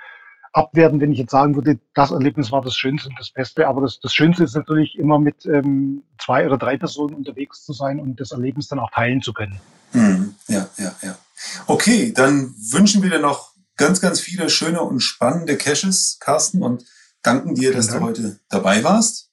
abwerten, 0.52 1.00
wenn 1.00 1.12
ich 1.12 1.18
jetzt 1.18 1.30
sagen 1.30 1.54
würde, 1.54 1.78
das 1.94 2.10
Erlebnis 2.10 2.52
war 2.52 2.62
das 2.62 2.76
Schönste 2.76 3.08
und 3.08 3.18
das 3.18 3.30
Beste. 3.30 3.66
Aber 3.66 3.82
das, 3.82 4.00
das 4.00 4.14
Schönste 4.14 4.44
ist 4.44 4.54
natürlich 4.54 4.98
immer 4.98 5.18
mit 5.18 5.46
ähm, 5.46 6.02
zwei 6.18 6.46
oder 6.46 6.58
drei 6.58 6.76
Personen 6.76 7.14
unterwegs 7.14 7.64
zu 7.64 7.72
sein 7.72 8.00
und 8.00 8.20
das 8.20 8.32
Erlebnis 8.32 8.68
dann 8.68 8.78
auch 8.78 8.90
teilen 8.90 9.22
zu 9.22 9.32
können. 9.32 9.60
Hm, 9.92 10.34
ja, 10.48 10.68
ja, 10.78 10.94
ja. 11.02 11.18
Okay, 11.66 12.12
dann 12.12 12.54
wünschen 12.70 13.02
wir 13.02 13.10
dir 13.10 13.18
noch 13.18 13.52
ganz, 13.76 14.00
ganz 14.00 14.20
viele 14.20 14.48
schöne 14.48 14.82
und 14.82 15.00
spannende 15.00 15.56
Caches, 15.56 16.18
Carsten, 16.20 16.62
und 16.62 16.84
danken 17.22 17.54
dir, 17.54 17.72
dass 17.72 17.88
du 17.88 18.00
heute 18.00 18.38
dabei 18.48 18.84
warst. 18.84 19.30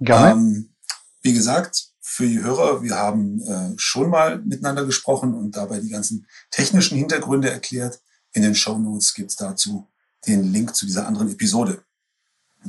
Gerne. 0.00 0.32
Ähm, 0.32 0.74
wie 1.22 1.32
gesagt, 1.32 1.88
für 2.14 2.28
die 2.28 2.40
Hörer, 2.40 2.80
wir 2.80 2.94
haben 2.94 3.42
äh, 3.42 3.72
schon 3.76 4.08
mal 4.08 4.38
miteinander 4.38 4.84
gesprochen 4.84 5.34
und 5.34 5.56
dabei 5.56 5.80
die 5.80 5.88
ganzen 5.88 6.28
technischen 6.52 6.96
Hintergründe 6.96 7.50
erklärt. 7.50 8.00
In 8.32 8.42
den 8.42 8.54
Show 8.54 8.78
Notes 8.78 9.14
gibt 9.14 9.30
es 9.30 9.36
dazu 9.36 9.88
den 10.28 10.52
Link 10.52 10.76
zu 10.76 10.86
dieser 10.86 11.08
anderen 11.08 11.32
Episode. 11.32 11.82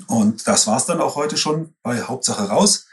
Und 0.07 0.47
das 0.47 0.65
war's 0.65 0.87
dann 0.87 0.99
auch 0.99 1.15
heute 1.15 1.37
schon 1.37 1.75
bei 1.83 2.01
Hauptsache 2.01 2.49
raus. 2.49 2.87